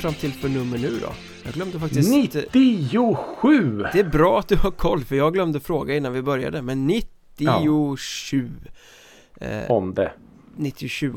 fram 0.00 0.14
till 0.14 0.32
för 0.32 0.48
nummer 0.48 0.78
nu 0.78 0.98
då? 0.98 1.12
Jag 1.44 1.54
glömde 1.54 1.80
faktiskt 1.80 2.10
97! 2.10 3.84
Det 3.92 4.00
är 4.00 4.10
bra 4.10 4.38
att 4.38 4.48
du 4.48 4.56
har 4.56 4.70
koll 4.70 5.04
för 5.04 5.16
jag 5.16 5.34
glömde 5.34 5.60
fråga 5.60 5.96
innan 5.96 6.12
vi 6.12 6.22
började 6.22 6.62
Men 6.62 6.86
97 6.86 8.50
eh, 9.40 9.70
Om 9.70 9.94
det 9.94 10.12
97 10.56 11.12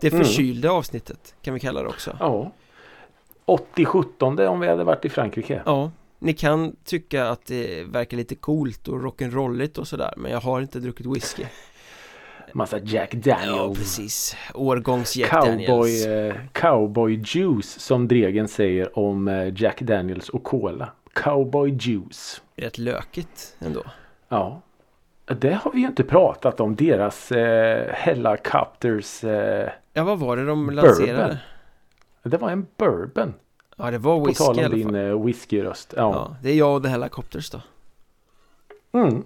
Det 0.00 0.12
mm. 0.12 0.24
förkylda 0.24 0.68
mm. 0.68 0.78
avsnittet 0.78 1.34
kan 1.42 1.54
vi 1.54 1.60
kalla 1.60 1.82
det 1.82 1.88
också 1.88 2.16
Ja 2.20 2.52
80-17 3.46 4.46
om 4.46 4.60
vi 4.60 4.68
hade 4.68 4.84
varit 4.84 5.04
i 5.04 5.08
Frankrike 5.08 5.62
Ja 5.66 5.90
Ni 6.18 6.32
kan 6.32 6.76
tycka 6.84 7.28
att 7.28 7.46
det 7.46 7.84
verkar 7.84 8.16
lite 8.16 8.34
coolt 8.34 8.88
och 8.88 9.00
rock'n'rolligt 9.00 9.78
och 9.78 9.88
sådär 9.88 10.14
Men 10.16 10.32
jag 10.32 10.40
har 10.40 10.60
inte 10.60 10.80
druckit 10.80 11.06
whisky 11.06 11.44
Massa 12.56 12.78
Jack 12.78 13.14
Daniels. 13.14 13.46
Ja 13.56 13.74
precis. 13.74 14.36
Årgångs 14.54 15.16
Jack 15.16 15.30
cowboy, 15.30 15.56
Daniels. 15.56 16.06
eh, 16.06 16.34
Cowboy 16.52 17.22
juice 17.24 17.80
som 17.80 18.08
Dregen 18.08 18.48
säger 18.48 18.98
om 18.98 19.28
eh, 19.28 19.52
Jack 19.62 19.80
Daniels 19.80 20.28
och 20.28 20.44
Cola. 20.44 20.92
Cowboy 21.12 21.70
juice. 21.80 22.42
Rätt 22.54 22.78
lökigt 22.78 23.56
ändå. 23.58 23.82
Ja. 24.28 24.60
Det 25.40 25.52
har 25.52 25.72
vi 25.72 25.80
ju 25.80 25.86
inte 25.86 26.04
pratat 26.04 26.60
om 26.60 26.76
deras 26.76 27.32
eh, 27.32 27.92
Helicopters 27.94 29.24
eh, 29.24 29.70
Ja 29.92 30.04
vad 30.04 30.18
var 30.18 30.36
det 30.36 30.46
de 30.46 30.70
lanserade? 30.70 31.16
Bourbon. 31.16 31.36
Det 32.22 32.36
var 32.36 32.50
en 32.50 32.66
bourbon. 32.76 33.34
Ja 33.76 33.90
det 33.90 33.98
var 33.98 34.26
whisky 34.26 34.44
På 34.44 34.54
tal 34.54 34.64
om 34.64 34.70
din 34.70 34.94
eh, 34.94 35.24
whiskyröst. 35.24 35.94
Ja. 35.96 36.02
ja. 36.02 36.36
Det 36.42 36.50
är 36.50 36.54
jag 36.54 36.76
och 36.76 36.82
The 36.82 36.88
Helicopters 36.88 37.50
då. 37.50 37.60
Mm 38.92 39.24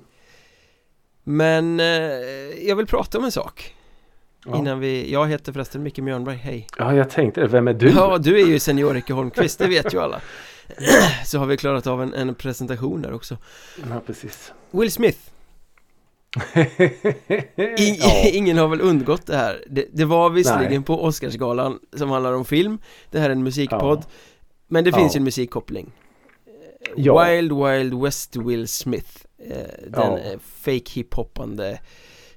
Men 1.30 1.80
eh, 1.80 1.86
jag 2.68 2.76
vill 2.76 2.86
prata 2.86 3.18
om 3.18 3.24
en 3.24 3.32
sak 3.32 3.74
ja. 4.46 4.58
Innan 4.58 4.80
vi, 4.80 5.12
jag 5.12 5.28
heter 5.28 5.52
förresten 5.52 5.82
Micke 5.82 5.98
Mjörnberg, 5.98 6.36
hej 6.36 6.66
Ja 6.78 6.94
jag 6.94 7.10
tänkte 7.10 7.46
vem 7.46 7.68
är 7.68 7.74
du? 7.74 7.90
Ja 7.90 8.18
du 8.18 8.40
är 8.40 8.46
ju 8.46 8.58
senior 8.58 8.96
Icke 8.96 9.12
Holmqvist, 9.12 9.58
det 9.58 9.68
vet 9.68 9.94
ju 9.94 10.00
alla 10.00 10.20
Så 11.26 11.38
har 11.38 11.46
vi 11.46 11.56
klarat 11.56 11.86
av 11.86 12.02
en, 12.02 12.14
en 12.14 12.34
presentation 12.34 13.02
där 13.02 13.12
också 13.12 13.36
Ja 13.90 14.00
precis 14.06 14.52
Will 14.70 14.92
Smith 14.92 15.18
I, 17.78 17.96
ja. 18.00 18.30
Ingen 18.32 18.58
har 18.58 18.68
väl 18.68 18.80
undgått 18.80 19.26
det 19.26 19.36
här 19.36 19.64
Det, 19.66 19.86
det 19.92 20.04
var 20.04 20.30
visserligen 20.30 20.72
Nej. 20.72 20.82
på 20.82 21.04
Oscarsgalan 21.04 21.78
som 21.96 22.10
handlar 22.10 22.32
om 22.32 22.44
film 22.44 22.78
Det 23.10 23.18
här 23.18 23.26
är 23.26 23.32
en 23.32 23.42
musikpodd 23.42 23.98
ja. 23.98 24.10
Men 24.68 24.84
det 24.84 24.92
finns 24.92 25.16
ju 25.16 25.18
en 25.18 25.24
musikkoppling. 25.24 25.92
Wild 26.96 27.52
Wild 27.52 28.02
West 28.02 28.36
Will 28.36 28.68
Smith 28.68 29.29
Den 29.86 30.18
ja. 30.24 30.38
fake 30.40 30.90
hiphoppande 30.94 31.80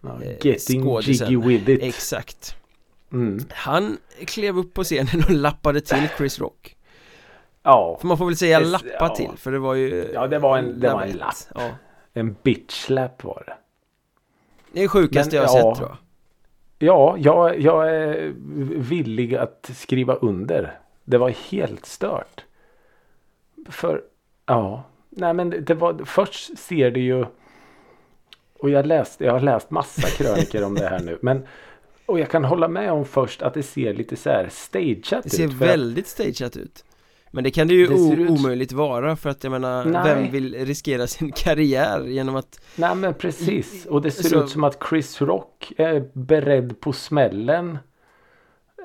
ja, 0.02 0.24
eh, 0.24 0.38
Getting 0.42 1.00
jiggy 1.02 1.38
with 1.38 1.70
it 1.70 1.84
Exakt 1.84 2.56
mm. 3.12 3.40
Han 3.50 3.98
klev 4.26 4.58
upp 4.58 4.74
på 4.74 4.84
scenen 4.84 5.24
och 5.28 5.32
lappade 5.32 5.82
till 5.82 6.08
Chris 6.18 6.40
Rock 6.40 6.76
Ja 7.64 7.98
För 8.02 8.08
man 8.08 8.18
får 8.18 8.26
väl 8.26 8.38
säga 8.38 8.60
lappa 8.60 9.10
till 9.10 9.32
för 9.38 9.52
det 9.52 9.60
var 9.60 9.74
ju 9.74 10.12
Ja 10.14 10.28
det 10.28 10.40
var 10.40 10.58
en, 10.58 10.80
det 10.80 10.94
var 10.94 11.02
en 11.02 11.18
lapp 11.18 11.36
ja. 11.56 11.70
En 12.14 12.36
bitch 12.44 12.74
slap 12.74 13.24
var 13.24 13.44
det 13.46 13.54
det 14.74 14.84
är 14.84 14.88
sjukaste 14.88 15.36
jag 15.36 15.48
har 15.48 15.58
ja, 15.58 15.76
sett 15.76 15.78
tror 15.78 15.90
jag. 15.90 15.98
Ja, 16.80 17.16
jag, 17.18 17.60
jag 17.60 17.90
är 17.90 18.34
villig 18.80 19.36
att 19.36 19.72
skriva 19.74 20.16
under. 20.16 20.80
Det 21.04 21.18
var 21.18 21.30
helt 21.30 21.86
stört. 21.86 22.46
För, 23.70 24.02
ja. 24.46 24.84
Nej 25.16 25.34
men 25.34 25.66
det 25.66 25.74
var, 25.74 26.06
först 26.06 26.58
ser 26.58 26.92
det 26.92 27.00
ju. 27.00 27.26
Och 28.60 28.70
jag, 28.70 28.86
läste, 28.86 29.24
jag 29.24 29.34
har 29.34 29.40
läst 29.40 29.72
massa 29.72 30.08
krönikor 30.18 30.64
om 30.64 30.76
det 30.76 30.88
här 30.88 31.00
nu. 31.00 31.18
Men, 31.22 31.48
och 32.06 32.20
jag 32.20 32.30
kan 32.30 32.44
hålla 32.44 32.68
med 32.68 32.92
om 32.92 33.06
först 33.06 33.42
att 33.42 33.54
det 33.54 33.64
ser 33.64 33.94
lite 33.94 34.16
så 34.16 34.30
här 34.30 34.50
stageat 34.52 35.14
ut. 35.14 35.24
Det 35.24 35.30
ser 35.30 35.48
väldigt 35.48 36.08
stageat 36.08 36.58
ut. 36.58 36.86
Men 37.36 37.44
det 37.44 37.52
kan 37.52 37.68
det 37.68 37.74
ju 37.74 37.88
det 37.88 37.94
ut... 37.94 38.30
omöjligt 38.30 38.72
vara 38.72 39.16
för 39.16 39.30
att 39.30 39.44
jag 39.44 39.52
menar 39.52 39.86
Nej. 39.86 40.02
Vem 40.04 40.32
vill 40.32 40.66
riskera 40.66 41.08
sin 41.08 41.32
karriär 41.36 42.04
genom 42.04 42.36
att 42.36 42.62
Nej 42.76 42.96
men 42.96 43.14
precis 43.14 43.86
och 43.86 44.02
det 44.02 44.12
ser 44.12 44.30
Så... 44.30 44.44
ut 44.44 44.50
som 44.50 44.64
att 44.64 44.78
Chris 44.90 45.22
Rock 45.22 45.74
är 45.78 46.10
beredd 46.14 46.80
på 46.80 46.94
smällen 46.94 47.78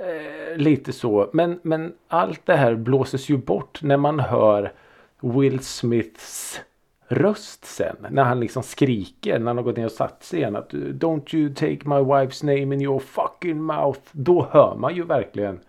eh, 0.00 0.56
Lite 0.56 0.92
så 0.92 1.30
men, 1.32 1.60
men 1.62 1.92
allt 2.08 2.46
det 2.46 2.56
här 2.56 2.74
blåses 2.74 3.28
ju 3.28 3.36
bort 3.36 3.82
när 3.82 3.96
man 3.96 4.20
hör 4.20 4.72
Will 5.20 5.60
Smiths 5.60 6.60
röst 7.08 7.64
sen. 7.64 7.96
När 8.10 8.24
han 8.24 8.40
liksom 8.40 8.62
skriker 8.62 9.38
när 9.38 9.46
han 9.46 9.56
har 9.56 9.64
gått 9.64 9.76
ner 9.76 9.84
och 9.84 9.92
satt 9.92 10.24
sig 10.24 10.38
igen. 10.38 10.56
Att 10.56 10.72
Don't 10.72 11.34
you 11.34 11.54
take 11.54 11.88
my 11.88 11.94
wife's 11.94 12.44
name 12.44 12.74
in 12.74 12.82
your 12.82 12.98
fucking 12.98 13.62
mouth. 13.62 14.00
Då 14.12 14.48
hör 14.52 14.76
man 14.76 14.96
ju 14.96 15.04
verkligen 15.04 15.60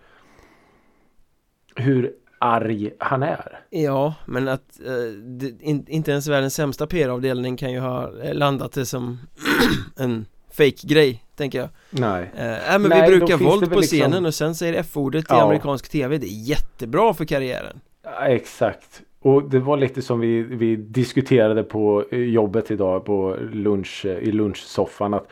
hur 1.76 2.14
arg 2.40 2.92
han 3.00 3.24
är. 3.24 3.60
Ja, 3.70 4.14
men 4.26 4.48
att 4.48 4.80
eh, 4.86 5.14
det, 5.24 5.62
in, 5.62 5.86
inte 5.88 6.12
ens 6.12 6.28
världens 6.28 6.56
sämsta 6.56 6.88
PR-avdelning 6.88 7.58
kan 7.58 7.72
ju 7.72 7.80
ha 7.80 8.12
landat 8.34 8.72
det 8.72 8.86
som 8.86 9.20
en 9.98 10.26
fake-grej, 10.52 11.24
tänker 11.36 11.60
jag. 11.60 11.70
Nej. 11.90 12.32
Eh, 12.36 12.74
äh, 12.74 12.80
men 12.80 12.90
Nej, 12.90 13.12
vi 13.12 13.18
brukar 13.18 13.38
våld 13.38 13.72
på 13.72 13.80
liksom... 13.80 14.00
scenen 14.00 14.26
och 14.26 14.34
sen 14.34 14.56
säger 14.56 14.74
F-ordet 14.74 15.26
ja. 15.30 15.38
i 15.38 15.42
amerikansk 15.42 15.90
tv. 15.90 16.18
Det 16.18 16.28
är 16.28 16.50
jättebra 16.50 17.14
för 17.14 17.26
karriären. 17.26 17.80
Ja, 18.04 18.28
exakt. 18.28 19.02
Och 19.20 19.50
det 19.50 19.60
var 19.60 19.78
lite 19.78 20.02
som 20.02 20.20
vi, 20.20 20.42
vi 20.42 20.76
diskuterade 20.76 21.64
på 21.64 22.06
eh, 22.12 22.20
jobbet 22.20 22.72
idag 22.72 23.06
på 23.06 23.38
lunch, 23.52 24.06
eh, 24.06 24.18
i 24.18 24.32
lunchsoffan. 24.32 25.14
Att 25.14 25.28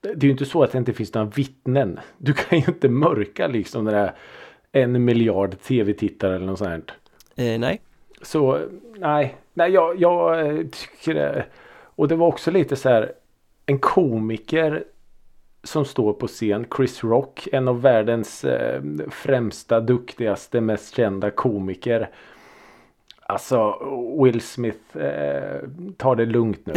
det 0.00 0.08
är 0.08 0.24
ju 0.24 0.30
inte 0.30 0.44
så 0.44 0.62
att 0.62 0.72
det 0.72 0.78
inte 0.78 0.92
finns 0.92 1.14
några 1.14 1.30
vittnen. 1.36 2.00
Du 2.18 2.32
kan 2.32 2.58
ju 2.58 2.64
inte 2.68 2.88
mörka 2.88 3.46
liksom 3.46 3.84
det 3.84 3.90
där 3.90 4.12
en 4.72 5.04
miljard 5.04 5.60
tv-tittare 5.60 6.36
eller 6.36 6.46
något 6.46 6.58
sånt. 6.58 6.92
Eh, 7.36 7.58
nej. 7.58 7.80
Så 8.22 8.58
nej, 8.96 9.36
nej 9.54 9.70
jag, 9.70 10.00
jag 10.00 10.40
eh, 10.40 10.66
tycker 10.66 11.14
det. 11.14 11.44
Och 11.94 12.08
det 12.08 12.16
var 12.16 12.26
också 12.26 12.50
lite 12.50 12.76
så 12.76 12.88
här 12.88 13.12
en 13.66 13.78
komiker 13.78 14.84
som 15.64 15.84
står 15.84 16.12
på 16.12 16.26
scen, 16.26 16.66
Chris 16.76 17.04
Rock, 17.04 17.48
en 17.52 17.68
av 17.68 17.82
världens 17.82 18.44
eh, 18.44 18.82
främsta, 19.10 19.80
duktigaste, 19.80 20.60
mest 20.60 20.96
kända 20.96 21.30
komiker. 21.30 22.10
Alltså 23.32 23.74
Will 24.22 24.40
Smith, 24.40 24.96
eh, 24.96 25.60
ta 25.96 26.14
det 26.14 26.26
lugnt 26.26 26.66
nu. 26.66 26.72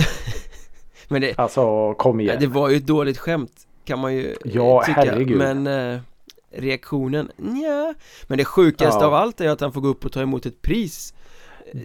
Men 1.08 1.22
det, 1.22 1.40
alltså 1.40 1.94
kom 1.94 2.20
igen. 2.20 2.38
Det 2.40 2.48
var 2.48 2.70
ju 2.70 2.78
ett 2.78 2.88
dåligt 2.88 3.18
skämt 3.18 3.68
kan 3.86 4.00
man 4.00 4.16
ju 4.16 4.36
ja, 4.44 4.84
tycka. 4.86 5.00
Herregud. 5.02 5.38
Men 5.38 5.68
eh, 5.68 6.00
reaktionen, 6.52 7.32
ja. 7.64 7.94
Men 8.28 8.38
det 8.38 8.46
sjukaste 8.46 9.04
ja. 9.04 9.08
av 9.08 9.14
allt 9.14 9.42
är 9.42 9.50
att 9.50 9.62
han 9.62 9.74
får 9.74 9.82
gå 9.82 9.88
upp 9.88 10.06
och 10.06 10.12
ta 10.12 10.22
emot 10.22 10.46
ett 10.46 10.62
pris 10.62 11.14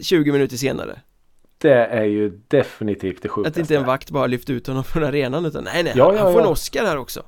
20 0.03 0.32
minuter 0.32 0.56
senare 0.56 1.00
Det 1.58 1.75
är 1.75 2.04
ju 2.04 2.41
definitivt 2.48 3.22
det 3.22 3.28
sjukaste 3.28 3.60
Att 3.60 3.62
inte 3.62 3.76
en 3.76 3.87
vakt 3.87 4.10
bara 4.10 4.26
lyft 4.26 4.50
ut 4.50 4.66
honom 4.66 4.84
från 4.84 5.04
arenan 5.04 5.44
utan 5.44 5.64
nej 5.64 5.82
nej, 5.82 5.92
ja, 5.97 6.06
han, 6.06 6.16
ja, 6.16 6.32
får 6.32 6.41
en 6.41 6.47
Oscar 6.47 6.84
här 6.84 6.97
också 6.97 7.22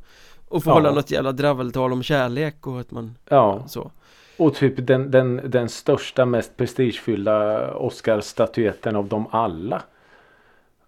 Och 0.48 0.64
får 0.64 0.70
hålla 0.70 0.92
något 0.92 1.10
jävla 1.10 1.32
draveltal 1.32 1.92
om 1.92 2.02
kärlek 2.02 2.66
och 2.66 2.80
att 2.80 2.90
man, 2.90 3.14
ja. 3.28 3.64
så 3.68 3.90
och 4.36 4.54
typ 4.54 4.86
den, 4.86 5.10
den, 5.10 5.40
den 5.44 5.68
största, 5.68 6.26
mest 6.26 6.56
prestigefyllda 6.56 7.70
Oscarsstatyetten 7.74 8.96
av 8.96 9.08
dem 9.08 9.26
alla. 9.30 9.82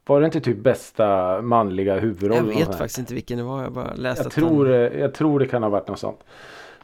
Var 0.06 0.20
det 0.20 0.26
inte 0.26 0.40
typ 0.40 0.58
bästa 0.58 1.42
manliga 1.42 1.98
huvudroll? 2.00 2.36
Jag 2.36 2.58
vet 2.58 2.78
faktiskt 2.78 2.98
inte 2.98 3.14
vilken 3.14 3.38
det 3.38 3.44
var. 3.44 3.62
Jag 3.62 3.72
bara 3.72 3.94
läste 3.94 4.24
jag 4.24 4.32
tror, 4.32 4.66
han... 4.66 5.00
jag 5.00 5.14
tror 5.14 5.38
det 5.38 5.46
kan 5.46 5.62
ha 5.62 5.70
varit 5.70 5.88
något 5.88 5.98
sånt. 5.98 6.20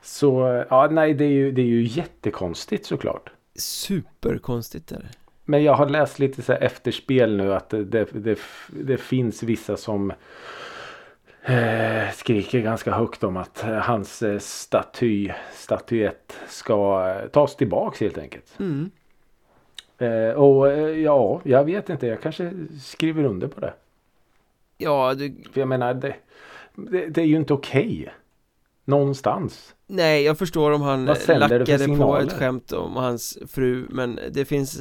Så 0.03 0.65
ja, 0.71 0.89
nej 0.91 1.15
det 1.15 1.25
är 1.25 1.29
ju, 1.29 1.53
det 1.53 1.63
är 1.63 1.67
ju 1.67 1.83
jättekonstigt 1.83 2.87
såklart. 2.87 3.31
Superkonstigt 3.55 4.93
är 4.93 4.99
det. 4.99 5.09
Men 5.45 5.63
jag 5.63 5.75
har 5.75 5.89
läst 5.89 6.19
lite 6.19 6.43
så 6.43 6.53
här 6.53 6.61
efterspel 6.61 7.37
nu 7.37 7.55
att 7.55 7.69
det, 7.69 7.85
det, 7.85 8.09
det, 8.13 8.39
det 8.69 8.97
finns 8.97 9.43
vissa 9.43 9.77
som 9.77 10.11
eh, 10.11 10.17
skriker 12.15 12.61
ganska 12.61 12.93
högt 12.93 13.25
om 13.25 13.37
att 13.37 13.65
hans 13.83 14.23
eh, 14.23 14.39
staty, 14.39 15.31
statyett 15.53 16.37
ska 16.49 17.09
eh, 17.09 17.29
tas 17.29 17.57
tillbaks 17.57 18.01
helt 18.01 18.19
enkelt. 18.19 18.59
Mm. 18.59 18.91
Eh, 19.99 20.35
och 20.35 20.73
eh, 20.73 21.01
ja, 21.01 21.41
jag 21.45 21.65
vet 21.65 21.91
inte. 21.91 22.07
Jag 22.07 22.23
kanske 22.23 22.53
skriver 22.83 23.25
under 23.25 23.49
på 23.49 23.61
det. 23.61 23.75
Ja, 24.79 25.15
du... 25.15 25.35
För 25.53 25.61
jag 25.61 25.69
menar, 25.69 25.95
det, 25.95 26.15
det, 26.75 27.07
det 27.07 27.21
är 27.21 27.27
ju 27.27 27.37
inte 27.37 27.53
okej. 27.53 27.99
Okay. 28.01 28.15
Någonstans. 28.85 29.75
Nej, 29.87 30.23
jag 30.23 30.39
förstår 30.39 30.71
om 30.71 30.83
han 30.83 31.05
lackade 31.05 31.97
på 31.97 32.19
ett 32.19 32.33
skämt 32.33 32.73
om 32.73 32.97
hans 32.97 33.39
fru. 33.49 33.87
Men 33.91 34.21
det 34.31 34.45
finns 34.45 34.81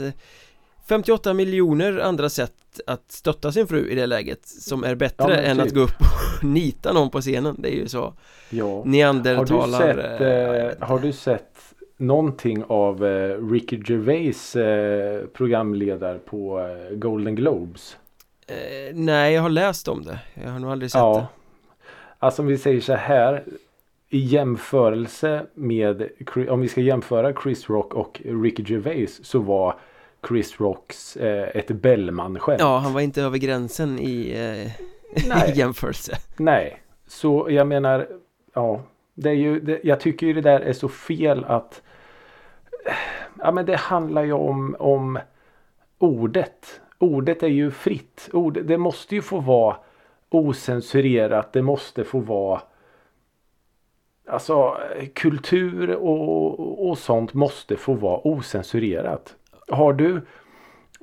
58 0.89 1.29
eh, 1.29 1.33
miljoner 1.33 1.99
andra 1.99 2.29
sätt 2.29 2.53
att 2.87 3.11
stötta 3.11 3.51
sin 3.51 3.67
fru 3.67 3.89
i 3.89 3.95
det 3.95 4.05
läget 4.05 4.47
Som 4.47 4.83
är 4.83 4.95
bättre 4.95 5.33
ja, 5.33 5.41
än 5.41 5.57
typ. 5.57 5.65
att 5.65 5.73
gå 5.73 5.79
upp 5.79 5.99
och 5.99 6.43
nita 6.43 6.93
någon 6.93 7.09
på 7.09 7.21
scenen 7.21 7.55
Det 7.57 7.69
är 7.69 7.75
ju 7.75 7.87
så 7.87 8.13
ja. 8.49 8.83
Neandertalar 8.85 9.79
Har 9.79 9.93
du 9.93 10.01
sett, 10.01 10.81
eh, 10.81 10.87
har 10.87 10.99
du 10.99 11.11
sett 11.11 11.69
någonting 11.99 12.63
av 12.67 13.05
eh, 13.05 13.51
Ricky 13.51 13.81
Gervais 13.85 14.55
eh, 14.55 15.25
programledare 15.25 16.19
på 16.19 16.59
eh, 16.59 16.95
Golden 16.95 17.35
Globes? 17.35 17.97
nej, 18.93 19.33
jag 19.33 19.41
har 19.41 19.49
läst 19.49 19.87
om 19.87 20.03
det. 20.03 20.19
Jag 20.33 20.51
har 20.51 20.59
nog 20.59 20.71
aldrig 20.71 20.91
sett 20.91 20.99
ja. 20.99 21.17
det. 21.17 21.25
Alltså 22.19 22.41
om 22.41 22.47
vi 22.47 22.57
säger 22.57 22.81
så 22.81 22.93
här. 22.93 23.43
i 24.09 24.17
jämförelse 24.17 25.45
med, 25.53 26.09
om 26.49 26.61
vi 26.61 26.67
ska 26.67 26.81
jämföra 26.81 27.33
Chris 27.43 27.69
Rock 27.69 27.93
och 27.93 28.21
Ricky 28.25 28.63
Gervais 28.67 29.25
så 29.25 29.39
var 29.39 29.75
Chris 30.27 30.59
Rocks 30.59 31.17
eh, 31.17 31.49
ett 31.53 31.67
Bellman-skämt. 31.67 32.59
Ja, 32.59 32.77
han 32.77 32.93
var 32.93 33.01
inte 33.01 33.21
över 33.21 33.37
gränsen 33.37 33.99
i 33.99 34.33
eh, 35.15 35.57
jämförelse. 35.57 36.17
Nej, 36.37 36.81
så 37.07 37.47
jag 37.49 37.67
menar, 37.67 38.07
ja, 38.53 38.81
det 39.13 39.29
är 39.29 39.33
ju, 39.33 39.59
det, 39.59 39.79
jag 39.83 39.99
tycker 39.99 40.27
ju 40.27 40.33
det 40.33 40.41
där 40.41 40.59
är 40.59 40.73
så 40.73 40.89
fel 40.89 41.45
att 41.45 41.81
ja 43.39 43.51
men 43.51 43.65
det 43.65 43.75
handlar 43.75 44.23
ju 44.23 44.33
om, 44.33 44.75
om 44.79 45.19
ordet. 45.97 46.81
Ordet 46.97 47.43
är 47.43 47.47
ju 47.47 47.71
fritt. 47.71 48.29
Ord, 48.33 48.59
det 48.63 48.77
måste 48.77 49.15
ju 49.15 49.21
få 49.21 49.39
vara 49.39 49.77
osensurerat. 50.29 51.53
Det 51.53 51.61
måste 51.61 52.03
få 52.03 52.19
vara 52.19 52.61
Alltså 54.29 54.77
kultur 55.13 55.95
och, 55.95 56.89
och 56.89 56.97
sånt 56.97 57.33
måste 57.33 57.75
få 57.75 57.93
vara 57.93 58.27
osensurerat. 58.27 59.35
Har 59.69 59.93
du 59.93 60.21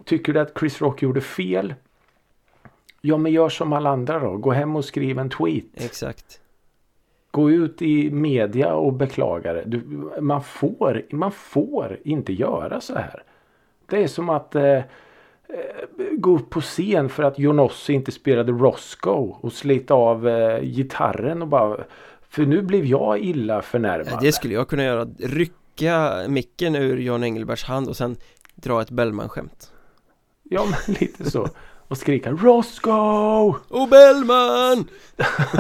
Tycker 0.05 0.33
du 0.33 0.41
att 0.41 0.59
Chris 0.59 0.81
Rock 0.81 1.03
gjorde 1.03 1.21
fel? 1.21 1.75
Ja 3.01 3.17
men 3.17 3.33
gör 3.33 3.49
som 3.49 3.73
alla 3.73 3.91
andra 3.91 4.19
då. 4.19 4.37
Gå 4.37 4.51
hem 4.51 4.77
och 4.77 4.85
skriv 4.85 5.19
en 5.19 5.31
tweet. 5.31 5.65
Exakt. 5.75 6.41
Gå 7.31 7.51
ut 7.51 7.83
i 7.83 8.11
media 8.11 8.75
och 8.75 8.93
beklaga 8.93 9.53
det. 9.53 9.63
Du, 9.67 10.11
man, 10.21 10.43
får, 10.43 11.03
man 11.11 11.33
får 11.33 11.99
inte 12.05 12.33
göra 12.33 12.81
så 12.81 12.95
här. 12.95 13.23
Det 13.87 14.03
är 14.03 14.09
som 14.09 14.29
att 14.29 14.55
eh, 14.55 14.63
eh 14.63 14.83
gå 16.13 16.35
upp 16.35 16.51
på 16.51 16.61
scen 16.61 17.09
för 17.09 17.23
att 17.23 17.39
Jonossi 17.39 17.93
inte 17.93 18.13
spelade 18.13 18.53
Roscoe 18.53 19.37
och 19.41 19.53
slita 19.53 19.95
av 19.95 20.29
eh, 20.29 20.61
gitarren 20.63 21.43
och 21.43 21.49
bara 21.49 21.85
för 22.29 22.47
nu 22.47 22.63
blev 22.63 22.85
jag 22.85 23.19
illa 23.19 23.63
förnärmad. 23.63 24.19
Det 24.21 24.33
skulle 24.33 24.55
jag 24.55 24.69
kunna 24.69 24.85
göra. 24.85 25.05
Rycka 25.19 26.25
micken 26.29 26.77
ur 26.77 26.97
Jan 26.97 27.25
Engelberts 27.25 27.65
hand 27.65 27.89
och 27.89 27.97
sen 27.97 28.17
dra 28.57 28.83
ett 28.83 28.91
Bellman-skämt. 28.91 29.73
Ja, 30.43 30.65
men 30.65 30.95
lite 31.01 31.31
så. 31.31 31.49
Och 31.89 31.99
skrika 31.99 32.31
Roscoe! 32.31 33.55
Och 33.69 33.89
Bellman! 33.89 34.89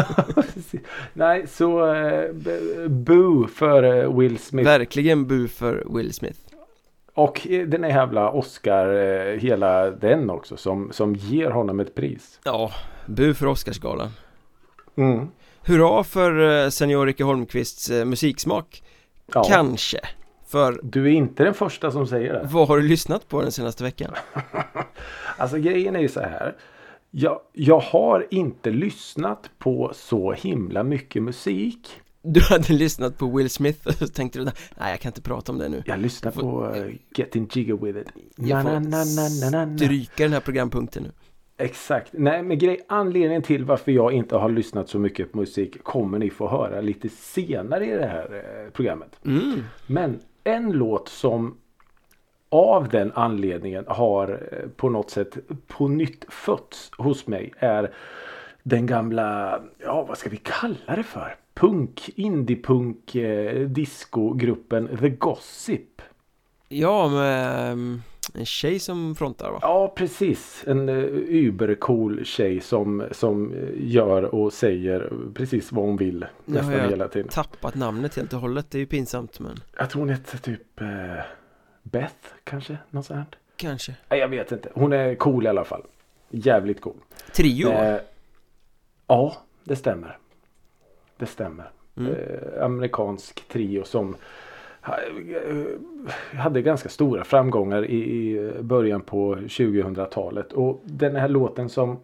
Nej, 1.12 1.46
så 1.46 1.94
uh, 1.94 2.88
boo 2.88 3.46
för 3.46 3.82
uh, 3.82 4.19
Will 4.19 4.38
Smith. 4.38 4.69
Verkligen 4.69 5.26
boo 5.26 5.48
för 5.48 5.84
Will 5.96 6.12
Smith. 6.12 6.40
Och 7.14 7.46
eh, 7.46 7.66
den 7.66 7.84
är 7.84 7.88
jävla 7.88 8.31
Oscar, 8.31 8.94
uh, 8.94 9.38
hela 9.38 9.90
den 9.90 10.31
också, 10.31 10.56
som, 10.56 10.92
som 10.92 11.14
ger 11.14 11.50
honom 11.50 11.81
ett 11.81 11.94
pris. 11.94 12.40
Ja, 12.44 12.70
bu 13.06 13.34
för 13.34 13.46
Oscarsgalan. 13.46 14.10
Mm. 14.96 15.28
Hurra 15.62 16.04
för 16.04 16.38
uh, 16.38 16.69
senior 16.69 17.06
Ricke 17.06 17.25
Holmqvists 17.25 17.90
uh, 17.90 18.04
musiksmak. 18.04 18.82
Ja. 19.32 19.44
Kanske. 19.44 19.99
För 20.46 20.81
Du 20.82 21.04
är 21.04 21.10
inte 21.10 21.44
den 21.44 21.54
första 21.54 21.90
som 21.90 22.06
säger 22.06 22.32
det. 22.32 22.48
Vad 22.52 22.69
har 22.69 22.76
du 22.76 22.82
lyssnat 22.82 23.28
på 23.28 23.43
den 23.43 23.52
senaste 23.52 23.84
veckan? 23.84 24.10
alltså 25.37 25.58
grejen 25.58 25.96
är 25.96 26.00
ju 26.00 26.08
så 26.08 26.20
här. 26.20 26.56
Jag, 27.10 27.40
jag 27.52 27.81
har 27.81 28.26
inte 28.31 28.70
lyssnat 28.70 29.50
på 29.58 29.93
så 29.94 30.32
himla 30.32 30.82
mycket 30.82 31.22
musik. 31.22 32.00
Du 32.22 32.40
hade 32.40 32.72
lyssnat 32.72 33.19
på 33.19 33.26
Will 33.26 33.50
Smith 33.50 34.02
och 34.02 34.12
tänkte 34.14 34.38
du 34.38 34.44
Nej 34.44 34.54
jag 34.78 35.00
kan 35.00 35.10
inte 35.10 35.22
prata 35.22 35.52
om 35.52 35.58
det 35.58 35.69
nu 35.69 35.82
Jag 35.87 35.98
lyssnar 35.98 36.32
på 36.32 36.66
uh, 36.66 36.94
Getting 37.16 37.49
Jigger 37.52 37.75
With 37.75 37.99
It 37.99 38.08
Jag 38.37 38.62
får 38.62 38.70
na, 38.70 38.81
na, 38.81 39.66
na, 39.66 39.76
stryka 39.78 40.22
den 40.22 40.32
här 40.32 40.40
programpunkten 40.40 41.02
nu 41.02 41.12
Exakt. 41.58 42.12
Nej 42.12 42.42
men 42.42 42.58
grej, 42.58 42.81
anledningen 42.88 43.42
till 43.42 43.64
varför 43.64 43.92
jag 43.92 44.12
inte 44.12 44.37
har 44.37 44.50
lyssnat 44.50 44.88
så 44.88 44.99
mycket 44.99 45.32
på 45.32 45.38
musik 45.38 45.82
kommer 45.82 46.19
ni 46.19 46.31
få 46.31 46.49
höra 46.49 46.81
lite 46.81 47.08
senare 47.08 47.87
i 47.87 47.90
det 47.90 48.06
här 48.06 48.34
eh, 48.34 48.70
programmet. 48.72 49.20
Mm. 49.25 49.62
Men 49.87 50.20
en 50.46 50.72
låt 50.72 51.08
som 51.08 51.56
av 52.48 52.88
den 52.88 53.12
anledningen 53.14 53.84
har 53.88 54.48
eh, 54.52 54.69
på 54.76 54.88
något 54.88 55.10
sätt 55.10 55.37
på 55.66 55.88
nytt 55.88 56.25
fötts 56.28 56.90
hos 56.98 57.26
mig 57.26 57.52
är 57.58 57.94
den 58.62 58.87
gamla, 58.87 59.60
ja 59.78 60.04
vad 60.08 60.19
ska 60.19 60.31
vi 60.31 60.37
kalla 60.37 60.96
det 60.96 61.02
för? 61.02 61.37
Punk, 61.54 62.10
indiepunk, 62.14 63.14
eh, 63.14 63.69
discogruppen 63.69 64.98
The 65.00 65.08
Gossip. 65.08 66.02
Ja, 66.69 67.08
med 67.08 67.70
ehm, 67.72 68.02
en 68.37 68.47
tjej 68.47 68.79
som 68.79 69.15
frontar 69.15 69.50
va? 69.50 69.59
Ja, 69.62 69.93
precis. 69.97 70.65
En 70.67 70.88
uh, 70.88 72.25
tjej 72.25 72.61
som, 72.61 73.05
som 73.11 73.55
gör 73.77 74.23
och 74.23 74.53
säger 74.53 75.12
precis 75.35 75.73
vad 75.73 75.85
hon 75.85 75.97
vill 75.97 76.27
nästan 76.44 76.73
jag 76.73 76.88
hela 76.88 77.09
tiden. 77.09 77.29
tappat 77.29 77.75
namnet 77.75 78.17
helt 78.17 78.33
och 78.33 78.41
hållet. 78.41 78.71
Det 78.71 78.79
är 78.79 78.81
ju 78.81 78.87
pinsamt 78.87 79.41
men... 79.41 79.61
Jag 79.79 79.91
tror 79.91 80.00
hon 80.00 80.09
heter 80.09 80.38
typ 80.38 80.81
uh, 80.81 80.88
Beth 81.83 82.15
kanske? 82.44 82.79
Något 82.91 83.06
sånt. 83.06 83.37
Kanske. 83.56 83.94
Nej, 84.09 84.21
jag 84.21 84.29
vet 84.29 84.53
inte. 84.53 84.69
Hon 84.75 84.93
är 84.93 85.15
cool 85.15 85.47
i 85.47 85.49
alla 85.49 85.65
fall. 85.65 85.83
Jävligt 86.31 86.81
cool. 86.81 86.97
Trio? 87.33 87.69
Eh, 87.69 87.99
ja, 89.06 89.37
det 89.65 89.77
stämmer. 89.77 90.19
Det 91.17 91.27
stämmer. 91.27 91.71
Mm. 91.97 92.12
Eh, 92.12 92.65
amerikansk 92.65 93.49
trio 93.49 93.85
som 93.85 94.17
hade 96.37 96.62
ganska 96.62 96.88
stora 96.88 97.25
framgångar 97.25 97.85
i, 97.85 98.53
början 98.61 99.00
på 99.00 99.37
2000-talet. 99.37 100.53
Och 100.53 100.83
den 100.85 101.17
här 101.17 101.29
låten 101.29 101.69
som 101.69 101.99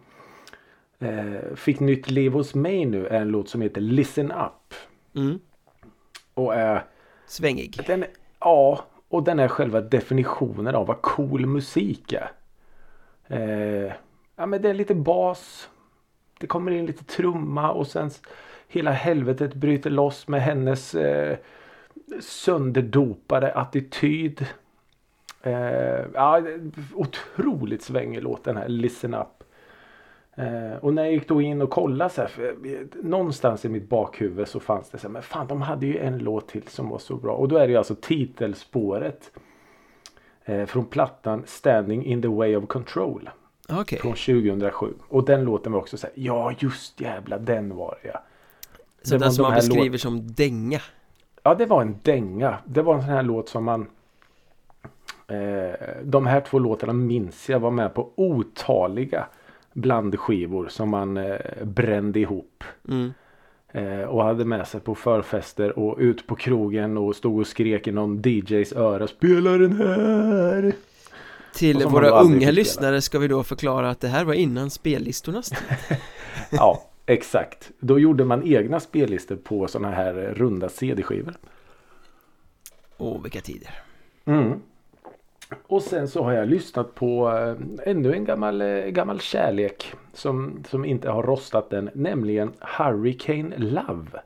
eh, 0.99 1.55
fick 1.55 1.79
nytt 1.79 2.11
liv 2.11 2.31
hos 2.31 2.55
mig 2.55 2.85
nu 2.85 3.07
är 3.07 3.21
en 3.21 3.27
låt 3.27 3.49
som 3.49 3.61
heter 3.61 3.81
Listen 3.81 4.31
Up. 4.31 4.73
Mm. 5.15 5.39
Och 6.33 6.55
är 6.55 6.83
Svängig. 7.25 7.79
Den, 7.87 8.05
ja, 8.39 8.85
och 9.09 9.23
den 9.23 9.39
är 9.39 9.47
själva 9.47 9.81
definitionen 9.81 10.75
av 10.75 10.87
vad 10.87 11.01
cool 11.01 11.45
musik 11.45 12.13
är. 12.13 12.31
Eh, 13.27 13.91
ja 14.35 14.45
men 14.45 14.61
det 14.61 14.69
är 14.69 14.73
lite 14.73 14.95
bas. 14.95 15.69
Det 16.39 16.47
kommer 16.47 16.71
in 16.71 16.85
lite 16.85 17.03
trumma 17.03 17.71
och 17.71 17.87
sen 17.87 18.09
hela 18.67 18.91
helvetet 18.91 19.53
bryter 19.53 19.89
loss 19.89 20.27
med 20.27 20.41
hennes 20.41 20.95
eh, 20.95 21.37
sönderdopade 22.19 23.53
attityd. 23.53 24.45
Eh, 25.41 26.05
ja, 26.13 26.41
otroligt 26.93 27.81
svängig 27.81 28.23
låt 28.23 28.43
den 28.43 28.57
här 28.57 28.67
Listen 28.67 29.13
Up. 29.13 29.43
Eh, 30.35 30.77
och 30.81 30.93
när 30.93 31.03
jag 31.03 31.13
gick 31.13 31.27
då 31.27 31.41
in 31.41 31.61
och 31.61 31.69
kollade 31.69 32.09
så 32.09 32.21
här, 32.21 32.27
för, 32.27 32.55
någonstans 33.03 33.65
i 33.65 33.69
mitt 33.69 33.89
bakhuvud 33.89 34.47
så 34.47 34.59
fanns 34.59 34.89
det 34.89 34.97
så 34.97 35.07
här, 35.07 35.13
men 35.13 35.21
fan 35.21 35.47
de 35.47 35.61
hade 35.61 35.85
ju 35.85 35.97
en 35.97 36.17
låt 36.17 36.47
till 36.47 36.67
som 36.67 36.89
var 36.89 36.99
så 36.99 37.15
bra. 37.15 37.35
Och 37.35 37.47
då 37.47 37.57
är 37.57 37.67
det 37.67 37.71
ju 37.71 37.77
alltså 37.77 37.95
titelspåret 37.95 39.31
eh, 40.45 40.65
från 40.65 40.85
plattan 40.85 41.43
Standing 41.45 42.05
in 42.05 42.21
the 42.21 42.27
way 42.27 42.55
of 42.55 42.67
control. 42.67 43.29
Okay. 43.81 43.99
Från 43.99 44.13
2007. 44.13 44.93
Och 45.07 45.25
den 45.25 45.43
låten 45.43 45.71
var 45.71 45.79
också 45.79 45.97
så 45.97 46.07
här, 46.07 46.13
ja 46.15 46.53
just 46.59 47.01
jävla 47.01 47.37
den 47.37 47.75
var 47.75 47.99
det 48.01 48.09
ja. 48.09 48.23
Så 49.01 49.17
den 49.17 49.31
som 49.31 49.43
man 49.43 49.55
beskriver 49.55 49.97
som 49.97 50.27
dänga? 50.27 50.81
Ja, 51.43 51.55
det 51.55 51.65
var 51.65 51.81
en 51.81 51.95
dänga. 52.03 52.57
Det 52.65 52.81
var 52.81 52.95
en 52.95 53.01
sån 53.01 53.09
här 53.09 53.23
låt 53.23 53.49
som 53.49 53.63
man 53.63 53.87
eh, 55.27 56.03
De 56.03 56.27
här 56.27 56.41
två 56.41 56.59
låtarna 56.59 56.93
minns 56.93 57.49
jag 57.49 57.59
var 57.59 57.71
med 57.71 57.93
på 57.93 58.11
otaliga 58.15 59.25
blandskivor 59.73 60.67
som 60.67 60.89
man 60.89 61.17
eh, 61.17 61.37
brände 61.63 62.19
ihop. 62.19 62.63
Mm. 62.89 63.13
Eh, 63.71 64.01
och 64.01 64.23
hade 64.23 64.45
med 64.45 64.67
sig 64.67 64.79
på 64.79 64.95
förfester 64.95 65.79
och 65.79 65.97
ut 65.99 66.27
på 66.27 66.35
krogen 66.35 66.97
och 66.97 67.15
stod 67.15 67.39
och 67.39 67.47
skrek 67.47 67.87
i 67.87 67.91
någon 67.91 68.21
DJs 68.21 68.73
öra. 68.73 69.07
Spela 69.07 69.51
den 69.51 69.77
här! 69.77 70.73
Till 71.53 71.85
våra 71.85 72.09
unga 72.09 72.51
lyssnare 72.51 73.01
ska 73.01 73.19
vi 73.19 73.27
då 73.27 73.43
förklara 73.43 73.89
att 73.89 73.99
det 73.99 74.07
här 74.07 74.25
var 74.25 74.33
innan 74.33 74.69
spellistornas 74.69 75.49
tid. 75.89 75.97
ja, 76.51 76.92
Exakt. 77.05 77.71
Då 77.79 77.99
gjorde 77.99 78.25
man 78.25 78.47
egna 78.47 78.79
spellistor 78.79 79.35
på 79.35 79.67
sådana 79.67 79.95
här 79.95 80.13
runda 80.13 80.69
CD-skivor. 80.69 81.33
Åh, 82.97 83.21
vilka 83.21 83.41
tider. 83.41 83.69
Mm. 84.25 84.59
Och 85.67 85.81
sen 85.81 86.07
så 86.07 86.23
har 86.23 86.31
jag 86.31 86.47
lyssnat 86.47 86.95
på 86.95 87.29
äh, 87.29 87.89
ännu 87.89 88.13
en 88.13 88.25
gammal, 88.25 88.61
äh, 88.61 88.85
gammal 88.85 89.19
kärlek 89.19 89.93
som, 90.13 90.63
som 90.69 90.85
inte 90.85 91.09
har 91.09 91.23
rostat 91.23 91.73
än, 91.73 91.89
nämligen 91.93 92.53
Hurricane 92.59 93.57
Love. 93.57 94.21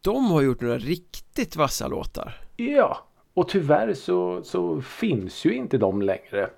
De 0.00 0.30
har 0.30 0.42
gjort 0.42 0.60
några 0.60 0.78
riktigt 0.78 1.56
vassa 1.56 1.88
låtar. 1.88 2.34
Ja, 2.56 2.98
och 3.34 3.48
tyvärr 3.48 3.94
så, 3.94 4.42
så 4.42 4.80
finns 4.80 5.44
ju 5.44 5.54
inte 5.54 5.78
de 5.78 6.02
längre. 6.02 6.50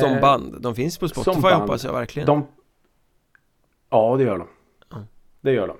Som 0.00 0.20
band, 0.20 0.56
de 0.60 0.74
finns 0.74 0.98
på 0.98 1.08
Spotify 1.08 1.48
hoppas 1.48 1.84
jag 1.84 1.92
verkligen. 1.92 2.26
De, 2.26 2.46
Ja, 3.92 4.16
det 4.16 4.24
gör 4.24 4.38
de. 4.38 4.48
Mm. 4.92 5.06
Det 5.40 5.52
gör 5.52 5.68
de. 5.68 5.76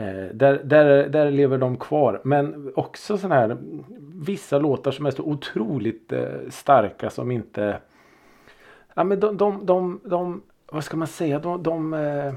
Eh, 0.00 0.34
där, 0.34 0.60
där, 0.64 1.08
där 1.08 1.30
lever 1.30 1.58
de 1.58 1.76
kvar. 1.76 2.20
Men 2.24 2.72
också 2.76 3.18
sådana 3.18 3.34
här 3.34 3.56
vissa 4.14 4.58
låtar 4.58 4.90
som 4.90 5.06
är 5.06 5.10
så 5.10 5.22
otroligt 5.22 6.12
eh, 6.12 6.48
starka 6.50 7.10
som 7.10 7.30
inte 7.30 7.80
Ja 8.94 9.04
men 9.04 9.20
de, 9.20 9.36
de, 9.36 9.66
de, 9.66 10.00
de 10.04 10.42
vad 10.72 10.84
ska 10.84 10.96
man 10.96 11.08
säga, 11.08 11.38
de, 11.38 11.62
de, 11.62 11.94
eh, 11.94 12.34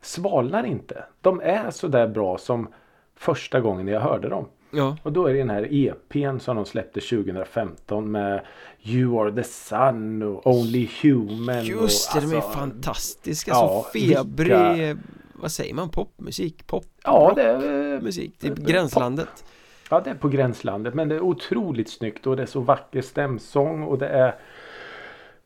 svalnar 0.00 0.66
inte. 0.66 1.04
De 1.20 1.40
är 1.40 1.70
så 1.70 1.88
där 1.88 2.08
bra 2.08 2.38
som 2.38 2.68
första 3.14 3.60
gången 3.60 3.88
jag 3.88 4.00
hörde 4.00 4.28
dem. 4.28 4.46
Ja. 4.70 4.96
Och 5.02 5.12
då 5.12 5.26
är 5.26 5.32
det 5.32 5.38
den 5.38 5.50
här 5.50 5.68
EPn 5.70 6.38
som 6.38 6.56
de 6.56 6.64
släppte 6.66 7.00
2015 7.00 8.10
med 8.10 8.40
You 8.82 9.20
are 9.22 9.32
the 9.32 9.44
sun 9.44 10.22
och 10.22 10.46
Only 10.46 10.88
human. 11.02 11.64
Just 11.64 12.12
det, 12.12 12.18
och, 12.18 12.24
de 12.24 12.32
är 12.32 12.36
alltså, 12.36 12.50
fantastiska. 12.58 13.50
ja, 13.50 13.84
så 13.92 13.98
febrig, 13.98 14.48
vilka- 14.48 14.98
vad 15.32 15.52
säger 15.52 15.74
man, 15.74 15.88
popmusik? 15.88 16.66
Pop? 16.66 16.84
Ja, 17.04 17.32
det 17.36 17.42
är, 17.42 18.00
musik, 18.00 18.38
typ 18.38 18.56
det 18.56 18.62
är 18.62 18.66
gränslandet. 18.66 19.44
ja, 19.90 20.00
det 20.00 20.10
är 20.10 20.14
på 20.14 20.28
gränslandet. 20.28 20.94
Men 20.94 21.08
det 21.08 21.14
är 21.14 21.20
otroligt 21.20 21.90
snyggt 21.90 22.26
och 22.26 22.36
det 22.36 22.42
är 22.42 22.46
så 22.46 22.60
vacker 22.60 23.02
stämsång 23.02 23.82
och 23.82 23.98
det 23.98 24.08
är 24.08 24.34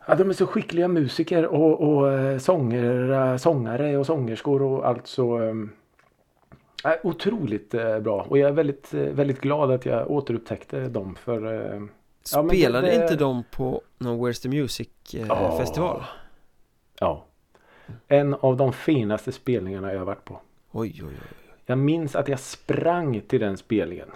Ja, 0.06 0.14
de 0.14 0.28
är 0.28 0.34
så 0.34 0.46
skickliga 0.46 0.88
musiker 0.88 1.46
och, 1.46 1.80
och 1.80 2.12
eh, 2.12 2.38
sånger, 2.38 3.38
sångare 3.38 3.96
och 3.96 4.06
sångerskor 4.06 4.62
och 4.62 4.86
allt 4.88 5.06
så 5.06 5.38
um, 5.38 5.70
otroligt 7.02 7.74
eh, 7.74 7.98
bra. 7.98 8.26
Och 8.28 8.38
jag 8.38 8.48
är 8.48 8.52
väldigt, 8.52 8.94
eh, 8.94 9.00
väldigt 9.00 9.40
glad 9.40 9.70
att 9.70 9.86
jag 9.86 10.10
återupptäckte 10.10 10.88
dem 10.88 11.14
för 11.14 11.46
eh, 11.46 11.80
Ja, 12.32 12.42
men 12.42 12.48
det- 12.48 12.56
Spelade 12.56 12.86
det- 12.86 12.94
inte 13.02 13.16
de 13.16 13.44
på 13.50 13.82
någon 13.98 14.20
Where's 14.26 14.42
the 14.42 14.48
Music 14.48 14.88
festival? 15.58 16.02
ja. 17.00 17.24
En 18.08 18.34
av 18.34 18.56
de 18.56 18.72
finaste 18.72 19.32
spelningarna 19.32 19.92
jag 19.92 19.98
har 19.98 20.06
varit 20.06 20.24
på. 20.24 20.40
Oj, 20.72 21.00
oj, 21.02 21.08
oj. 21.08 21.36
Jag 21.66 21.78
minns 21.78 22.16
att 22.16 22.28
jag 22.28 22.40
sprang 22.40 23.20
till 23.20 23.40
den 23.40 23.56
spelningen. 23.56 24.08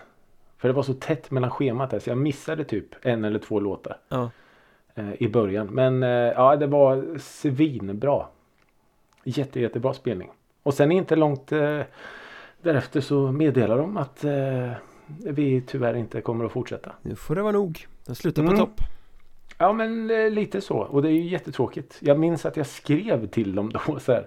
För 0.59 0.69
det 0.69 0.75
var 0.75 0.83
så 0.83 0.95
tätt 0.95 1.31
mellan 1.31 1.51
schemat 1.51 1.91
där 1.91 1.99
så 1.99 2.11
jag 2.11 2.19
missade 2.19 2.65
typ 2.65 2.87
en 3.03 3.25
eller 3.25 3.39
två 3.39 3.61
låtar 3.61 3.97
Ja. 4.09 4.31
i 5.19 5.29
början. 5.29 5.67
Men 5.67 6.03
ja, 6.03 6.57
det 6.57 6.67
var 6.67 7.19
svinbra. 7.19 8.27
Jätte, 9.25 9.61
jättebra 9.61 9.95
spelning. 9.95 10.31
Och 10.63 10.75
sen 10.75 10.93
inte 10.93 11.17
långt 11.17 11.53
därefter 12.67 13.01
så 13.01 13.33
meddelar 13.33 13.79
de 13.79 13.97
att 13.97 14.25
eh, 14.25 14.71
vi 15.07 15.61
tyvärr 15.67 15.95
inte 15.97 16.21
kommer 16.21 16.45
att 16.45 16.53
fortsätta. 16.53 16.93
Nu 17.03 17.15
får 17.15 17.35
det 17.35 17.43
vara 17.43 17.53
nog. 17.53 17.87
De 18.07 18.15
slutar 18.15 18.43
Mm. 18.43 18.55
på 18.55 18.61
topp. 18.61 18.81
Ja 19.59 19.73
men 19.73 20.11
eh, 20.11 20.31
lite 20.31 20.61
så. 20.61 20.77
Och 20.79 21.03
det 21.03 21.09
är 21.09 21.13
ju 21.13 21.23
jättetråkigt. 21.29 21.97
Jag 22.01 22.19
minns 22.19 22.47
att 22.47 22.57
jag 22.57 22.67
skrev 22.67 23.27
till 23.27 23.55
dem 23.55 23.71
då 23.73 23.99
så 24.01 24.13
här. 24.13 24.27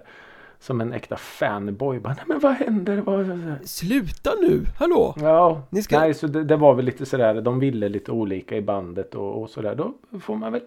Som 0.62 0.80
en 0.80 0.92
äkta 0.92 1.16
fanboy. 1.16 1.98
Bara, 2.00 2.14
Nej, 2.14 2.24
men 2.26 2.38
vad 2.40 2.52
händer? 2.52 2.96
Vad... 2.96 3.56
Sluta 3.64 4.30
nu, 4.40 4.64
hallå! 4.78 5.14
Ja, 5.20 5.62
Ni 5.70 5.82
ska- 5.82 5.98
nej 6.00 6.14
så 6.14 6.26
det, 6.26 6.44
det 6.44 6.56
var 6.56 6.74
väl 6.74 6.84
lite 6.84 7.06
sådär. 7.06 7.40
De 7.40 7.58
ville 7.60 7.88
lite 7.88 8.10
olika 8.12 8.56
i 8.56 8.62
bandet 8.62 9.14
och, 9.14 9.42
och 9.42 9.50
sådär. 9.50 9.74
Då 9.74 9.94
får 10.20 10.36
man 10.36 10.52
väl 10.52 10.62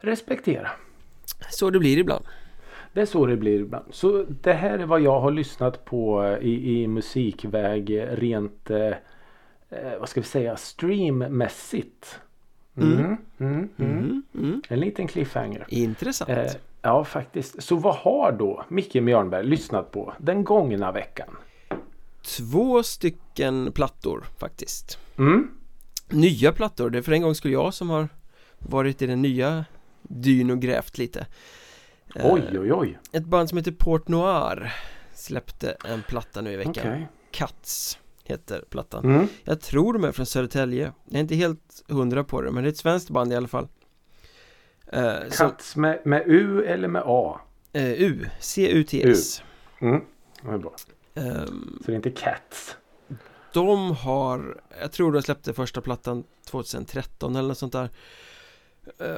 respektera. 0.00 0.68
Så 1.50 1.70
det 1.70 1.78
blir 1.78 1.98
ibland. 1.98 2.24
Det 2.92 3.00
är 3.00 3.06
så 3.06 3.26
det 3.26 3.36
blir 3.36 3.60
ibland. 3.60 3.84
Så 3.90 4.24
det 4.28 4.52
här 4.52 4.78
är 4.78 4.86
vad 4.86 5.00
jag 5.00 5.20
har 5.20 5.30
lyssnat 5.30 5.84
på 5.84 6.24
eh, 6.24 6.38
i, 6.38 6.82
i 6.82 6.86
musikväg 6.86 7.90
eh, 7.90 8.06
rent 8.06 8.70
eh, 8.70 8.86
eh, 9.70 9.98
vad 10.00 10.08
ska 10.08 10.20
vi 10.20 10.26
säga 10.26 10.56
streammässigt. 10.56 12.20
Mm, 12.76 12.98
mm, 12.98 13.16
mm. 13.38 13.68
Mm, 13.78 14.22
mm. 14.34 14.62
En 14.68 14.80
liten 14.80 15.08
cliffhanger. 15.08 15.64
Intressant. 15.68 16.30
Eh, 16.30 16.52
ja 16.82 17.04
faktiskt. 17.04 17.62
Så 17.62 17.76
vad 17.76 17.94
har 17.94 18.32
då 18.32 18.64
Micke 18.68 18.94
Mjörnberg 18.94 19.46
lyssnat 19.46 19.90
på 19.90 20.12
den 20.18 20.44
gångna 20.44 20.92
veckan? 20.92 21.28
Två 22.22 22.82
stycken 22.82 23.72
plattor 23.72 24.24
faktiskt. 24.38 24.98
Mm. 25.18 25.50
Nya 26.08 26.52
plattor, 26.52 26.90
det 26.90 26.98
är 26.98 27.02
för 27.02 27.12
en 27.12 27.22
gång 27.22 27.34
skulle 27.34 27.54
jag 27.54 27.74
som 27.74 27.90
har 27.90 28.08
varit 28.58 29.02
i 29.02 29.06
den 29.06 29.22
nya 29.22 29.64
dyn 30.02 30.50
och 30.50 30.60
grävt 30.60 30.98
lite. 30.98 31.26
Eh, 32.14 32.32
Oj 32.32 32.58
oj 32.58 32.72
oj. 32.72 32.98
Ett 33.12 33.24
band 33.24 33.48
som 33.48 33.58
heter 33.58 33.72
Port 33.72 34.08
Noir 34.08 34.72
släppte 35.14 35.76
en 35.84 36.02
platta 36.02 36.40
nu 36.40 36.52
i 36.52 36.56
veckan. 36.56 36.70
Okej. 36.88 37.08
Cuts 37.30 37.98
heter 38.24 38.64
plattan. 38.70 39.04
Mm. 39.04 39.26
Jag 39.44 39.60
tror 39.60 39.92
de 39.92 40.04
är 40.04 40.12
från 40.12 40.26
Södertälje. 40.26 40.92
Jag 41.04 41.16
är 41.16 41.20
inte 41.20 41.34
helt 41.34 41.84
hundra 41.88 42.24
på 42.24 42.40
det, 42.42 42.50
men 42.50 42.62
det 42.64 42.68
är 42.68 42.72
ett 42.72 42.76
svenskt 42.78 43.10
band 43.10 43.32
i 43.32 43.36
alla 43.36 43.48
fall. 43.48 43.68
Eh, 44.86 45.12
som, 45.30 45.50
Cats 45.50 45.76
med, 45.76 46.00
med 46.04 46.22
U 46.26 46.64
eller 46.64 46.88
med 46.88 47.02
A? 47.06 47.40
eh, 47.72 47.92
U, 47.92 48.26
C-U-T-S. 48.40 49.42
Mm. 49.80 50.00
Det 50.42 50.48
är 50.50 50.58
bra. 50.58 50.74
Ehm, 51.14 51.78
Så 51.80 51.86
det 51.86 51.92
är 51.92 51.96
inte 51.96 52.10
Cats. 52.10 52.76
De 53.52 53.96
har, 53.96 54.60
jag 54.80 54.92
tror 54.92 55.12
de 55.12 55.22
släppte 55.22 55.52
första 55.52 55.80
plattan 55.80 56.24
2013 56.50 57.36
eller 57.36 57.48
något 57.48 57.58
sånt 57.58 57.72
där 57.72 57.84
Eh, 57.84 57.90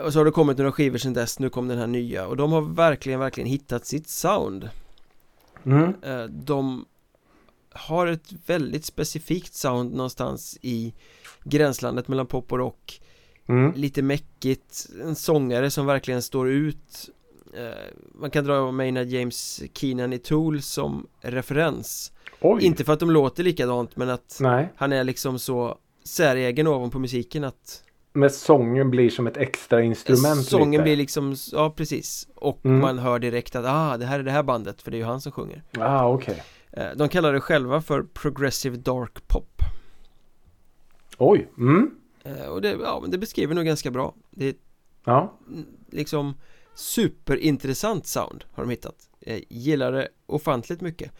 Och 0.05 0.13
så 0.13 0.19
har 0.21 0.25
det 0.25 0.31
kommit 0.31 0.59
några 0.59 0.73
skivor 0.73 0.99
sedan 0.99 1.13
dess, 1.13 1.39
nu 1.39 1.51
kom 1.51 1.69
den 1.69 1.79
här 1.79 1.87
nya 1.87 2.27
och 2.27 2.37
de 2.37 2.53
har 2.53 2.61
verkligen, 2.61 3.21
verkligen 3.21 3.49
hittat 3.51 3.87
sitt 3.87 4.09
sound 4.09 4.71
Mm. 5.65 5.95
Eh, 6.03 6.25
De 6.25 6.85
har 7.71 8.07
ett 8.07 8.33
väldigt 8.47 8.85
specifikt 8.85 9.55
sound 9.55 9.95
någonstans 9.95 10.59
i 10.63 10.95
gränslandet 11.45 12.09
mellan 12.09 12.27
pop 12.27 12.53
och 12.53 12.59
rock 12.59 13.01
Mm. 13.47 13.73
Lite 13.77 14.03
mäckigt, 14.03 14.87
en 15.03 15.15
sångare 15.15 15.71
som 15.71 15.87
verkligen 15.87 16.23
står 16.23 16.51
ut 16.51 17.11
Eh, 17.55 17.71
Man 18.15 18.31
kan 18.31 18.45
dra 18.45 18.73
Maynard 18.73 19.07
James 19.07 19.63
Keenan 19.75 20.13
i 20.13 20.19
Tool 20.19 20.63
som 20.63 21.07
referens 21.21 22.13
Oj. 22.41 22.65
Inte 22.65 22.85
för 22.85 22.93
att 22.93 23.01
de 23.01 23.11
låter 23.11 23.43
likadant 23.43 23.97
men 23.97 24.11
att 24.11 24.37
Nej. 24.41 24.69
han 24.77 24.93
är 24.93 25.05
liksom 25.05 25.39
så 25.39 25.79
säregen 26.05 26.67
ovanpå 26.67 26.99
musiken 26.99 27.45
att 27.45 27.83
Men 28.13 28.31
sången 28.31 28.91
blir 28.91 29.11
som 29.11 29.27
ett 29.27 29.37
extra 29.37 29.83
instrument 29.83 30.45
Sången 30.45 30.71
lite. 30.71 30.83
blir 30.83 30.97
liksom, 30.97 31.37
ja 31.53 31.71
precis 31.77 32.29
Och 32.35 32.65
Mm. 32.65 32.81
man 32.81 32.99
hör 32.99 33.19
direkt 33.19 33.57
att 33.57 33.65
ah, 33.69 33.97
det 33.97 34.07
här 34.07 34.19
är 34.19 34.23
det 34.23 34.31
här 34.31 34.43
bandet 34.43 34.83
för 34.83 34.91
det 34.91 34.97
är 34.97 34.99
ju 34.99 35.05
han 35.05 35.21
som 35.21 35.33
sjunger 35.33 35.63
Ah 35.79 36.09
okej. 36.09 36.43
Eh, 36.73 36.87
De 36.97 37.09
kallar 37.09 37.33
det 37.33 37.41
själva 37.41 37.81
för 37.83 38.03
Progressive 38.03 38.77
Dark 38.77 39.29
Pop 39.29 39.63
Oj. 41.19 41.49
Mm. 41.59 41.91
Eh, 42.25 42.45
Och 42.47 42.63
det, 42.63 42.71
ja, 42.83 43.05
det 43.09 43.19
beskriver 43.19 43.55
nog 43.55 43.65
ganska 43.65 43.91
bra 43.91 44.15
Det 44.31 44.47
är 44.49 44.55
Ja. 45.05 45.39
liksom 45.91 46.35
superintressant 46.75 48.07
sound 48.07 48.45
har 48.53 48.63
de 48.63 48.71
hittat 48.71 48.95
Jag 49.21 49.43
gillar 49.49 49.93
det 49.93 50.09
ofantligt 50.27 50.81
mycket 50.81 51.13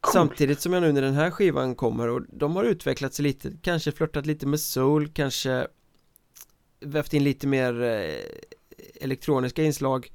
Coolt. 0.00 0.12
Samtidigt 0.12 0.60
som 0.60 0.72
jag 0.72 0.80
nu 0.82 0.92
när 0.92 1.02
den 1.02 1.14
här 1.14 1.30
skivan 1.30 1.74
kommer 1.74 2.08
och 2.08 2.22
de 2.28 2.56
har 2.56 2.64
utvecklat 2.64 3.14
sig 3.14 3.22
lite 3.22 3.52
Kanske 3.62 3.92
flörtat 3.92 4.26
lite 4.26 4.46
med 4.46 4.60
soul, 4.60 5.08
kanske 5.08 5.66
Vävt 6.82 7.14
in 7.14 7.24
lite 7.24 7.46
mer 7.46 7.82
eh, 7.82 8.14
elektroniska 9.00 9.62
inslag 9.62 10.10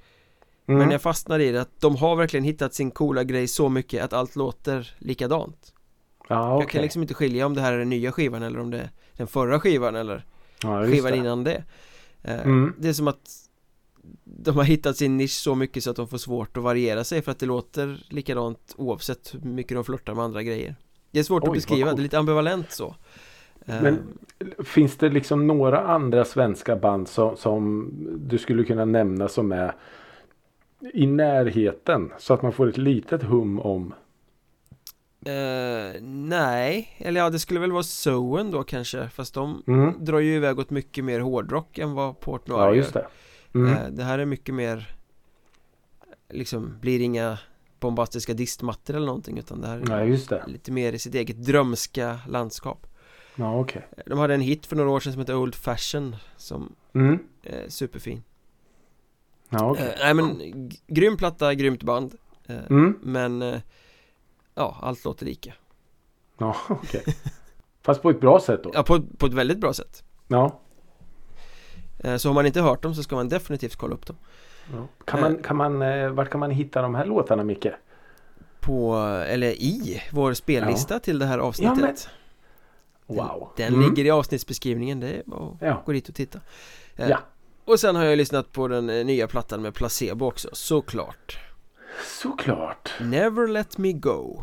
Mm. 0.69 0.79
Men 0.79 0.91
jag 0.91 1.01
fastnar 1.01 1.39
i 1.39 1.51
det 1.51 1.61
att 1.61 1.81
de 1.81 1.95
har 1.95 2.15
verkligen 2.15 2.43
hittat 2.43 2.73
sin 2.73 2.91
coola 2.91 3.23
grej 3.23 3.47
så 3.47 3.69
mycket 3.69 4.03
att 4.03 4.13
allt 4.13 4.35
låter 4.35 4.95
likadant 4.99 5.73
Ja 6.29 6.35
Jag 6.49 6.57
okej. 6.57 6.69
kan 6.69 6.81
liksom 6.81 7.01
inte 7.01 7.13
skilja 7.13 7.45
om 7.45 7.53
det 7.53 7.61
här 7.61 7.73
är 7.73 7.77
den 7.77 7.89
nya 7.89 8.11
skivan 8.11 8.43
eller 8.43 8.59
om 8.59 8.71
det 8.71 8.77
är 8.79 8.89
den 9.13 9.27
förra 9.27 9.59
skivan 9.59 9.95
eller 9.95 10.25
just 10.63 10.91
skivan 10.93 11.11
det. 11.11 11.17
innan 11.17 11.43
det 11.43 11.63
Eh, 12.23 12.41
Mm. 12.41 12.73
Det 12.79 12.89
är 12.89 12.93
som 12.93 13.07
att 13.07 13.29
de 14.23 14.55
har 14.57 14.63
hittat 14.63 14.97
sin 14.97 15.17
nisch 15.17 15.31
så 15.31 15.55
mycket 15.55 15.83
så 15.83 15.89
att 15.89 15.95
de 15.95 16.07
får 16.07 16.17
svårt 16.17 16.57
att 16.57 16.63
variera 16.63 17.03
sig 17.03 17.21
för 17.21 17.31
att 17.31 17.39
det 17.39 17.45
låter 17.45 18.05
likadant 18.09 18.73
oavsett 18.77 19.33
hur 19.33 19.49
mycket 19.49 19.77
de 19.77 19.83
flörtar 19.83 20.13
med 20.13 20.23
andra 20.23 20.43
grejer 20.43 20.75
Det 21.11 21.19
är 21.19 21.23
svårt 21.23 21.43
Oj, 21.43 21.47
att 21.49 21.53
beskriva, 21.53 21.93
det 21.93 22.01
är 22.01 22.03
lite 22.03 22.19
ambivalent 22.19 22.71
så 22.71 22.95
Men 23.81 24.17
finns 24.65 24.97
det 24.97 25.09
liksom 25.09 25.47
några 25.47 25.79
andra 25.87 26.25
svenska 26.25 26.75
band 26.75 27.07
som, 27.07 27.37
som 27.37 27.89
du 28.17 28.37
skulle 28.37 28.63
kunna 28.63 28.85
nämna 28.85 29.27
som 29.27 29.51
är 29.51 29.75
i 30.93 31.07
närheten 31.07 32.11
så 32.17 32.33
att 32.33 32.41
man 32.41 32.51
får 32.51 32.69
ett 32.69 32.77
litet 32.77 33.23
hum 33.23 33.59
om 33.59 33.93
eh, 35.25 36.01
Nej, 36.01 36.95
eller 36.97 37.21
ja 37.21 37.29
det 37.29 37.39
skulle 37.39 37.59
väl 37.59 37.71
vara 37.71 37.83
Soen 37.83 38.51
då 38.51 38.63
kanske 38.63 39.09
Fast 39.09 39.33
de 39.33 39.63
Mm. 39.67 39.93
drar 40.05 40.19
ju 40.19 40.35
iväg 40.35 40.59
åt 40.59 40.69
mycket 40.69 41.03
mer 41.03 41.19
hårdrock 41.19 41.77
än 41.77 41.93
vad 41.93 42.19
Port 42.19 42.47
Noir 42.47 42.59
Ja 42.61 42.73
just 42.75 42.93
det. 42.93 43.07
Mm. 43.55 43.73
Eh, 43.73 43.79
Det 43.91 44.03
här 44.03 44.19
är 44.19 44.25
mycket 44.25 44.55
mer 44.55 44.93
Liksom 46.29 46.73
blir 46.81 46.99
inga 47.01 47.39
bombastiska 47.79 48.33
distmattor 48.33 48.95
eller 48.95 49.05
någonting 49.07 49.37
utan 49.39 49.61
det 49.61 49.67
här 49.67 49.77
är 49.77 49.89
Ja 49.89 50.03
just 50.03 50.29
det. 50.29 50.43
lite 50.47 50.71
mer 50.71 50.93
i 50.93 50.99
sitt 50.99 51.15
eget 51.15 51.45
drömska 51.45 52.19
landskap 52.27 52.87
Ja 53.39 53.59
okej. 53.59 53.87
De 54.05 54.19
hade 54.19 54.33
en 54.33 54.41
hit 54.41 54.65
för 54.65 54.75
några 54.75 54.89
år 54.89 54.99
sedan 54.99 55.13
som 55.13 55.19
heter 55.19 55.35
Old 55.35 55.55
Fashion 55.55 56.15
som 56.37 56.75
Mm. 56.93 57.19
är 57.43 57.69
superfin 57.69 58.23
Ja 59.49 59.71
okej. 59.71 59.85
eh, 59.87 59.93
Nej 59.99 60.13
men 60.13 60.41
grym 60.87 61.17
platta, 61.17 61.53
grymt 61.53 61.83
band 61.83 62.15
eh, 62.47 62.57
Mm. 62.69 62.99
Men 63.01 63.41
eh, 63.41 63.59
Ja, 64.55 64.77
allt 64.81 65.05
låter 65.05 65.25
lika 65.25 65.53
Ja 66.37 66.55
okej. 66.69 67.03
Fast 67.81 68.01
på 68.01 68.09
ett 68.09 68.19
bra 68.21 68.39
sätt 68.39 68.63
då. 68.63 68.71
Ja, 68.73 68.83
på, 68.83 69.01
på 69.17 69.25
ett 69.25 69.33
väldigt 69.33 69.57
bra 69.59 69.73
sätt 69.73 70.03
Ja. 70.27 70.59
eh, 71.99 72.15
Så 72.17 72.29
har 72.29 72.33
man 72.33 72.45
inte 72.45 72.61
hört 72.61 72.83
dem 72.83 72.95
så 72.95 73.03
ska 73.03 73.15
man 73.15 73.29
definitivt 73.29 73.75
kolla 73.75 73.93
upp 73.95 74.05
dem 74.05 74.15
ja. 74.73 74.87
Kan 75.05 75.21
man, 75.21 75.43
kan 75.43 75.55
man, 75.55 75.81
eh, 75.81 76.09
vart 76.09 76.29
kan 76.29 76.39
man 76.39 76.51
hitta 76.51 76.81
de 76.81 76.95
här 76.95 77.05
låtarna 77.05 77.43
Micke? 77.43 77.67
På, 78.59 78.95
eller 79.27 79.47
i 79.51 80.01
vår 80.11 80.33
spellista 80.33 80.99
till 80.99 81.19
det 81.19 81.25
här 81.25 81.37
avsnittet 81.39 81.79
Ja, 82.05 82.11
Wow. 83.07 83.49
Den 83.57 83.73
Mm. 83.73 83.89
ligger 83.89 84.05
i 84.05 84.09
avsnittsbeskrivningen, 84.11 84.99
det 84.99 85.07
är 85.09 85.23
bara 85.25 85.49
att 85.49 85.55
Ja. 85.61 85.83
gå 85.85 85.91
dit 85.91 86.09
och 86.09 86.15
titta 86.15 86.39
Eh, 86.95 87.09
Ja. 87.09 87.19
Och 87.65 87.79
sen 87.79 87.95
har 87.95 88.03
jag 88.03 88.17
lyssnat 88.17 88.51
på 88.51 88.67
den 88.67 88.89
eh, 88.89 89.05
nya 89.05 89.27
plattan 89.27 89.61
med 89.61 89.73
Placebo 89.73 90.25
också, 90.25 90.49
såklart 90.53 91.39
Såklart. 92.21 92.93
Never 93.01 93.47
Let 93.47 93.77
Me 93.77 93.91
Go. 93.91 94.41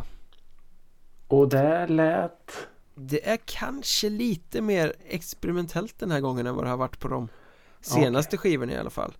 Och 1.28 1.48
det 1.48 1.86
lät... 1.86 2.66
Det 2.94 3.28
är 3.28 3.38
kanske 3.44 4.08
lite 4.08 4.60
mer 4.60 4.92
experimentellt 5.08 5.98
den 5.98 6.10
här 6.10 6.20
gången 6.20 6.46
än 6.46 6.54
vad 6.54 6.64
det 6.64 6.68
har 6.70 6.76
varit 6.76 6.98
på 7.00 7.08
de 7.08 7.28
senaste 7.80 8.36
okay. 8.36 8.50
skivorna 8.50 8.72
i 8.72 8.76
alla 8.76 8.90
fall. 8.90 9.12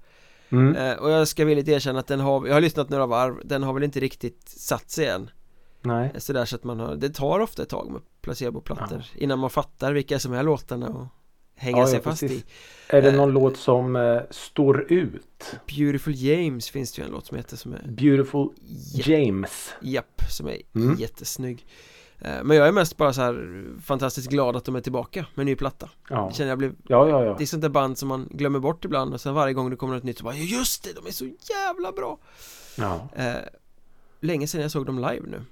Mm. 0.51 0.77
Eh, 0.77 0.95
och 0.95 1.11
jag 1.11 1.29
ska 1.29 1.45
villigt 1.45 1.69
erkänna 1.69 1.99
att 1.99 2.07
den 2.07 2.21
har, 2.21 2.47
jag 2.47 2.55
har 2.55 2.61
lyssnat 2.61 2.89
några 2.89 3.07
varv, 3.07 3.35
den 3.45 3.63
har 3.63 3.73
väl 3.73 3.83
inte 3.83 4.01
riktigt 4.01 4.49
satt 4.49 4.91
sig 4.91 5.07
än. 5.07 5.31
Nej. 5.85 6.13
Sådär 6.19 6.45
så 6.45 6.57
att 6.57 6.65
man 6.65 6.81
har, 6.81 6.97
det 6.97 7.11
tar 7.11 7.41
ofta 7.41 7.63
ett 7.63 7.69
tag 7.69 7.91
med 7.91 8.01
placeboplattor 8.21 8.99
ja. 8.99 9.21
innan 9.23 9.39
man 9.39 9.51
fattar 9.51 9.93
vilka 9.93 10.19
som 10.19 10.33
är 10.33 10.43
låtarna 10.43 10.89
och 10.89 11.07
hänga 11.57 11.79
ja, 11.79 11.87
sig 11.87 11.97
ja, 11.97 12.03
fast 12.03 12.21
precis. 12.21 12.43
i 12.43 12.45
Är 12.89 13.03
det 13.03 13.13
någon 13.13 13.29
eh, 13.29 13.35
låt 13.35 13.57
som 13.57 13.97
eh, 13.97 14.21
står 14.31 14.93
ut? 14.93 15.57
Beautiful 15.77 16.15
James 16.17 16.71
finns 16.71 16.93
det 16.93 17.03
ju 17.03 17.07
en 17.07 17.13
låt 17.13 17.27
som 17.27 17.37
heter 17.37 17.57
som 17.57 17.73
är 17.73 17.83
Beautiful 17.89 18.49
James 18.95 19.75
Japp, 19.81 20.23
som 20.31 20.47
är 20.49 20.59
mm. 20.75 20.97
jättesnygg 20.99 21.67
eh, 22.19 22.45
Men 22.45 22.57
jag 22.57 22.69
är 22.69 22.73
mest 22.73 22.97
bara 22.97 23.13
så 23.13 23.21
här 23.21 23.65
fantastiskt 23.83 24.29
glad 24.29 24.57
att 24.57 24.65
de 24.65 24.77
är 24.77 24.81
tillbaka 24.81 25.27
med 25.35 25.47
ny 25.47 25.57
platta 25.57 25.91
ja. 26.09 26.27
Det 26.29 26.35
känner 26.35 26.51
jag 26.51 26.59
blev 26.59 26.75
ja, 26.89 27.09
ja, 27.09 27.25
ja. 27.25 27.35
Det 27.39 27.45
är 27.45 27.47
sånt 27.47 27.63
där 27.63 27.69
band 27.69 27.99
som 27.99 28.09
man 28.09 28.29
glömmer 28.31 28.59
bort 28.59 28.85
ibland 28.85 29.15
och 29.15 29.21
sen 29.21 29.35
varje 29.35 29.55
gång 29.55 29.71
det 29.71 29.77
kommer 29.77 29.95
något 29.95 30.05
nytt 30.05 30.19
så 30.19 30.25
bara 30.25 30.35
Just 30.35 30.85
det, 30.85 30.91
de 30.93 31.07
är 31.07 31.13
så 31.13 31.25
jävla 31.25 31.93
bra 31.93 32.19
Ja 32.77 33.09
eh, 33.17 33.35
Länge 34.21 34.47
sedan 34.47 34.61
jag 34.61 34.71
såg 34.71 34.87
dem 34.87 34.99
live 34.99 35.27
nu 35.27 35.43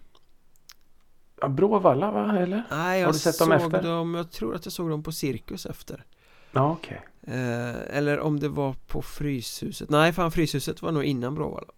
Ja, 1.42 1.48
Bråvalla 1.48 2.10
va, 2.10 2.38
eller? 2.38 2.62
Nej, 2.70 3.00
jag 3.00 3.06
Har 3.06 3.12
du 3.12 3.18
sett 3.18 3.38
dem 3.38 3.52
efter? 3.52 3.82
Dem, 3.82 4.14
jag 4.14 4.30
tror 4.30 4.54
att 4.54 4.66
jag 4.66 4.72
såg 4.72 4.90
dem 4.90 5.02
på 5.02 5.12
Cirkus 5.12 5.66
efter 5.66 6.04
Ja, 6.52 6.72
okej 6.72 7.02
okay. 7.22 7.34
eh, 7.34 7.96
Eller 7.96 8.20
om 8.20 8.40
det 8.40 8.48
var 8.48 8.74
på 8.86 9.02
Fryshuset 9.02 9.90
Nej, 9.90 10.12
fan 10.12 10.30
Fryshuset 10.30 10.82
var 10.82 10.92
nog 10.92 11.04
innan 11.04 11.34
Bråvalla 11.34 11.72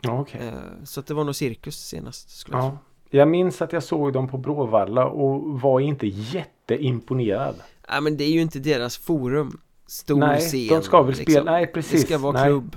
Ja, 0.00 0.20
okej 0.20 0.40
okay. 0.40 0.48
eh, 0.48 0.84
Så 0.84 1.00
att 1.00 1.06
det 1.06 1.14
var 1.14 1.24
nog 1.24 1.36
Cirkus 1.36 1.88
senast 1.88 2.38
skulle 2.38 2.58
ja. 2.58 2.78
jag 3.10 3.20
Jag 3.20 3.28
minns 3.28 3.62
att 3.62 3.72
jag 3.72 3.82
såg 3.82 4.12
dem 4.12 4.28
på 4.28 4.38
Bråvalla 4.38 5.06
och 5.06 5.60
var 5.60 5.80
inte 5.80 6.06
jätteimponerad 6.06 7.54
Nej, 7.90 8.00
men 8.00 8.16
det 8.16 8.24
är 8.24 8.30
ju 8.30 8.40
inte 8.40 8.58
deras 8.58 8.96
forum 8.98 9.60
Stor 9.86 10.16
Nej, 10.16 10.40
scen 10.40 10.68
de 10.68 10.82
ska 10.82 11.02
väl 11.02 11.14
liksom. 11.14 11.32
spela, 11.32 11.52
nej 11.52 11.66
precis 11.66 12.00
Det 12.00 12.06
ska 12.06 12.18
vara 12.18 12.32
nej. 12.32 12.44
klubb 12.44 12.76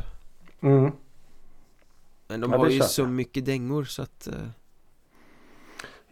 mm. 0.61 0.91
Men 2.27 2.41
de 2.41 2.51
ja, 2.51 2.57
har 2.57 2.69
ju 2.69 2.81
så 2.81 3.05
mycket 3.05 3.45
dängor 3.45 3.83
så 3.83 4.01
att 4.01 4.27
eh... 4.27 4.33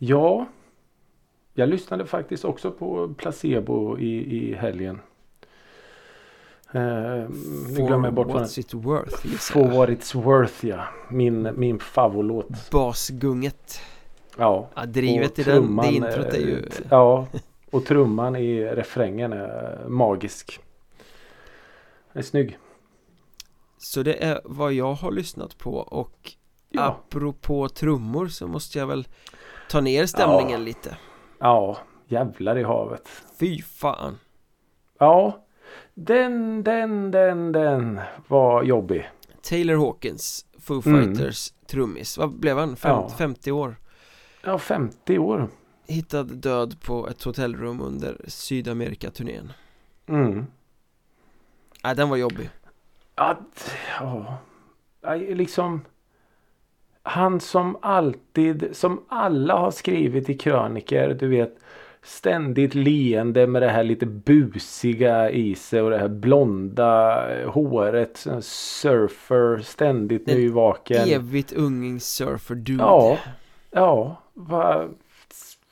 Ja. 0.05 0.45
Jag 1.53 1.69
lyssnade 1.69 2.05
faktiskt 2.05 2.45
också 2.45 2.71
på 2.71 3.13
Placebo 3.17 3.97
i, 3.99 4.37
i 4.37 4.55
helgen. 4.55 4.99
Eh, 6.73 7.29
nu 7.69 7.85
glömmer 7.87 8.11
bort 8.11 8.27
what's 8.27 8.59
it 8.59 8.73
worth 8.73 9.27
For 9.37 9.67
what 9.67 9.89
it's 9.89 10.21
worth 10.21 10.65
ja. 10.65 10.83
Min, 11.09 11.49
min 11.55 11.79
favoritlåt. 11.79 12.71
Basgunget. 12.71 13.81
Ja. 14.37 14.69
ja 14.75 14.85
drivet 14.85 15.39
i 15.39 15.43
den, 15.43 15.75
det 15.75 15.87
introt 15.87 16.33
är 16.33 16.39
ju. 16.39 16.69
Ja. 16.89 17.27
Och 17.71 17.85
trumman 17.85 18.35
i 18.35 18.65
refrängen 18.65 19.33
är 19.33 19.85
magisk. 19.87 20.59
Den 22.13 22.19
är 22.19 22.25
snygg. 22.25 22.57
Så 23.77 24.03
det 24.03 24.23
är 24.23 24.41
vad 24.43 24.73
jag 24.73 24.93
har 24.93 25.11
lyssnat 25.11 25.57
på 25.57 25.75
och 25.75 26.31
ja. 26.69 26.81
apropå 26.81 27.69
trummor 27.69 28.27
så 28.27 28.47
måste 28.47 28.79
jag 28.79 28.87
väl 28.87 29.07
Ta 29.69 29.81
ner 29.81 30.05
stämningen 30.05 30.59
ja. 30.59 30.65
lite 30.65 30.97
Ja, 31.39 31.77
jävlar 32.07 32.57
i 32.57 32.63
havet 32.63 33.09
Fy 33.39 33.61
fan 33.61 34.19
Ja 34.99 35.45
Den, 35.93 36.63
den, 36.63 37.11
den, 37.11 37.51
den 37.51 38.01
var 38.27 38.63
jobbig 38.63 39.09
Taylor 39.41 39.75
Hawkins 39.75 40.45
Foo 40.59 40.81
mm. 40.85 41.03
Fighters 41.05 41.51
mm. 41.51 41.65
trummis 41.67 42.17
Vad 42.17 42.39
blev 42.39 42.57
han? 42.57 42.75
Fem, 42.75 42.91
ja. 42.91 43.09
50 43.09 43.51
år? 43.51 43.75
Ja, 44.43 44.57
50 44.57 45.17
år 45.17 45.49
Hittad 45.87 46.23
död 46.23 46.81
på 46.81 47.07
ett 47.07 47.23
hotellrum 47.23 47.81
under 47.81 48.21
Sydamerika-turnén 48.27 49.53
Mm 50.05 50.45
Nej, 51.83 51.95
den 51.95 52.09
var 52.09 52.17
jobbig 52.17 52.49
Ja, 53.15 53.39
ja 53.99 54.37
Liksom 55.15 55.81
han 57.03 57.39
som 57.39 57.77
alltid, 57.81 58.69
som 58.71 59.03
alla 59.07 59.57
har 59.57 59.71
skrivit 59.71 60.29
i 60.29 60.37
kröniker, 60.37 61.13
du 61.13 61.27
vet 61.27 61.59
ständigt 62.03 62.75
leende 62.75 63.47
med 63.47 63.61
det 63.61 63.69
här 63.69 63.83
lite 63.83 64.05
busiga 64.05 65.29
i 65.29 65.55
sig 65.55 65.81
och 65.81 65.89
det 65.89 65.97
här 65.97 66.07
blonda 66.07 67.25
håret. 67.47 68.27
Surfer, 68.41 69.59
ständigt 69.59 70.29
en 70.29 70.37
nyvaken. 70.37 71.09
Evigt 71.09 71.53
ung 71.53 71.99
surfer 71.99 72.55
dude. 72.55 72.83
Ja, 72.83 73.17
ja, 73.71 74.21
va, 74.33 74.85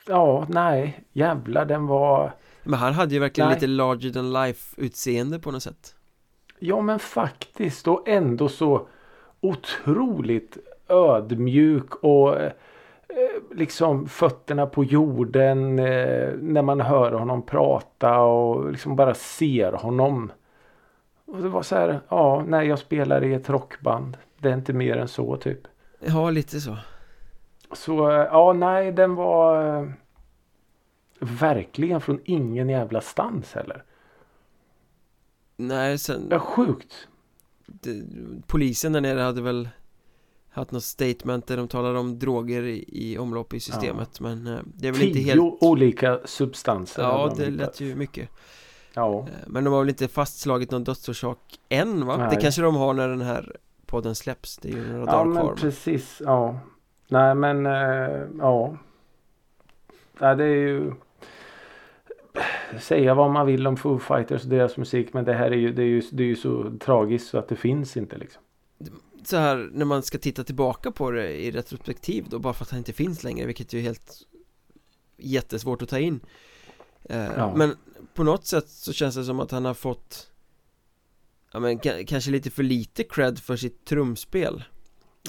ja, 0.08 0.46
nej, 0.50 1.04
jävlar 1.14 1.66
den 1.66 1.88
var. 1.88 2.34
Men 2.64 2.80
han 2.80 2.94
hade 2.94 3.14
ju 3.14 3.20
verkligen 3.20 3.48
nej. 3.48 3.56
lite 3.56 3.68
larger 3.68 4.12
than 4.12 4.34
life 4.34 4.82
utseende 4.82 5.40
på 5.40 5.52
något 5.52 5.64
sätt. 5.64 5.96
Ja 6.60 6.82
men 6.82 7.00
faktiskt 7.00 7.88
och 7.88 8.08
ändå 8.08 8.50
så 8.50 8.88
otroligt 9.42 10.58
ödmjuk 10.92 11.96
och 11.96 12.40
eh, 12.40 12.52
liksom 13.52 14.08
fötterna 14.08 14.66
på 14.66 14.84
jorden 14.84 15.80
eh, 15.80 16.34
när 16.40 16.62
man 16.62 16.82
hör 16.82 17.12
honom 17.12 17.46
prata 17.46 18.20
och 18.20 18.72
liksom 18.72 18.96
bara 18.96 19.14
ser 19.14 19.72
honom. 19.72 20.32
Och 21.26 21.42
det 21.42 21.50
var 21.50 21.62
så 21.62 21.76
här, 21.76 22.00
ja, 22.10 22.44
nej 22.48 22.68
jag 22.68 22.80
spelar 22.80 23.24
i 23.24 23.34
ett 23.34 23.50
rockband. 23.50 24.18
Det 24.38 24.50
är 24.50 24.54
inte 24.54 24.74
mer 24.74 24.98
än 24.98 25.08
så 25.08 25.38
typ. 25.38 25.60
Ja, 26.00 26.30
lite 26.30 26.62
så. 26.62 26.78
Så, 27.74 28.12
eh, 28.12 28.28
ja, 28.32 28.54
nej 28.54 28.92
den 28.92 29.16
var 29.16 29.94
verkligen 31.20 32.02
från 32.02 32.20
ingen 32.26 32.70
jävla 32.70 33.02
stans 33.02 33.54
heller. 33.54 33.84
Nej, 35.58 35.98
sen... 35.98 36.28
Ja, 36.30 36.40
sjukt. 36.40 37.08
Det, 37.66 38.04
polisen 38.48 38.94
där 38.94 39.02
nere 39.02 39.20
hade 39.20 39.42
väl 39.42 39.70
haft 40.52 40.72
något 40.72 40.84
statement 40.84 41.48
där 41.48 41.58
de 41.58 41.68
talar 41.68 41.96
om 41.96 42.20
droger 42.20 42.64
i, 42.64 42.86
i 42.88 43.18
omlopp 43.18 43.54
i 43.54 43.60
systemet 43.60 44.10
ja. 44.20 44.24
men 44.24 44.48
eh, 44.48 44.60
det 44.66 44.88
är 44.88 44.92
väl 44.92 45.02
inte 45.02 45.20
helt 45.20 45.42
Tio 45.42 45.58
olika 45.62 46.20
substanser 46.26 47.04
Ja 47.04 47.34
det 47.38 47.50
lät 47.50 47.80
ju 47.80 47.96
mycket. 47.96 48.30
Ja. 48.94 49.20
Eh, 49.20 49.26
Men 49.48 49.64
de 49.64 49.74
har 49.74 49.80
väl 49.80 49.90
inte 49.90 50.08
fastslagit 50.08 50.72
någon 50.72 50.84
dödsorsak 50.84 51.60
än 51.70 52.06
va? 52.06 52.18
Nej. 52.18 52.28
Det 52.30 52.42
kanske 52.42 52.62
de 52.62 52.76
har 52.76 52.94
när 52.94 53.10
den 53.10 53.22
här 53.22 53.56
podden 53.86 54.16
släpps. 54.16 54.58
Det 54.58 54.70
är 54.70 54.74
ju 54.74 54.88
några 54.94 55.06
ja, 55.06 55.12
dagar 55.12 55.32
kvar 55.32 55.42
Ja 55.42 55.48
men 55.48 55.56
precis 55.56 56.22
ja. 56.26 56.60
Nej 57.08 57.36
men 57.36 57.66
äh, 57.66 58.22
ja. 58.40 58.78
Nej 60.20 60.36
det 60.36 60.44
är 60.44 60.48
ju 60.48 60.94
Säga 62.80 63.14
vad 63.14 63.32
man 63.32 63.46
vill 63.46 63.68
om 63.68 63.78
Foo 63.78 64.00
Fighters 64.00 64.44
och 64.44 64.50
deras 64.50 64.78
musik 64.78 65.14
men 65.14 65.26
det 65.26 65.34
här 65.34 65.52
är 65.52 65.56
ju 65.56 65.74
det 65.74 65.82
är 65.82 65.88
ju, 65.88 66.02
det 66.12 66.24
är 66.24 66.28
ju 66.28 66.36
så 66.36 66.78
tragiskt 66.80 67.28
så 67.28 67.38
att 67.38 67.48
det 67.48 67.56
finns 67.56 67.98
inte 67.98 68.18
liksom 68.18 68.42
så 69.24 69.38
här 69.38 69.70
när 69.74 69.86
man 69.86 70.04
ska 70.04 70.18
titta 70.18 70.44
tillbaka 70.44 70.92
på 70.92 71.12
det 71.12 71.32
i 71.32 71.52
retrospektiv 71.52 72.26
då 72.30 72.40
bara 72.40 72.54
för 72.54 72.66
att 72.66 72.70
han 72.72 72.78
inte 72.78 72.94
finns 72.94 73.24
längre 73.24 73.46
vilket 73.46 73.74
ju 73.74 73.80
är 73.80 73.84
helt 73.84 74.28
jättesvårt 75.18 75.82
att 75.82 75.90
ta 75.90 76.00
in 76.00 76.20
eh, 77.04 77.32
ja. 77.38 77.54
Men 77.56 77.76
på 78.14 78.24
något 78.24 78.46
sätt 78.46 78.70
så 78.70 78.94
känns 78.94 79.16
det 79.16 79.26
som 79.26 79.40
att 79.40 79.52
han 79.52 79.66
har 79.66 79.74
fått 79.74 80.28
Ja 81.54 81.60
men 81.60 81.80
kanske 81.80 82.32
lite 82.32 82.50
för 82.50 82.64
lite 82.64 83.04
cred 83.04 83.40
för 83.40 83.56
sitt 83.56 83.86
trumspel 83.86 84.64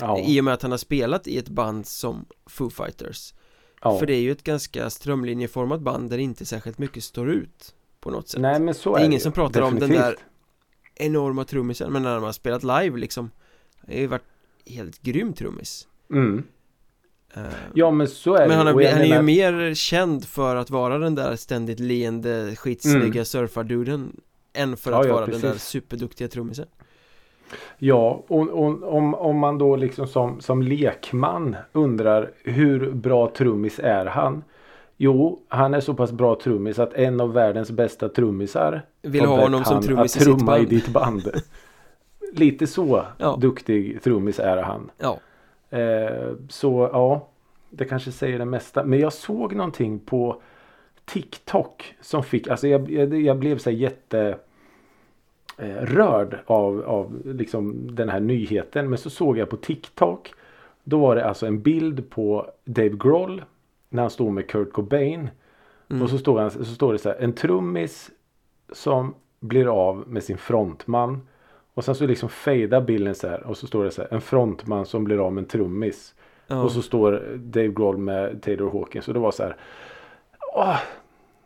ja. 0.01 0.19
I 0.19 0.41
och 0.41 0.45
med 0.45 0.55
att 0.55 0.63
han 0.63 0.71
har 0.71 0.79
spelat 0.79 1.27
i 1.27 1.39
ett 1.39 1.49
band 1.49 1.87
som 1.87 2.27
Foo 2.47 2.71
Fighters 2.71 3.35
ja. 3.83 3.99
För 3.99 4.07
det 4.07 4.15
är 4.15 4.21
ju 4.21 4.33
ett 4.33 4.43
ganska 4.43 4.91
strömlinjeformat 4.91 5.81
band 5.81 6.11
där 6.11 6.19
inte 6.19 6.47
särskilt 6.47 6.79
mycket 6.79 7.05
står 7.05 7.31
ut 7.31 7.75
På 8.01 8.11
något 8.11 8.29
sätt 8.29 8.41
Nej 8.41 8.61
men 8.61 8.75
så 8.75 8.95
är 8.95 8.99
Det 8.99 9.05
är 9.05 9.07
ingen 9.07 9.21
som 9.21 9.33
pratar 9.33 9.61
Definitivt. 9.61 9.91
om 9.91 9.95
den 9.95 10.01
där 10.01 10.17
enorma 10.95 11.45
trummisen 11.45 11.93
men 11.93 12.03
när 12.03 12.15
man 12.15 12.23
har 12.23 12.33
spelat 12.33 12.63
live 12.63 12.99
liksom 12.99 13.27
det 13.27 13.42
har 13.87 13.95
ju 13.95 14.07
varit 14.07 14.23
helt 14.67 15.03
grym 15.03 15.33
trummis 15.33 15.89
mm. 16.11 16.45
Uh, 17.37 17.43
ja 17.75 17.91
men 17.91 18.09
så 18.09 18.35
är 18.35 18.49
Men 18.49 18.57
han, 18.57 18.67
har, 18.67 18.73
han 18.75 19.01
är 19.01 19.05
ju 19.05 19.23
mer 19.23 19.75
känd 19.75 20.25
för 20.25 20.57
att 20.57 20.71
vara 20.71 20.99
den 20.99 21.15
där 21.15 21.37
ständigt 21.37 21.81
leende 21.81 22.57
skitsnygga 22.57 23.07
mm. 23.07 23.25
surfarduden 23.25 24.21
Än 24.53 24.77
för 24.77 24.93
att 24.93 25.07
ja, 25.07 25.15
vara 25.15 25.27
precis. 25.27 25.43
den 25.43 25.51
där 25.51 25.59
superduktiga 25.59 26.29
trummisen 26.29 26.67
Ja, 27.79 28.25
och, 28.29 28.49
och, 28.49 28.95
om, 28.97 29.15
om 29.15 29.39
man 29.39 29.59
då 29.59 29.77
liksom 29.77 30.07
som, 30.07 30.41
som 30.41 30.63
lekman 30.63 31.57
undrar 31.73 32.31
hur 32.45 32.93
bra 32.93 33.33
trummis 33.37 33.81
är 33.83 34.07
han? 34.07 34.45
Jo, 34.97 35.43
han 35.49 35.75
är 35.75 35.81
så 35.81 35.95
pass 35.95 36.13
bra 36.13 36.39
trummis 36.43 36.79
att 36.79 36.95
en 36.95 37.21
av 37.21 37.33
världens 37.33 37.71
bästa 37.71 38.09
trummisar 38.09 38.83
Vill 39.03 39.25
ha 39.25 39.41
honom 39.41 39.65
som 39.65 39.83
trummis 39.83 40.17
i 40.17 40.21
sitt 40.21 40.47
band. 40.47 40.63
i 40.63 40.67
ditt 40.67 40.89
band. 40.89 41.23
lite 42.33 42.67
så 42.67 43.05
ja. 43.19 43.37
duktig 43.41 44.03
trummis 44.03 44.39
är 44.39 44.63
han. 44.63 44.91
Ja. 44.99 45.19
Eh, 45.79 46.33
så 46.49 46.91
ja, 46.93 47.29
det 47.71 47.85
kanske 47.85 48.13
säger 48.13 48.39
det 48.39 48.45
mesta. 48.45 48.85
Men 48.85 48.99
jag 48.99 49.13
såg 49.13 49.55
någonting 49.55 49.99
på 49.99 50.43
TikTok 51.05 51.95
som 52.01 52.23
fick, 52.23 52.49
alltså 52.49 52.69
jag, 52.69 52.91
jag, 52.91 53.15
jag 53.21 53.39
blev 53.39 53.59
så 53.59 53.71
jätte 53.71 54.39
eh, 55.59 55.77
rörd 55.77 56.39
av, 56.47 56.83
av 56.83 57.23
liksom 57.25 57.95
den 57.95 58.09
här 58.09 58.21
nyheten. 58.21 58.89
Men 58.89 58.99
så 58.99 59.11
såg 59.11 59.39
jag 59.39 59.51
på 59.51 59.57
TikTok 59.57 60.35
Då 60.85 60.99
var 60.99 61.17
det 61.17 61.25
alltså 61.25 61.47
en 61.47 61.63
bild 61.63 62.11
på 62.11 62.51
Dave 62.65 62.97
Grohl 62.97 63.45
när 63.89 64.03
han 64.03 64.11
stod 64.11 64.33
med 64.33 64.49
Kurt 64.49 64.73
Cobain. 64.73 65.31
Mm. 65.91 66.03
Och 66.03 66.11
så 66.11 66.19
står, 66.19 66.41
han, 66.41 66.51
så 66.51 66.65
står 66.65 66.93
det 66.93 66.99
så 66.99 67.09
här, 67.09 67.17
en 67.17 67.33
trummis 67.33 68.11
som 68.73 69.15
blir 69.41 69.67
av 69.67 70.05
med 70.09 70.25
sin 70.25 70.39
frontman. 70.39 71.21
Och 71.75 71.85
sen 71.85 71.95
så 71.95 72.07
liksom 72.07 72.29
fejdar 72.29 72.81
bilden 72.81 73.15
så 73.15 73.29
här 73.29 73.43
och 73.43 73.57
så 73.57 73.67
står 73.67 73.85
det 73.85 73.91
så 73.91 74.03
här, 74.03 74.15
en 74.15 74.21
frontman 74.21 74.87
som 74.87 75.05
blir 75.05 75.27
av 75.27 75.33
med 75.33 75.43
en 75.43 75.49
trummis. 75.49 76.15
Oh. 76.49 76.61
Och 76.61 76.73
så 76.73 76.83
står 76.83 77.37
Dave 77.37 77.69
Grohl 77.69 77.99
med 77.99 78.43
Taylor 78.43 78.71
Hawkins 78.71 79.09
och 79.09 79.15
det 79.15 79.21
var 79.21 79.31
så 79.31 79.43
här. 79.43 79.57
Åh, 80.55 80.79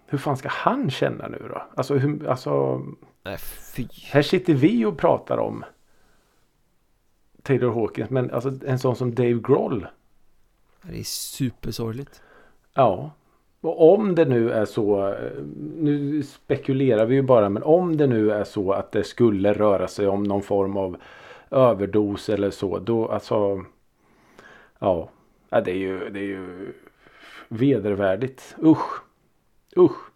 hur 0.07 0.19
fan 0.19 0.37
ska 0.37 0.49
han 0.49 0.91
känna 0.91 1.29
nu 1.29 1.47
då? 1.49 1.63
Alltså, 1.75 1.95
hur, 1.95 2.27
alltså 2.29 2.83
Nej. 3.23 3.39
Här 4.13 4.23
sitter 4.23 4.55
vi 4.55 4.85
och 4.85 4.99
pratar 4.99 5.39
om 5.39 5.65
Taylor 7.43 7.75
Hawkins 7.75 8.11
men 8.11 8.31
alltså 8.31 8.53
en 8.67 8.79
sån 8.79 8.97
som 8.97 9.15
Dave 9.15 9.41
Grohl. 9.45 9.87
Det 10.83 10.99
är 10.99 11.05
supersorgligt. 11.05 12.23
Ja. 12.75 13.11
Och 13.67 13.95
om 13.95 14.15
det 14.15 14.25
nu 14.25 14.51
är 14.51 14.65
så, 14.65 15.15
nu 15.77 16.23
spekulerar 16.23 17.07
vi 17.07 17.15
ju 17.15 17.23
bara, 17.23 17.49
men 17.49 17.63
om 17.63 17.97
det 17.97 18.07
nu 18.07 18.31
är 18.31 18.45
så 18.45 18.73
att 18.73 18.93
det 18.93 19.05
skulle 19.05 19.53
röra 19.53 19.89
sig 19.89 20.09
om 20.09 20.23
någon 20.23 20.43
form 20.43 20.77
av 20.77 20.97
överdos 21.51 22.29
eller 22.29 22.51
så, 22.51 22.79
då 22.79 23.09
alltså, 23.09 23.65
ja, 24.79 25.11
det 25.51 25.71
är 25.71 25.77
ju, 25.77 26.11
det 26.11 26.19
är 26.19 26.25
ju 26.25 26.73
vedervärdigt. 27.49 28.57
Usch, 28.63 29.03
usch. 29.77 30.11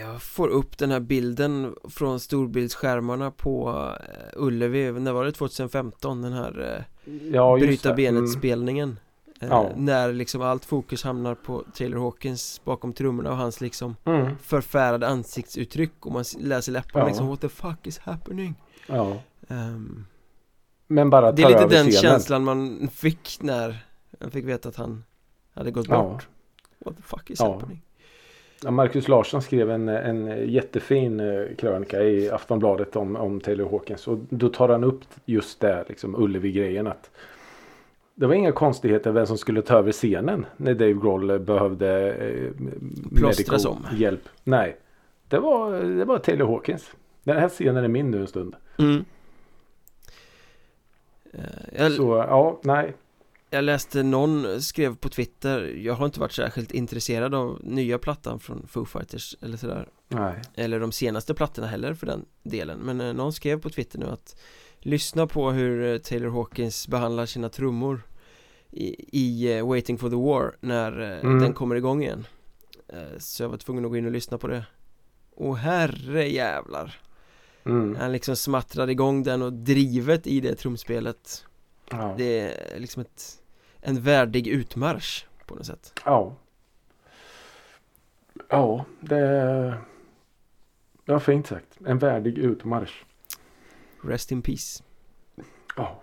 Jag 0.00 0.22
får 0.22 0.48
upp 0.48 0.78
den 0.78 0.90
här 0.90 1.00
bilden 1.00 1.74
från 1.88 2.20
storbildsskärmarna 2.20 3.30
på 3.30 3.68
eh, 4.00 4.42
Ullevi, 4.42 4.92
när 4.92 5.12
var 5.12 5.24
det 5.24 5.32
2015? 5.32 6.22
Den 6.22 6.32
här 6.32 6.84
eh, 7.04 7.12
ja, 7.32 7.56
bryta 7.56 7.94
benet-spelningen 7.94 8.88
mm. 8.88 8.96
Eh, 8.96 9.03
ja. 9.50 9.70
När 9.76 10.12
liksom 10.12 10.42
allt 10.42 10.64
fokus 10.64 11.04
hamnar 11.04 11.34
på 11.34 11.64
Taylor 11.74 11.98
Hawkins 11.98 12.60
bakom 12.64 12.92
trummorna 12.92 13.30
och 13.30 13.36
hans 13.36 13.60
liksom 13.60 13.96
mm. 14.04 14.38
förfärade 14.38 15.08
ansiktsuttryck 15.08 16.06
och 16.06 16.12
man 16.12 16.24
läser 16.38 16.72
läpparna 16.72 17.04
ja. 17.04 17.08
liksom 17.08 17.28
What 17.28 17.40
the 17.40 17.48
fuck 17.48 17.86
is 17.86 17.98
happening? 17.98 18.54
Ja 18.86 19.16
um, 19.48 20.06
Men 20.86 21.10
bara 21.10 21.32
Det 21.32 21.42
är 21.42 21.48
lite 21.48 21.60
den 21.60 21.90
scenen. 21.90 21.92
känslan 21.92 22.44
man 22.44 22.88
fick 22.92 23.38
när 23.40 23.86
man 24.20 24.30
fick 24.30 24.44
veta 24.44 24.68
att 24.68 24.76
han 24.76 25.04
hade 25.54 25.70
gått 25.70 25.88
bort 25.88 26.28
What 26.78 26.96
the 26.96 27.02
fuck 27.02 27.30
is 27.30 27.40
happening? 27.40 27.82
Marcus 28.70 29.08
Larsson 29.08 29.42
skrev 29.42 29.70
en, 29.70 29.88
en 29.88 30.52
jättefin 30.52 31.20
eh, 31.20 31.56
krönika 31.58 32.02
i 32.02 32.30
Aftonbladet 32.30 32.96
om, 32.96 33.16
om 33.16 33.40
Taylor 33.40 33.70
Hawkins 33.70 34.08
och 34.08 34.18
då 34.28 34.48
tar 34.48 34.68
han 34.68 34.84
upp 34.84 35.04
just 35.24 35.60
det, 35.60 35.84
liksom 35.88 36.14
Ullevi-grejen 36.14 36.86
att 36.86 37.10
det 38.14 38.26
var 38.26 38.34
inga 38.34 38.52
konstigheter 38.52 39.12
vem 39.12 39.26
som 39.26 39.38
skulle 39.38 39.62
ta 39.62 39.78
över 39.78 39.92
scenen 39.92 40.46
när 40.56 40.74
Dave 40.74 40.92
Grohl 40.92 41.38
behövde 41.38 42.12
eh, 42.12 42.52
medical 43.10 43.66
om. 43.66 43.86
hjälp. 43.96 44.28
Nej, 44.44 44.76
det 45.28 45.38
var, 45.38 45.72
det 45.82 46.04
var 46.04 46.18
Taylor 46.18 46.46
Hawkins. 46.46 46.90
Den 47.22 47.36
här 47.36 47.48
scenen 47.48 47.84
är 47.84 47.88
min 47.88 48.10
nu 48.10 48.20
en 48.20 48.26
stund. 48.26 48.54
Mm. 48.78 49.04
Uh, 51.34 51.40
jag, 51.78 51.92
Så 51.92 52.16
ja, 52.28 52.60
nej. 52.62 52.94
Jag 53.50 53.64
läste 53.64 54.02
någon 54.02 54.62
skrev 54.62 54.96
på 54.96 55.08
Twitter 55.08 55.62
Jag 55.62 55.94
har 55.94 56.06
inte 56.06 56.20
varit 56.20 56.32
särskilt 56.32 56.70
intresserad 56.70 57.34
av 57.34 57.58
nya 57.62 57.98
plattan 57.98 58.40
från 58.40 58.66
Foo 58.66 58.84
Fighters 58.84 59.36
eller 59.40 59.56
sådär 59.56 59.88
Nej. 60.08 60.42
Eller 60.54 60.80
de 60.80 60.92
senaste 60.92 61.34
plattorna 61.34 61.66
heller 61.66 61.94
för 61.94 62.06
den 62.06 62.24
delen 62.42 62.78
Men 62.78 63.00
eh, 63.00 63.12
någon 63.12 63.32
skrev 63.32 63.60
på 63.60 63.70
Twitter 63.70 63.98
nu 63.98 64.06
att 64.06 64.40
Lyssna 64.86 65.26
på 65.26 65.50
hur 65.50 65.92
eh, 65.92 65.98
Taylor 65.98 66.30
Hawkins 66.30 66.88
behandlar 66.88 67.26
sina 67.26 67.48
trummor 67.48 68.02
I, 68.70 68.96
i 69.12 69.58
uh, 69.60 69.68
Waiting 69.68 69.98
for 69.98 70.10
the 70.10 70.16
War 70.16 70.56
när 70.60 71.00
uh, 71.00 71.24
mm. 71.24 71.40
den 71.40 71.52
kommer 71.52 71.76
igång 71.76 72.02
igen 72.02 72.26
Så 73.18 73.42
jag 73.42 73.48
var 73.48 73.56
tvungen 73.56 73.84
att 73.84 73.90
gå 73.90 73.96
in 73.96 74.06
och 74.06 74.12
lyssna 74.12 74.38
på 74.38 74.46
det 74.46 74.66
Och 75.36 75.58
herre 75.58 76.28
jävlar 76.28 77.00
mm. 77.64 77.96
Han 77.96 78.12
liksom 78.12 78.36
smattrade 78.36 78.92
igång 78.92 79.22
den 79.22 79.42
och 79.42 79.52
drivet 79.52 80.26
i 80.26 80.40
det 80.40 80.54
trumspelet 80.54 81.44
ja. 81.90 82.14
Det 82.18 82.40
är 82.40 82.78
liksom 82.80 83.02
ett 83.02 83.42
En 83.80 84.00
värdig 84.00 84.46
utmarsch 84.46 85.26
på 85.46 85.54
något 85.54 85.66
sätt 85.66 85.92
Ja 86.04 86.36
Ja, 88.48 88.84
det 89.00 89.78
Ja, 91.04 91.20
fint 91.20 91.46
sagt. 91.46 91.78
En 91.86 91.98
värdig 91.98 92.38
utmarsch. 92.38 93.04
Rest 94.06 94.32
in 94.32 94.42
peace. 94.42 94.82
Ja. 95.76 96.02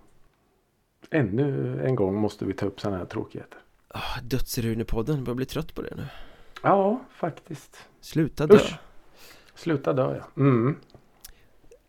Ännu 1.11 1.79
en 1.85 1.95
gång 1.95 2.15
måste 2.15 2.45
vi 2.45 2.53
ta 2.53 2.65
upp 2.65 2.79
sådana 2.79 2.97
här 2.97 3.05
tråkigheter. 3.05 3.59
Oh, 3.93 4.23
Dödsrunepodden 4.23 5.23
börjar 5.23 5.35
bli 5.35 5.45
trött 5.45 5.75
på 5.75 5.81
det 5.81 5.95
nu. 5.95 6.05
Ja, 6.63 7.01
faktiskt. 7.11 7.87
Sluta 8.01 8.47
dö. 8.47 8.55
Usch. 8.55 8.75
Sluta 9.55 9.93
dö, 9.93 10.15
ja. 10.15 10.41
Mm. 10.41 10.75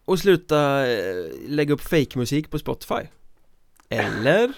Och 0.04 0.18
sluta 0.18 0.86
eh, 0.86 1.30
lägga 1.48 1.74
upp 1.74 1.80
fake-musik 1.80 2.50
på 2.50 2.58
Spotify. 2.58 3.08
Eller? 3.88 4.52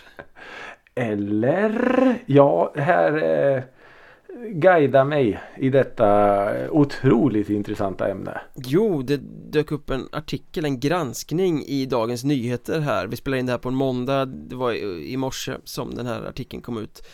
Eller? 0.95 2.19
Ja, 2.27 2.73
här 2.77 3.23
eh, 3.23 3.62
guida 4.42 5.05
mig 5.05 5.40
i 5.57 5.70
detta 5.70 6.70
otroligt 6.70 7.51
intressanta 7.51 8.09
ämne. 8.09 8.40
Jo, 8.55 9.03
det 9.03 9.16
dök 9.51 9.73
upp 9.73 9.90
en 9.90 10.09
artikel, 10.12 10.64
en 10.64 10.81
granskning 10.81 11.62
i 11.62 11.87
Dagens 11.87 12.25
Nyheter 12.25 12.81
här. 12.81 13.07
Vi 13.07 13.16
spelar 13.16 13.38
in 13.38 13.47
det 13.47 13.53
här 13.53 13.59
på 13.59 13.68
en 13.68 13.75
måndag, 13.75 14.25
det 14.25 14.57
var 14.57 14.73
i 15.03 15.16
morse 15.16 15.57
som 15.64 15.94
den 15.94 16.07
här 16.07 16.23
artikeln 16.23 16.62
kom 16.62 16.79
ut. 16.79 17.07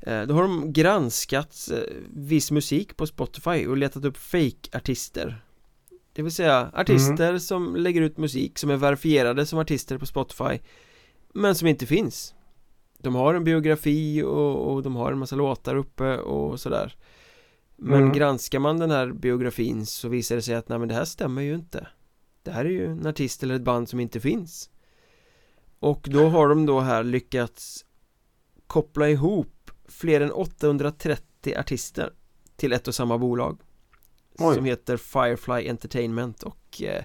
Eh, 0.00 0.22
då 0.22 0.34
har 0.34 0.42
de 0.42 0.72
granskat 0.72 1.68
eh, 1.72 1.78
viss 2.14 2.50
musik 2.50 2.96
på 2.96 3.06
Spotify 3.06 3.66
och 3.66 3.76
letat 3.76 4.04
upp 4.04 4.16
fake-artister. 4.16 5.42
Det 6.12 6.22
vill 6.22 6.32
säga 6.32 6.70
artister 6.74 7.28
mm. 7.28 7.40
som 7.40 7.76
lägger 7.76 8.02
ut 8.02 8.18
musik 8.18 8.58
som 8.58 8.70
är 8.70 8.76
verifierade 8.76 9.46
som 9.46 9.58
artister 9.58 9.98
på 9.98 10.06
Spotify 10.06 10.58
men 11.34 11.54
som 11.54 11.68
inte 11.68 11.86
finns 11.86 12.34
de 12.98 13.14
har 13.14 13.34
en 13.34 13.44
biografi 13.44 14.22
och, 14.22 14.72
och 14.72 14.82
de 14.82 14.96
har 14.96 15.12
en 15.12 15.18
massa 15.18 15.36
låtar 15.36 15.76
uppe 15.76 16.18
och 16.18 16.60
sådär. 16.60 16.96
Men 17.76 18.00
mm. 18.00 18.12
granskar 18.12 18.58
man 18.58 18.78
den 18.78 18.90
här 18.90 19.12
biografin 19.12 19.86
så 19.86 20.08
visar 20.08 20.36
det 20.36 20.42
sig 20.42 20.54
att 20.54 20.68
nej 20.68 20.78
men 20.78 20.88
det 20.88 20.94
här 20.94 21.04
stämmer 21.04 21.42
ju 21.42 21.54
inte. 21.54 21.86
Det 22.42 22.50
här 22.50 22.64
är 22.64 22.70
ju 22.70 22.86
en 22.86 23.06
artist 23.06 23.42
eller 23.42 23.54
ett 23.54 23.62
band 23.62 23.88
som 23.88 24.00
inte 24.00 24.20
finns. 24.20 24.70
Och 25.78 26.06
då 26.10 26.28
har 26.28 26.48
de 26.48 26.66
då 26.66 26.80
här 26.80 27.04
lyckats 27.04 27.84
koppla 28.66 29.08
ihop 29.08 29.70
fler 29.88 30.20
än 30.20 30.32
830 30.32 31.58
artister 31.58 32.12
till 32.56 32.72
ett 32.72 32.88
och 32.88 32.94
samma 32.94 33.18
bolag. 33.18 33.60
Oj. 34.38 34.54
Som 34.54 34.64
heter 34.64 34.96
Firefly 34.96 35.68
Entertainment 35.68 36.42
och 36.42 36.82
eh, 36.82 37.04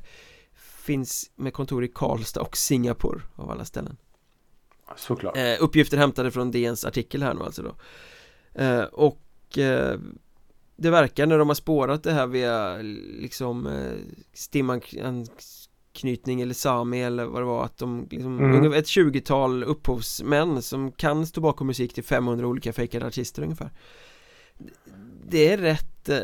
finns 0.54 1.32
med 1.36 1.54
kontor 1.54 1.84
i 1.84 1.88
Karlstad 1.88 2.42
och 2.42 2.58
Singapore 2.58 3.22
av 3.36 3.52
alla 3.52 3.66
ställen 3.66 3.98
Såklart 4.98 5.38
eh, 5.38 5.56
Uppgifter 5.60 5.98
hämtade 5.98 6.32
från 6.32 6.52
DNs 6.52 6.86
artikel 6.86 7.24
här 7.24 7.34
nu 7.34 7.44
alltså 7.44 7.64
då 7.64 7.76
eh, 8.64 8.84
Och 8.84 9.58
eh, 9.58 10.00
Det 10.76 10.90
verkar 10.90 11.26
när 11.26 11.38
de 11.38 11.48
har 11.48 11.56
spårat 11.56 12.04
det 12.04 12.12
här 12.12 12.28
via 12.28 12.78
liksom 13.22 13.68
eh, 13.68 13.94
Stimanknytning 14.34 16.42
eller 16.42 16.54
Sami 16.54 17.02
eller 17.02 17.26
vad 17.26 17.42
det 17.42 17.46
var 17.46 17.66
att 17.66 17.78
de 17.78 18.08
liksom, 18.12 18.40
mm. 18.40 18.74
Ett 18.74 18.88
tjugotal 18.88 19.64
upphovsmän 19.64 20.62
som 20.62 20.92
kan 20.92 21.28
stå 21.28 21.42
bakom 21.42 21.68
musik 21.68 21.94
till 21.94 22.04
500 22.04 22.48
olika 22.48 22.74
fejkade 22.74 23.06
artister 23.06 23.44
ungefär 23.44 23.70
Det 25.28 25.54
är 25.54 25.58
rätt 25.58 26.10
eh, 26.10 26.18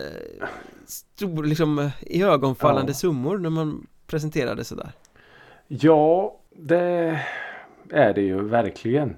stor, 0.86 1.44
liksom 1.44 1.90
i 2.02 2.24
ögonfallande 2.24 2.92
ja. 2.92 2.96
summor 2.96 3.38
när 3.38 3.50
man 3.50 3.88
presenterar 4.08 4.56
det 4.56 4.64
sådär 4.64 4.92
Ja, 5.68 6.40
det 6.56 7.22
är 7.92 8.14
det 8.14 8.22
ju 8.22 8.42
verkligen. 8.44 9.16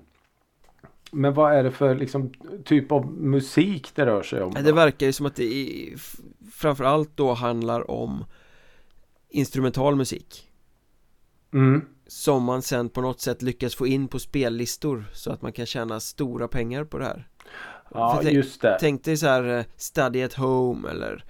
Men 1.12 1.34
vad 1.34 1.54
är 1.54 1.64
det 1.64 1.72
för 1.72 1.96
liksom, 1.96 2.34
typ 2.66 2.92
av 2.92 3.12
musik 3.14 3.92
det 3.96 4.06
rör 4.06 4.24
sig 4.24 4.42
om? 4.42 4.54
Då? 4.54 4.62
Det 4.62 4.72
verkar 4.72 5.06
ju 5.06 5.14
som 5.14 5.26
att 5.26 5.36
det 5.36 5.54
är, 5.54 5.98
framförallt 6.52 7.18
då 7.18 7.34
handlar 7.34 7.92
om 7.92 8.26
instrumental 9.30 9.96
musik. 9.96 10.48
Mm. 11.54 11.86
Som 12.08 12.44
man 12.44 12.62
sen 12.62 12.90
på 12.90 13.02
något 13.02 13.22
sätt 13.22 13.42
lyckas 13.42 13.76
få 13.76 13.88
in 13.88 14.08
på 14.08 14.20
spellistor 14.20 15.06
så 15.14 15.32
att 15.32 15.42
man 15.42 15.54
kan 15.54 15.66
tjäna 15.66 16.00
stora 16.00 16.48
pengar 16.48 16.84
på 16.84 16.98
det 16.98 17.06
här. 17.06 17.28
Ja, 17.94 18.24
just 18.24 18.62
det. 18.62 18.78
Tänk 18.80 19.04
dig 19.04 19.18
så 19.18 19.28
här 19.28 19.58
eh, 19.58 19.66
Study 19.76 20.24
at 20.24 20.34
Home 20.34 20.90
eller 20.90 21.24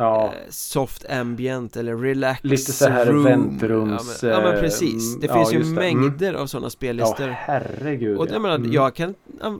ja. 0.00 0.24
Eh, 0.26 0.50
soft 0.50 1.04
ambient 1.10 1.76
eller 1.76 1.96
relax 1.96 2.44
Lite 2.44 2.72
så 2.72 2.88
här 2.88 3.06
room. 3.06 3.24
väntrums 3.24 4.22
ja 4.22 4.28
men, 4.28 4.38
ja 4.38 4.52
men 4.52 4.60
precis. 4.60 5.20
Det 5.20 5.28
finns 5.28 5.52
ju 5.52 5.64
mängder 5.64 6.28
mm. 6.28 6.42
av 6.42 6.46
sådana 6.46 6.70
spellistor. 6.70 7.28
Ja 7.28 7.34
herregud 7.38 8.18
Och 8.18 8.28
jag 8.30 8.42
menar, 8.42 8.56
mm. 8.56 8.72
jag 8.72 8.94
kan 8.94 9.14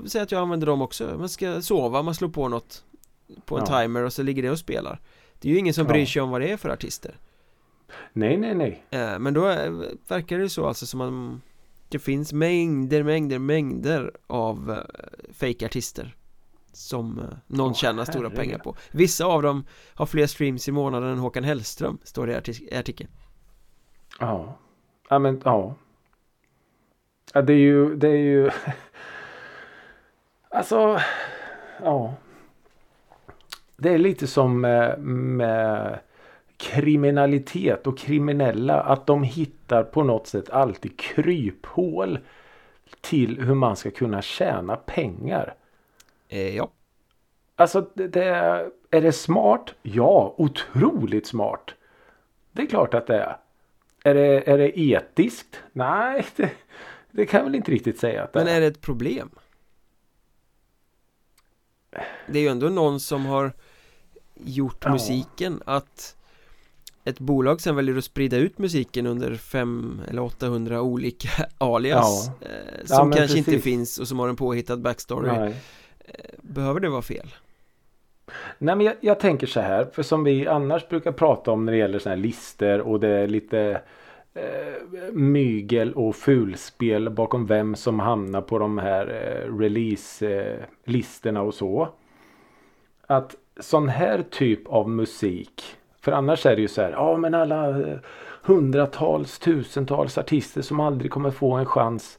säga 0.07 0.22
att 0.22 0.33
jag 0.33 0.42
använder 0.42 0.66
dem 0.66 0.83
också. 0.83 1.14
Man 1.18 1.29
ska 1.29 1.62
sova, 1.62 2.03
man 2.03 2.14
slår 2.14 2.29
på 2.29 2.48
något 2.48 2.85
På 3.44 3.59
en 3.59 3.66
timer 3.66 4.03
och 4.03 4.12
så 4.12 4.22
ligger 4.22 4.42
det 4.42 4.50
och 4.50 4.59
spelar. 4.59 5.00
Det 5.40 5.48
är 5.48 5.53
ju 5.53 5.59
ingen 5.59 5.74
som 5.74 5.87
bryr 5.87 6.07
sig 6.07 6.22
om 6.22 6.31
vad 6.31 6.40
det 6.40 6.50
är 6.50 6.57
för 6.57 6.68
artister. 6.68 7.16
Nej 8.12 8.37
nej 8.37 8.55
nej. 8.55 8.85
Eh, 8.90 9.18
Men 9.18 9.35
då 9.35 9.40
verkar 10.09 10.38
det 10.38 10.48
så 10.48 10.66
alltså 10.66 10.87
som 10.87 10.98
man 10.98 11.40
det 11.88 11.98
finns 11.98 12.33
mängder, 12.33 13.03
mängder, 13.03 13.38
mängder 13.38 14.12
av 14.26 14.79
fake 15.33 15.66
artister 15.66 16.16
Som 16.72 17.18
uh, 17.18 17.24
någon 17.46 17.70
oh, 17.70 17.74
tjänar 17.74 18.04
stora 18.04 18.30
pengar 18.30 18.59
på. 18.59 18.76
Vissa 18.90 19.24
av 19.24 19.42
dem 19.42 19.64
har 19.94 20.06
fler 20.06 20.26
streams 20.26 20.68
i 20.68 20.72
månaden 20.72 21.09
än 21.09 21.18
Håkan 21.18 21.44
Hellström 21.44 21.98
Står 22.02 22.26
det 22.26 22.33
i 22.33 22.37
artik 22.37 22.72
artikeln. 22.72 23.11
Ja. 24.20 24.59
Ja 25.09 25.18
men 25.18 25.42
ja. 25.44 25.74
Ja 27.33 27.42
det 27.42 27.52
är 27.52 27.59
ju, 27.59 27.96
det 27.96 28.09
är 28.09 28.16
ju 28.16 28.50
Alltså 30.48 31.00
Ja. 31.83 32.14
Det 33.76 33.94
är 33.94 33.98
lite 33.98 34.26
som 34.26 34.61
med, 34.61 35.00
med 35.00 35.98
kriminalitet 36.56 37.87
och 37.87 37.98
kriminella 37.98 38.80
att 38.80 39.06
de 39.06 39.22
hittar 39.22 39.83
på 39.83 40.02
något 40.02 40.26
sätt 40.26 40.50
alltid 40.50 41.00
kryphål 41.00 42.18
till 43.00 43.40
hur 43.40 43.54
man 43.54 43.76
ska 43.76 43.90
kunna 43.90 44.22
tjäna 44.22 44.76
pengar. 44.76 45.54
Eh, 46.31 46.57
ja. 46.57 46.71
Alltså 47.57 47.90
det, 47.95 48.25
är, 48.25 48.71
är 48.90 49.01
det 49.03 49.12
smart? 49.12 49.75
Ja, 49.83 50.35
otroligt 50.38 51.27
smart. 51.27 51.71
Det 52.53 52.62
är 52.62 52.66
klart 52.66 52.95
att 52.95 53.07
det 53.07 53.16
är. 53.16 53.37
Är 54.05 54.14
det, 54.14 54.51
är 54.51 54.59
det 54.59 54.81
etiskt? 54.81 55.62
Nej, 55.73 56.27
det, 56.37 56.51
det 57.11 57.27
kan 57.27 57.38
jag 57.38 57.45
väl 57.45 57.55
inte 57.55 57.71
riktigt 57.71 57.99
säga 57.99 58.25
att 58.25 58.33
det 58.33 58.38
Men 58.38 58.49
är 58.49 58.61
det 58.61 58.66
ett 58.66 58.81
problem? 58.81 59.31
Det 62.27 62.38
är 62.38 62.43
ju 62.43 62.49
ändå 62.49 62.69
någon 62.69 63.01
som 63.01 63.27
har 63.27 63.53
gjort 64.35 64.83
ja. 64.85 64.93
musiken 64.93 65.62
att 65.64 66.16
ett 67.05 67.19
bolag 67.19 67.61
sen 67.61 67.77
väljer 67.77 67.97
att 67.97 68.05
sprida 68.05 68.37
ut 68.37 68.59
musiken 68.59 69.07
under 69.07 69.35
fem 69.35 70.01
eller 70.09 70.23
800 70.23 70.83
olika 70.83 71.29
alias 71.59 72.31
ja. 72.40 72.47
eh, 72.49 72.87
Som 72.87 73.11
ja, 73.11 73.16
kanske 73.16 73.37
precis. 73.37 73.49
inte 73.49 73.61
finns 73.61 73.99
och 73.99 74.09
som 74.09 74.19
har 74.19 74.29
en 74.29 74.37
påhittad 74.37 74.77
backstory 74.77 75.38
Nej. 75.38 75.55
Behöver 76.37 76.81
det 76.81 76.88
vara 76.88 77.03
fel? 77.03 77.35
Nej 78.59 78.77
men 78.77 78.87
jag, 78.87 78.96
jag, 79.01 79.20
tänker 79.20 79.46
så 79.46 79.61
här 79.61 79.85
för 79.85 80.03
som 80.03 80.25
vi 80.25 80.46
annars 80.46 80.88
brukar 80.88 81.12
prata 81.12 81.51
om 81.51 81.64
när 81.64 81.73
det 81.73 81.79
gäller 81.79 81.99
sådana 81.99 82.16
här 82.16 82.23
listor 82.23 82.81
och 82.81 83.01
det 83.01 83.09
är 83.09 83.29
lite 83.29 83.81
eh, 84.35 85.12
mygel 85.12 85.92
och 85.92 86.16
fulspel 86.16 87.11
bakom 87.11 87.46
vem 87.46 87.75
som 87.75 88.01
hamnar 88.01 88.40
på 88.40 88.59
de 88.59 88.79
här 88.79 89.07
eh, 89.07 89.59
release-listorna 89.59 91.40
eh, 91.40 91.46
och 91.46 91.55
så. 91.55 91.88
Att 93.07 93.37
sån 93.61 93.88
här 93.88 94.23
typ 94.31 94.68
av 94.68 94.90
musik 94.90 95.77
för 96.01 96.12
annars 96.12 96.46
är 96.46 96.57
det 96.57 96.62
ju 96.62 96.68
så 96.68 96.83
här, 96.83 96.90
ja 96.90 97.16
men 97.16 97.35
alla 97.35 97.68
eh, 97.68 97.99
hundratals, 98.42 99.38
tusentals 99.38 100.18
artister 100.18 100.62
som 100.62 100.81
aldrig 100.81 101.11
kommer 101.11 101.31
få 101.31 101.53
en 101.53 101.66
chans. 101.66 102.18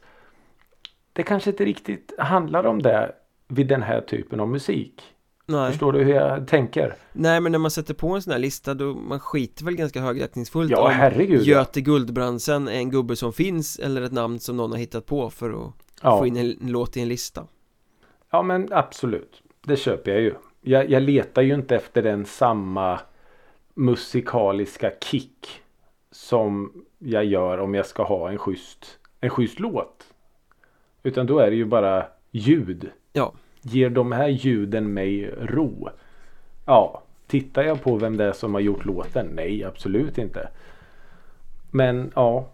Det 1.12 1.22
kanske 1.22 1.50
inte 1.50 1.64
riktigt 1.64 2.14
handlar 2.18 2.66
om 2.66 2.82
det 2.82 3.12
vid 3.52 3.66
den 3.66 3.82
här 3.82 4.00
typen 4.00 4.40
av 4.40 4.48
musik. 4.48 5.02
Nej. 5.46 5.70
Förstår 5.70 5.92
du 5.92 6.04
hur 6.04 6.14
jag 6.14 6.48
tänker? 6.48 6.94
Nej 7.12 7.40
men 7.40 7.52
när 7.52 7.58
man 7.58 7.70
sätter 7.70 7.94
på 7.94 8.08
en 8.08 8.22
sån 8.22 8.32
här 8.32 8.38
lista 8.38 8.74
då 8.74 8.94
man 8.94 9.20
skiter 9.20 9.64
väl 9.64 9.76
ganska 9.76 10.00
högaktningsfullt 10.00 10.70
ja, 10.70 10.84
om 10.84 10.90
herregud, 10.90 11.42
Göte. 11.42 11.80
Guldbrandsen 11.80 12.68
är 12.68 12.72
en 12.72 12.90
gubbe 12.90 13.16
som 13.16 13.32
finns 13.32 13.78
eller 13.78 14.02
ett 14.02 14.12
namn 14.12 14.38
som 14.38 14.56
någon 14.56 14.70
har 14.70 14.78
hittat 14.78 15.06
på 15.06 15.30
för 15.30 15.50
att 15.50 15.72
ja. 16.02 16.18
få 16.18 16.26
in 16.26 16.36
en 16.36 16.56
låt 16.60 16.96
i 16.96 17.00
en 17.00 17.08
lista. 17.08 17.46
Ja 18.30 18.42
men 18.42 18.68
absolut, 18.70 19.42
det 19.66 19.76
köper 19.76 20.10
jag 20.10 20.20
ju. 20.20 20.34
Jag, 20.60 20.90
jag 20.90 21.02
letar 21.02 21.42
ju 21.42 21.54
inte 21.54 21.76
efter 21.76 22.02
den 22.02 22.26
samma 22.26 23.00
musikaliska 23.74 24.90
kick 25.00 25.48
som 26.10 26.72
jag 26.98 27.24
gör 27.24 27.58
om 27.58 27.74
jag 27.74 27.86
ska 27.86 28.02
ha 28.02 28.30
en 28.30 28.38
schysst, 28.38 28.98
en 29.20 29.30
schysst 29.30 29.60
låt. 29.60 30.06
Utan 31.02 31.26
då 31.26 31.38
är 31.38 31.50
det 31.50 31.56
ju 31.56 31.64
bara 31.64 32.06
ljud. 32.30 32.90
Ja. 33.12 33.32
Ger 33.62 33.90
de 33.90 34.12
här 34.12 34.28
ljuden 34.28 34.92
mig 34.92 35.34
ro? 35.40 35.88
Ja. 36.64 37.02
Tittar 37.26 37.62
jag 37.62 37.82
på 37.82 37.96
vem 37.96 38.16
det 38.16 38.24
är 38.24 38.32
som 38.32 38.54
har 38.54 38.60
gjort 38.60 38.84
låten? 38.84 39.26
Nej, 39.26 39.64
absolut 39.64 40.18
inte. 40.18 40.48
Men 41.70 42.12
ja. 42.14 42.48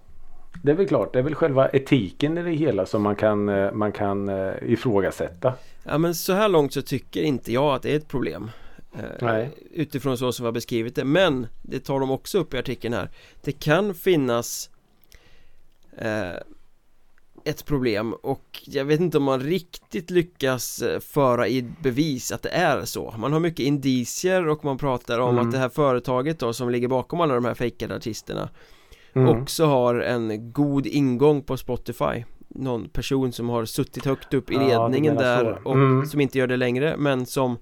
Det 0.63 0.71
är 0.71 0.77
väl 0.77 0.89
klart, 0.89 1.13
det 1.13 1.19
är 1.19 1.23
väl 1.23 1.35
själva 1.35 1.69
etiken 1.69 2.39
i 2.39 2.43
det 2.43 2.51
hela 2.51 2.87
som 2.87 3.03
man 3.03 3.17
kan, 3.17 3.49
eh, 3.49 3.73
man 3.73 3.93
kan 3.93 4.29
eh, 4.29 4.53
ifrågasätta. 4.63 5.55
Ja 5.85 5.99
men 5.99 6.15
så 6.15 6.33
här 6.33 6.49
långt 6.49 6.73
så 6.73 6.83
tycker 6.83 7.23
inte 7.23 7.53
jag 7.53 7.75
att 7.75 7.83
det 7.83 7.93
är 7.93 7.97
ett 7.97 8.09
problem. 8.09 8.51
Eh, 8.95 9.05
Nej. 9.21 9.51
Utifrån 9.71 10.19
så 10.19 10.33
som 10.33 10.45
vi 10.45 10.47
har 10.47 10.53
beskrivit 10.53 10.95
det 10.95 11.05
Men 11.05 11.47
det 11.63 11.81
tar 11.81 12.01
de 12.01 12.11
också 12.11 12.39
upp 12.39 12.55
i 12.55 12.59
artikeln 12.59 12.95
här 12.95 13.09
Det 13.45 13.53
kan 13.53 13.95
finnas 13.95 14.71
eh, 15.99 16.33
Ett 17.49 17.65
problem 17.65 18.13
och 18.13 18.63
jag 18.67 18.85
vet 18.85 19.01
inte 19.01 19.19
om 19.19 19.25
man 19.25 19.41
riktigt 19.41 20.11
lyckas 20.11 20.83
eh, 20.83 21.01
föra 21.01 21.49
i 21.49 21.63
bevis 21.83 22.33
att 22.33 22.43
det 22.43 22.49
är 22.49 22.85
så 22.85 23.15
Man 23.19 23.33
har 23.33 23.41
mycket 23.41 23.67
indicier 23.67 24.49
och 24.49 24.65
man 24.65 24.79
pratar 24.79 25.19
om 25.19 25.31
mm. 25.31 25.47
att 25.47 25.53
det 25.53 25.59
här 25.59 25.69
företaget 25.69 26.39
då 26.39 26.53
som 26.53 26.71
ligger 26.71 26.89
bakom 26.89 27.21
alla 27.21 27.35
de 27.35 27.45
här 27.45 27.55
fejkade 27.55 27.97
artisterna 27.97 28.49
mm. 29.13 29.29
Också 29.29 29.65
har 29.65 29.95
en 29.95 30.53
god 30.53 30.87
ingång 30.87 31.43
på 31.43 31.57
Spotify 31.57 32.25
Någon 32.49 32.89
person 32.89 33.33
som 33.33 33.49
har 33.49 33.65
suttit 33.65 34.05
högt 34.05 34.35
upp 34.35 34.51
i 34.51 34.55
ledningen 34.55 35.15
ja, 35.15 35.23
där 35.23 35.67
och 35.69 35.75
mm. 35.75 36.07
som 36.07 36.21
inte 36.21 36.39
gör 36.39 36.47
det 36.47 36.57
längre 36.57 36.97
men 36.97 37.27
som 37.27 37.59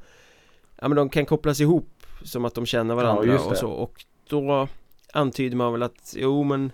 ja 0.81 0.89
men 0.89 0.97
de 0.97 1.09
kan 1.09 1.27
kopplas 1.27 1.61
ihop 1.61 2.03
som 2.23 2.45
att 2.45 2.55
de 2.55 2.67
känner 2.67 2.95
varandra 2.95 3.27
ja, 3.27 3.41
och 3.41 3.57
så 3.57 3.71
och 3.71 4.05
då 4.29 4.69
antyder 5.13 5.57
man 5.57 5.73
väl 5.73 5.83
att 5.83 6.15
jo 6.17 6.45
men 6.45 6.73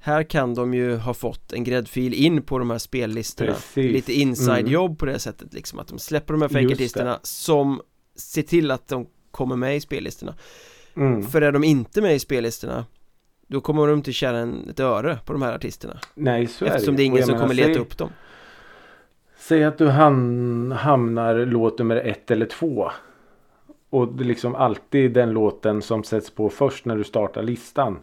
här 0.00 0.22
kan 0.22 0.54
de 0.54 0.74
ju 0.74 0.96
ha 0.96 1.14
fått 1.14 1.52
en 1.52 1.64
gräddfil 1.64 2.14
in 2.14 2.42
på 2.42 2.58
de 2.58 2.70
här 2.70 2.78
spellistorna 2.78 3.52
Precis. 3.52 3.92
Lite 3.92 4.12
inside-jobb 4.12 4.90
mm. 4.90 4.96
på 4.96 5.06
det 5.06 5.18
sättet 5.18 5.54
liksom 5.54 5.78
att 5.78 5.88
de 5.88 5.98
släpper 5.98 6.34
de 6.34 6.42
här 6.42 6.48
fejkartisterna 6.48 7.18
som 7.22 7.80
ser 8.16 8.42
till 8.42 8.70
att 8.70 8.88
de 8.88 9.06
kommer 9.30 9.56
med 9.56 9.76
i 9.76 9.80
spellistorna 9.80 10.34
mm. 10.96 11.22
För 11.22 11.42
är 11.42 11.52
de 11.52 11.64
inte 11.64 12.02
med 12.02 12.14
i 12.14 12.18
spellistorna 12.18 12.84
Då 13.46 13.60
kommer 13.60 13.86
de 13.86 13.96
inte 13.96 14.12
tjäna 14.12 14.70
ett 14.70 14.80
öre 14.80 15.18
på 15.24 15.32
de 15.32 15.42
här 15.42 15.54
artisterna 15.54 15.98
Nej 16.14 16.46
så 16.46 16.64
är 16.64 16.70
Eftersom 16.70 16.96
det 16.96 17.02
är 17.02 17.04
ingen 17.04 17.26
som 17.26 17.38
kommer 17.38 17.54
leta 17.54 17.72
säg, 17.72 17.82
upp 17.82 17.98
dem 17.98 18.10
Säg 19.38 19.64
att 19.64 19.78
du 19.78 19.88
ham 19.88 20.70
hamnar 20.70 21.46
låt 21.46 21.78
nummer 21.78 21.96
ett 21.96 22.30
eller 22.30 22.46
två 22.46 22.90
och 23.90 24.08
det 24.08 24.24
är 24.24 24.26
liksom 24.26 24.54
alltid 24.54 25.12
den 25.12 25.30
låten 25.30 25.82
som 25.82 26.04
sätts 26.04 26.30
på 26.30 26.48
först 26.48 26.84
när 26.84 26.96
du 26.96 27.04
startar 27.04 27.42
listan. 27.42 27.98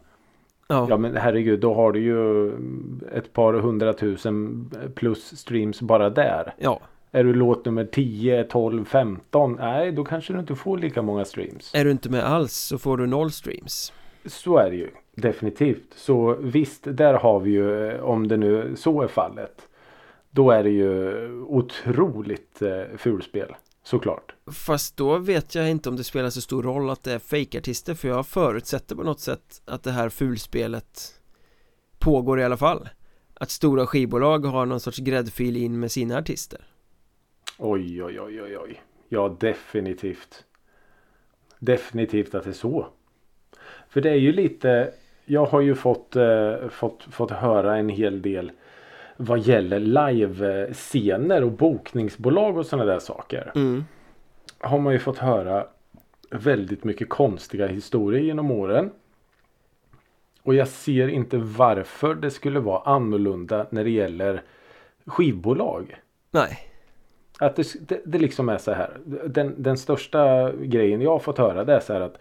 Ja. 0.67 0.87
ja 0.89 0.97
men 0.97 1.17
herregud 1.17 1.59
då 1.59 1.73
har 1.73 1.91
du 1.91 1.99
ju 1.99 2.47
ett 3.13 3.33
par 3.33 3.53
hundratusen 3.53 4.65
plus 4.95 5.39
streams 5.39 5.81
bara 5.81 6.09
där. 6.09 6.53
Ja. 6.57 6.79
Är 7.11 7.23
du 7.23 7.33
låt 7.33 7.65
nummer 7.65 7.85
10, 7.85 8.43
12, 8.43 8.85
15? 8.85 9.57
Nej 9.59 9.91
då 9.91 10.03
kanske 10.03 10.33
du 10.33 10.39
inte 10.39 10.55
får 10.55 10.77
lika 10.77 11.01
många 11.01 11.25
streams. 11.25 11.75
Är 11.75 11.85
du 11.85 11.91
inte 11.91 12.09
med 12.09 12.23
alls 12.23 12.53
så 12.53 12.77
får 12.77 12.97
du 12.97 13.07
noll 13.07 13.31
streams. 13.31 13.93
Så 14.25 14.57
är 14.57 14.69
det 14.69 14.75
ju. 14.75 14.89
Definitivt. 15.15 15.93
Så 15.95 16.37
visst 16.39 16.83
där 16.83 17.13
har 17.13 17.39
vi 17.39 17.51
ju 17.51 17.99
om 17.99 18.27
det 18.27 18.37
nu 18.37 18.75
så 18.75 19.01
är 19.01 19.07
fallet. 19.07 19.67
Då 20.29 20.51
är 20.51 20.63
det 20.63 20.69
ju 20.69 21.13
otroligt 21.41 22.61
eh, 22.61 22.97
fulspel. 22.97 23.55
Såklart. 23.87 24.35
Fast 24.51 24.97
då 24.97 25.17
vet 25.17 25.55
jag 25.55 25.69
inte 25.69 25.89
om 25.89 25.95
det 25.95 26.03
spelar 26.03 26.29
så 26.29 26.41
stor 26.41 26.63
roll 26.63 26.89
att 26.89 27.03
det 27.03 27.13
är 27.13 27.19
fejkartister 27.19 27.93
för 27.93 28.07
jag 28.07 28.27
förutsätter 28.27 28.95
på 28.95 29.03
något 29.03 29.19
sätt 29.19 29.61
att 29.65 29.83
det 29.83 29.91
här 29.91 30.09
fulspelet 30.09 31.21
pågår 31.99 32.39
i 32.39 32.43
alla 32.43 32.57
fall. 32.57 32.89
Att 33.33 33.49
stora 33.49 33.85
skivbolag 33.87 34.45
har 34.45 34.65
någon 34.65 34.79
sorts 34.79 34.97
gräddfil 34.97 35.57
in 35.57 35.79
med 35.79 35.91
sina 35.91 36.17
artister. 36.17 36.67
Oj 37.57 38.03
oj 38.03 38.21
oj 38.21 38.41
oj 38.41 38.57
oj. 38.57 38.81
Ja 39.09 39.37
definitivt. 39.39 40.45
Definitivt 41.59 42.35
att 42.35 42.43
det 42.43 42.49
är 42.49 42.53
så. 42.53 42.87
För 43.89 44.01
det 44.01 44.09
är 44.09 44.15
ju 44.15 44.31
lite 44.31 44.93
Jag 45.25 45.45
har 45.45 45.61
ju 45.61 45.75
fått, 45.75 46.15
eh, 46.15 46.69
fått, 46.69 47.03
fått 47.11 47.31
höra 47.31 47.77
en 47.77 47.89
hel 47.89 48.21
del 48.21 48.51
vad 49.17 49.39
gäller 49.39 49.79
livescener 49.79 51.43
och 51.43 51.51
bokningsbolag 51.51 52.57
och 52.57 52.65
sådana 52.65 52.91
där 52.91 52.99
saker. 52.99 53.51
Mm. 53.55 53.85
Har 54.59 54.79
man 54.79 54.93
ju 54.93 54.99
fått 54.99 55.17
höra 55.17 55.67
väldigt 56.29 56.83
mycket 56.83 57.09
konstiga 57.09 57.67
historier 57.67 58.21
genom 58.21 58.51
åren. 58.51 58.91
Och 60.43 60.55
jag 60.55 60.67
ser 60.67 61.07
inte 61.07 61.37
varför 61.37 62.15
det 62.15 62.31
skulle 62.31 62.59
vara 62.59 62.81
annorlunda 62.81 63.67
när 63.69 63.83
det 63.83 63.89
gäller 63.89 64.41
skivbolag. 65.05 66.01
Nej. 66.31 66.57
Att 67.39 67.55
det, 67.55 67.87
det, 67.89 68.01
det 68.05 68.17
liksom 68.17 68.49
är 68.49 68.57
så 68.57 68.71
här. 68.71 68.97
Den, 69.25 69.63
den 69.63 69.77
största 69.77 70.51
grejen 70.51 71.01
jag 71.01 71.11
har 71.11 71.19
fått 71.19 71.37
höra 71.37 71.63
det 71.63 71.73
är 71.73 71.79
så 71.79 71.93
här 71.93 72.01
att 72.01 72.17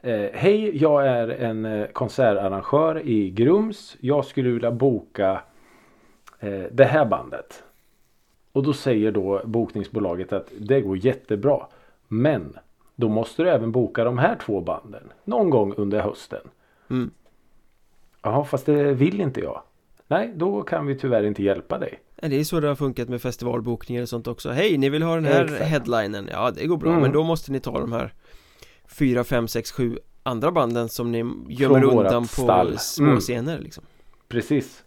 eh, 0.00 0.26
Hej, 0.32 0.82
jag 0.82 1.06
är 1.06 1.28
en 1.28 1.64
eh, 1.64 1.86
konsertarrangör 1.86 3.02
i 3.06 3.30
Grums. 3.30 3.96
Jag 4.00 4.24
skulle 4.24 4.50
vilja 4.50 4.70
boka 4.70 5.42
eh, 6.40 6.62
det 6.72 6.84
här 6.84 7.04
bandet. 7.04 7.62
Och 8.52 8.62
då 8.62 8.72
säger 8.72 9.12
då 9.12 9.42
bokningsbolaget 9.44 10.32
att 10.32 10.52
det 10.58 10.80
går 10.80 10.96
jättebra. 10.96 11.66
Men 12.08 12.56
då 12.96 13.08
måste 13.08 13.42
du 13.42 13.50
även 13.50 13.72
boka 13.72 14.04
de 14.04 14.18
här 14.18 14.36
två 14.36 14.60
banden 14.60 15.12
någon 15.24 15.50
gång 15.50 15.74
under 15.76 16.00
hösten. 16.00 16.40
Mm. 16.90 17.10
Ja 18.22 18.44
fast 18.44 18.66
det 18.66 18.92
vill 18.94 19.20
inte 19.20 19.40
jag. 19.40 19.62
nej 20.06 20.32
då 20.36 20.62
kan 20.62 20.86
vi 20.86 20.98
tyvärr 20.98 21.22
inte 21.22 21.42
hjälpa 21.42 21.78
dig. 21.78 22.00
Det 22.16 22.40
är 22.40 22.44
så 22.44 22.60
det 22.60 22.68
har 22.68 22.74
funkat 22.74 23.08
med 23.08 23.22
festivalbokningar 23.22 24.02
och 24.02 24.08
sånt 24.08 24.26
också 24.26 24.50
Hej, 24.50 24.78
ni 24.78 24.88
vill 24.88 25.02
ha 25.02 25.14
den 25.14 25.24
här 25.24 25.44
Exakt. 25.44 25.62
headlinen 25.62 26.28
Ja, 26.32 26.50
det 26.50 26.66
går 26.66 26.76
bra, 26.76 26.90
mm. 26.90 27.02
men 27.02 27.12
då 27.12 27.22
måste 27.22 27.52
ni 27.52 27.60
ta 27.60 27.80
de 27.80 27.92
här 27.92 28.14
4, 28.88 29.24
5, 29.24 29.48
6, 29.48 29.72
7 29.72 29.98
andra 30.22 30.52
banden 30.52 30.88
som 30.88 31.12
ni 31.12 31.18
gömmer 31.48 31.84
undan 31.84 32.22
på 32.22 32.28
stall. 32.28 32.78
små 32.78 33.06
mm. 33.06 33.20
scener 33.20 33.58
liksom. 33.58 33.84
Precis 34.28 34.84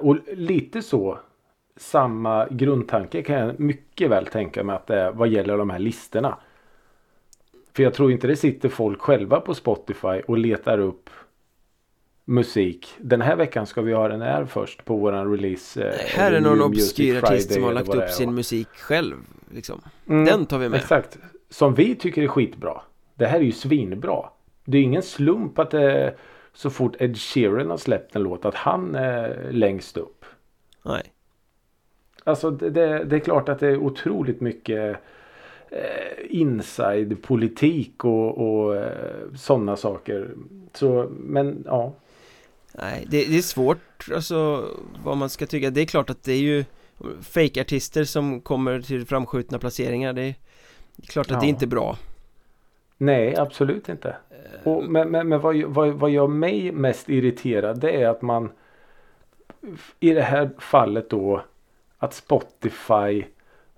Och 0.00 0.16
lite 0.36 0.82
så 0.82 1.18
Samma 1.76 2.46
grundtanke 2.50 3.22
kan 3.22 3.36
jag 3.36 3.60
mycket 3.60 4.10
väl 4.10 4.26
tänka 4.26 4.64
mig 4.64 4.76
att 4.76 4.86
det 4.86 5.00
är 5.00 5.12
vad 5.12 5.28
gäller 5.28 5.58
de 5.58 5.70
här 5.70 5.78
listorna 5.78 6.38
För 7.72 7.82
jag 7.82 7.94
tror 7.94 8.12
inte 8.12 8.26
det 8.26 8.36
sitter 8.36 8.68
folk 8.68 9.00
själva 9.00 9.40
på 9.40 9.54
Spotify 9.54 10.20
och 10.26 10.38
letar 10.38 10.78
upp 10.78 11.10
musik. 12.24 12.88
Den 12.98 13.20
här 13.20 13.36
veckan 13.36 13.66
ska 13.66 13.82
vi 13.82 13.92
ha 13.92 14.08
den 14.08 14.22
här 14.22 14.44
först 14.44 14.84
på 14.84 14.96
våran 14.96 15.30
release. 15.30 15.84
Eh, 15.84 15.94
här 16.18 16.32
är 16.32 16.40
någon 16.40 16.62
obskyr 16.62 17.24
artist 17.24 17.52
som 17.52 17.62
har 17.62 17.72
lagt 17.72 17.94
upp 17.94 18.08
sin 18.08 18.34
musik 18.34 18.68
själv. 18.68 19.16
Liksom. 19.50 19.80
Mm, 20.08 20.24
den 20.24 20.46
tar 20.46 20.58
vi 20.58 20.68
med. 20.68 20.78
Exakt. 20.78 21.18
Som 21.50 21.74
vi 21.74 21.94
tycker 21.94 22.22
är 22.22 22.28
skitbra. 22.28 22.80
Det 23.14 23.26
här 23.26 23.38
är 23.38 23.44
ju 23.44 23.52
svinbra. 23.52 24.28
Det 24.64 24.78
är 24.78 24.82
ingen 24.82 25.02
slump 25.02 25.58
att 25.58 25.70
det 25.70 26.14
så 26.54 26.70
fort 26.70 26.96
Ed 26.98 27.18
Sheeran 27.18 27.70
har 27.70 27.76
släppt 27.76 28.16
en 28.16 28.22
låt 28.22 28.44
att 28.44 28.54
han 28.54 28.94
är 28.94 29.48
längst 29.52 29.96
upp. 29.96 30.24
Nej. 30.82 31.12
Alltså 32.24 32.50
det, 32.50 32.70
det, 32.70 33.04
det 33.04 33.16
är 33.16 33.20
klart 33.20 33.48
att 33.48 33.60
det 33.60 33.68
är 33.68 33.76
otroligt 33.76 34.40
mycket 34.40 34.96
eh, 35.70 36.24
inside 36.28 37.22
politik 37.22 38.04
och, 38.04 38.38
och 38.38 38.76
eh, 38.76 39.32
sådana 39.36 39.76
saker. 39.76 40.34
Så 40.72 41.08
men 41.10 41.62
ja. 41.66 41.94
Nej, 42.72 43.06
det, 43.10 43.24
det, 43.24 43.38
är 43.38 43.42
svårt 43.42 44.08
alltså 44.14 44.68
vad 45.04 45.16
man 45.16 45.30
ska 45.30 45.46
tycka. 45.46 45.70
Det 45.70 45.80
är 45.80 45.86
klart 45.86 46.10
att 46.10 46.22
det 46.22 46.32
är 46.32 46.40
ju 46.40 46.64
fake-artister 47.22 48.04
som 48.04 48.40
kommer 48.40 48.80
till 48.80 49.06
framskjutna 49.06 49.58
placeringar. 49.58 50.12
Det 50.12 50.22
är, 50.22 50.34
det 50.96 51.06
är 51.06 51.06
klart 51.06 51.26
att 51.26 51.32
ja. 51.32 51.40
det 51.40 51.46
är 51.46 51.48
inte 51.48 51.66
bra. 51.66 51.98
Nej, 52.98 53.36
absolut 53.36 53.88
inte. 53.88 54.16
Eh, 54.30 54.68
Och, 54.68 54.84
men 54.84 55.10
men, 55.10 55.28
men 55.28 55.40
vad, 55.40 55.62
vad, 55.62 55.88
vad 55.92 56.10
gör 56.10 56.26
mig 56.26 56.72
mest 56.72 57.08
irriterad 57.08 57.80
det 57.80 58.02
är 58.02 58.08
att 58.08 58.22
man 58.22 58.50
i 60.00 60.10
det 60.12 60.22
här 60.22 60.50
fallet 60.58 61.10
då 61.10 61.42
att 61.98 62.14
Spotify 62.14 63.24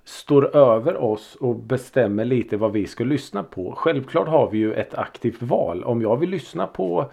står 0.05 0.57
över 0.57 0.97
oss 0.97 1.35
och 1.41 1.57
bestämmer 1.57 2.25
lite 2.25 2.57
vad 2.57 2.73
vi 2.73 2.87
ska 2.87 3.05
lyssna 3.05 3.43
på. 3.43 3.73
Självklart 3.77 4.29
har 4.29 4.51
vi 4.51 4.59
ju 4.59 4.75
ett 4.75 4.95
aktivt 4.95 5.43
val. 5.43 5.85
Om 5.85 6.03
jag 6.03 6.17
vill 6.17 6.31
lyssna 6.31 6.67
på 6.67 7.11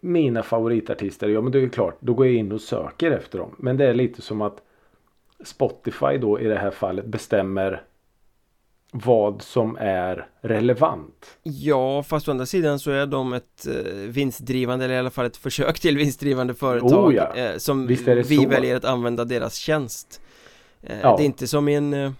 mina 0.00 0.42
favoritartister, 0.42 1.28
ja 1.28 1.40
men 1.40 1.52
det 1.52 1.58
är 1.62 1.68
klart, 1.68 1.96
då 2.00 2.14
går 2.14 2.26
jag 2.26 2.34
in 2.34 2.52
och 2.52 2.60
söker 2.60 3.10
efter 3.10 3.38
dem. 3.38 3.54
Men 3.58 3.76
det 3.76 3.84
är 3.86 3.94
lite 3.94 4.22
som 4.22 4.42
att 4.42 4.62
Spotify 5.44 6.18
då 6.18 6.40
i 6.40 6.44
det 6.44 6.58
här 6.58 6.70
fallet 6.70 7.04
bestämmer 7.06 7.82
vad 8.96 9.42
som 9.42 9.76
är 9.80 10.26
relevant. 10.40 11.38
Ja, 11.42 12.02
fast 12.02 12.28
å 12.28 12.30
andra 12.30 12.46
sidan 12.46 12.78
så 12.78 12.90
är 12.90 13.06
de 13.06 13.32
ett 13.32 13.66
eh, 13.66 13.92
vinstdrivande, 13.92 14.84
eller 14.84 14.94
i 14.94 14.98
alla 14.98 15.10
fall 15.10 15.26
ett 15.26 15.36
försök 15.36 15.80
till 15.80 15.96
vinstdrivande 15.96 16.54
företag 16.54 17.08
oh 17.08 17.14
ja. 17.14 17.34
eh, 17.34 17.56
som 17.56 17.86
vi 17.86 17.96
så. 17.96 18.48
väljer 18.48 18.76
att 18.76 18.84
använda 18.84 19.24
deras 19.24 19.56
tjänst. 19.56 20.20
Eh, 20.82 21.00
ja. 21.02 21.16
Det 21.16 21.22
är 21.22 21.26
inte 21.26 21.46
som 21.46 21.68
i 21.68 21.74
en 21.74 22.14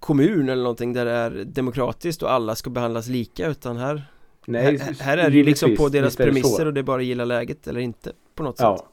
kommun 0.00 0.48
eller 0.48 0.62
någonting 0.62 0.92
där 0.92 1.04
det 1.04 1.12
är 1.12 1.44
demokratiskt 1.44 2.22
och 2.22 2.32
alla 2.32 2.54
ska 2.54 2.70
behandlas 2.70 3.08
lika 3.08 3.46
utan 3.46 3.76
här 3.76 4.04
Nej, 4.46 4.78
här, 4.78 4.94
här 5.00 5.18
är 5.18 5.30
det 5.30 5.36
ju 5.36 5.44
liksom 5.44 5.76
på 5.76 5.88
deras 5.88 6.16
premisser 6.16 6.66
och 6.66 6.74
det 6.74 6.80
är 6.80 6.82
bara 6.82 7.00
att 7.00 7.06
gilla 7.06 7.24
läget 7.24 7.66
eller 7.66 7.80
inte 7.80 8.12
på 8.34 8.42
något 8.42 8.56
ja. 8.58 8.76
sätt. 8.76 8.86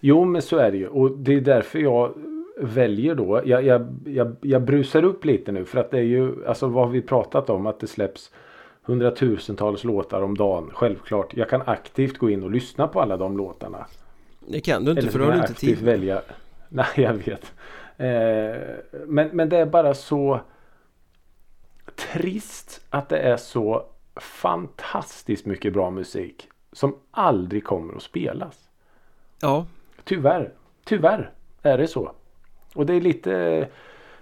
Jo 0.00 0.24
men 0.24 0.42
så 0.42 0.56
är 0.56 0.70
det 0.70 0.76
ju 0.76 0.88
och 0.88 1.18
det 1.18 1.34
är 1.34 1.40
därför 1.40 1.78
jag 1.78 2.14
väljer 2.56 3.14
då. 3.14 3.42
Jag, 3.44 3.64
jag, 3.64 3.86
jag, 4.04 4.36
jag 4.40 4.62
brusar 4.62 5.04
upp 5.04 5.24
lite 5.24 5.52
nu 5.52 5.64
för 5.64 5.78
att 5.78 5.90
det 5.90 5.98
är 5.98 6.02
ju 6.02 6.46
alltså 6.46 6.66
vad 6.66 6.84
har 6.84 6.92
vi 6.92 7.02
pratat 7.02 7.50
om 7.50 7.66
att 7.66 7.80
det 7.80 7.86
släpps 7.86 8.32
hundratusentals 8.82 9.84
låtar 9.84 10.22
om 10.22 10.36
dagen. 10.36 10.70
Självklart. 10.74 11.34
Jag 11.36 11.48
kan 11.48 11.62
aktivt 11.66 12.18
gå 12.18 12.30
in 12.30 12.42
och 12.42 12.50
lyssna 12.50 12.88
på 12.88 13.00
alla 13.00 13.16
de 13.16 13.36
låtarna. 13.36 13.86
Det 14.48 14.60
kan 14.60 14.84
du 14.84 14.90
inte 14.90 15.00
Eller 15.00 15.10
för 15.10 15.18
då 15.18 15.24
har 15.24 15.32
du 15.32 15.38
inte 15.38 15.54
tid. 15.54 15.82
välja. 15.82 16.22
Nej 16.68 16.86
jag 16.94 17.12
vet. 17.12 17.52
Eh, 17.96 18.60
men, 19.06 19.28
men 19.32 19.48
det 19.48 19.56
är 19.56 19.66
bara 19.66 19.94
så 19.94 20.40
trist 22.12 22.80
att 22.90 23.08
det 23.08 23.18
är 23.18 23.36
så 23.36 23.86
fantastiskt 24.16 25.46
mycket 25.46 25.72
bra 25.72 25.90
musik 25.90 26.48
som 26.72 26.96
aldrig 27.10 27.64
kommer 27.64 27.94
att 27.94 28.02
spelas. 28.02 28.68
Ja. 29.40 29.66
Tyvärr. 30.04 30.52
Tyvärr 30.84 31.30
är 31.62 31.78
det 31.78 31.88
så. 31.88 32.12
Och 32.76 32.86
det 32.86 32.94
är 32.94 33.00
lite 33.00 33.34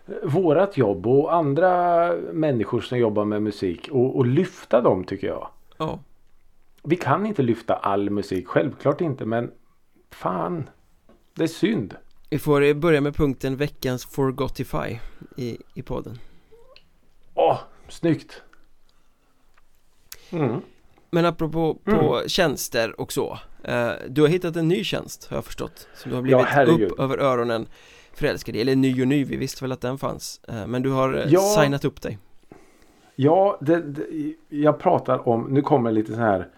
eh, 0.07 0.14
vårat 0.23 0.77
jobb 0.77 1.07
och 1.07 1.35
andra 1.35 2.12
människor 2.33 2.81
som 2.81 2.99
jobbar 2.99 3.25
med 3.25 3.43
musik 3.43 3.88
och, 3.93 4.17
och 4.17 4.27
lyfta 4.27 4.81
dem 4.81 5.05
tycker 5.05 5.27
jag. 5.27 5.49
Ja. 5.77 5.99
Vi 6.83 6.97
kan 6.97 7.27
inte 7.27 7.43
lyfta 7.43 7.75
all 7.75 8.11
musik, 8.11 8.49
självklart 8.49 9.01
inte 9.01 9.25
men 9.25 9.51
fan, 10.11 10.71
det 11.35 11.43
är 11.43 11.49
synd. 11.49 11.97
Vi 12.31 12.38
får 12.38 12.75
börja 12.75 13.01
med 13.01 13.17
punkten 13.17 13.57
veckans 13.57 14.05
Forgotify 14.05 14.99
i, 15.37 15.59
i 15.75 15.83
podden. 15.83 16.19
Åh, 17.35 17.59
snyggt! 17.88 18.43
Mm. 20.31 20.61
Men 21.11 21.27
apropå 21.27 21.79
på 21.85 22.17
mm. 22.17 22.29
tjänster 22.29 23.01
och 23.01 23.12
så 23.12 23.38
eh, 23.64 23.90
Du 24.09 24.23
har 24.23 24.29
hittat 24.29 24.57
en 24.57 24.69
ny 24.69 24.85
tjänst 24.85 25.27
har 25.31 25.37
jag 25.37 25.45
förstått 25.45 25.88
Som 25.95 26.11
du 26.11 26.17
har 26.17 26.23
blivit 26.23 26.47
ja, 26.55 26.64
upp 26.64 27.01
över 27.01 27.19
öronen 27.19 27.67
förälskad 28.16 28.57
i 28.57 28.61
Eller 28.61 28.77
ny 28.77 29.03
och 29.03 29.09
ny, 29.09 29.24
vi 29.24 29.37
visste 29.37 29.64
väl 29.64 29.72
att 29.72 29.81
den 29.81 29.98
fanns. 29.98 30.40
Eh, 30.48 30.66
Men 30.66 30.83
du 30.83 30.90
har 30.90 31.14
eh, 31.14 31.24
ja, 31.29 31.40
signat 31.40 31.85
upp 31.85 32.03
dig. 32.03 32.18
Ja, 33.16 33.59
det, 33.61 33.81
det, 33.83 34.03
jag 34.48 34.79
pratar 34.79 35.29
om, 35.29 35.46
nu 35.50 35.62
kommer 35.62 35.92
lite 35.92 36.12
så 36.12 36.18
här. 36.20 36.48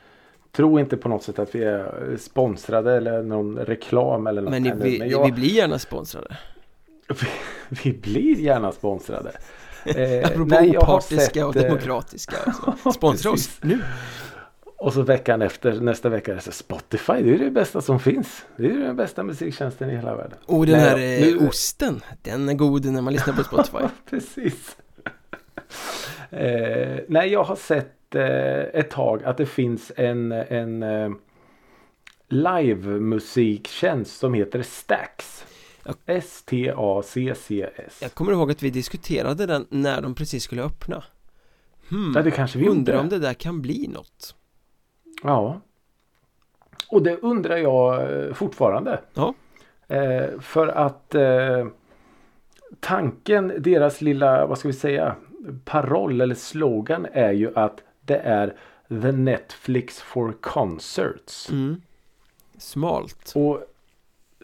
Tro 0.52 0.80
inte 0.80 0.96
på 0.96 1.08
något 1.08 1.22
sätt 1.22 1.38
att 1.38 1.54
vi 1.54 1.64
är 1.64 2.16
sponsrade 2.18 2.96
eller 2.96 3.22
någon 3.22 3.58
reklam 3.58 4.26
eller 4.26 4.42
något. 4.42 4.50
Men, 4.50 4.66
eller, 4.66 4.84
vi, 4.84 4.98
men 4.98 5.08
jag, 5.08 5.24
vi 5.26 5.32
blir 5.32 5.48
gärna 5.48 5.78
sponsrade. 5.78 6.36
Vi, 7.08 7.26
vi 7.84 7.92
blir 7.92 8.40
gärna 8.40 8.72
sponsrade. 8.72 9.32
Eh, 9.86 10.26
Apropå 10.26 10.44
nej, 10.44 10.78
opartiska 10.78 11.24
sett, 11.34 11.44
och 11.44 11.54
demokratiska. 11.54 12.36
Alltså. 12.46 12.92
Sponsra 12.92 13.30
oss 13.30 13.50
nu. 13.62 13.78
Och 14.78 14.92
så 14.92 15.02
veckan 15.02 15.42
efter, 15.42 15.80
nästa 15.80 16.08
vecka 16.08 16.30
är 16.30 16.34
det 16.34 16.42
så 16.42 16.52
Spotify, 16.52 17.12
det 17.12 17.34
är 17.34 17.38
det 17.38 17.50
bästa 17.50 17.80
som 17.80 18.00
finns. 18.00 18.44
Det 18.56 18.66
är 18.66 18.78
den 18.78 18.96
bästa 18.96 19.22
musiktjänsten 19.22 19.90
i 19.90 19.96
hela 19.96 20.16
världen. 20.16 20.38
Och 20.46 20.66
den 20.66 20.80
här 20.80 20.96
nej, 20.96 21.36
eh, 21.36 21.48
osten, 21.48 22.00
den 22.22 22.48
är 22.48 22.54
god 22.54 22.84
när 22.84 23.02
man 23.02 23.12
lyssnar 23.12 23.34
på 23.34 23.44
Spotify. 23.44 23.78
Precis. 24.10 24.76
eh, 26.30 26.98
nej, 27.08 27.32
jag 27.32 27.44
har 27.44 27.56
sett 27.56 28.14
eh, 28.14 28.80
ett 28.80 28.90
tag 28.90 29.24
att 29.24 29.36
det 29.36 29.46
finns 29.46 29.92
en, 29.96 30.32
en 30.32 30.82
eh, 30.82 31.10
live-musiktjänst 32.28 34.18
som 34.18 34.34
heter 34.34 34.62
Stax. 34.62 35.44
S-T-A-C-C-S 36.06 37.98
Jag 38.02 38.14
kommer 38.14 38.32
ihåg 38.32 38.50
att 38.50 38.62
vi 38.62 38.70
diskuterade 38.70 39.46
den 39.46 39.66
när 39.70 40.02
de 40.02 40.14
precis 40.14 40.42
skulle 40.42 40.62
öppna 40.62 41.04
hmm, 41.88 42.12
Ja 42.16 42.22
det 42.22 42.30
kanske 42.30 42.58
vi 42.58 42.68
Undrar 42.68 42.98
om 43.00 43.08
det 43.08 43.18
där 43.18 43.34
kan 43.34 43.62
bli 43.62 43.88
något 43.88 44.34
Ja 45.26 45.60
Och 46.90 47.02
det 47.02 47.16
undrar 47.16 47.56
jag 47.56 48.12
eh, 48.12 48.32
fortfarande 48.32 49.00
Ja 49.14 49.34
eh, 49.88 50.40
För 50.40 50.68
att 50.68 51.14
eh, 51.14 51.66
Tanken, 52.80 53.52
deras 53.58 54.00
lilla, 54.00 54.46
vad 54.46 54.58
ska 54.58 54.68
vi 54.68 54.74
säga 54.74 55.16
Paroll 55.64 56.20
eller 56.20 56.34
slogan 56.34 57.06
är 57.12 57.32
ju 57.32 57.58
att 57.58 57.82
det 58.00 58.18
är 58.18 58.56
The 58.88 59.12
Netflix 59.12 60.00
for 60.00 60.32
Concerts 60.40 61.50
mm. 61.50 61.82
Smalt 62.58 63.32
Och 63.34 63.62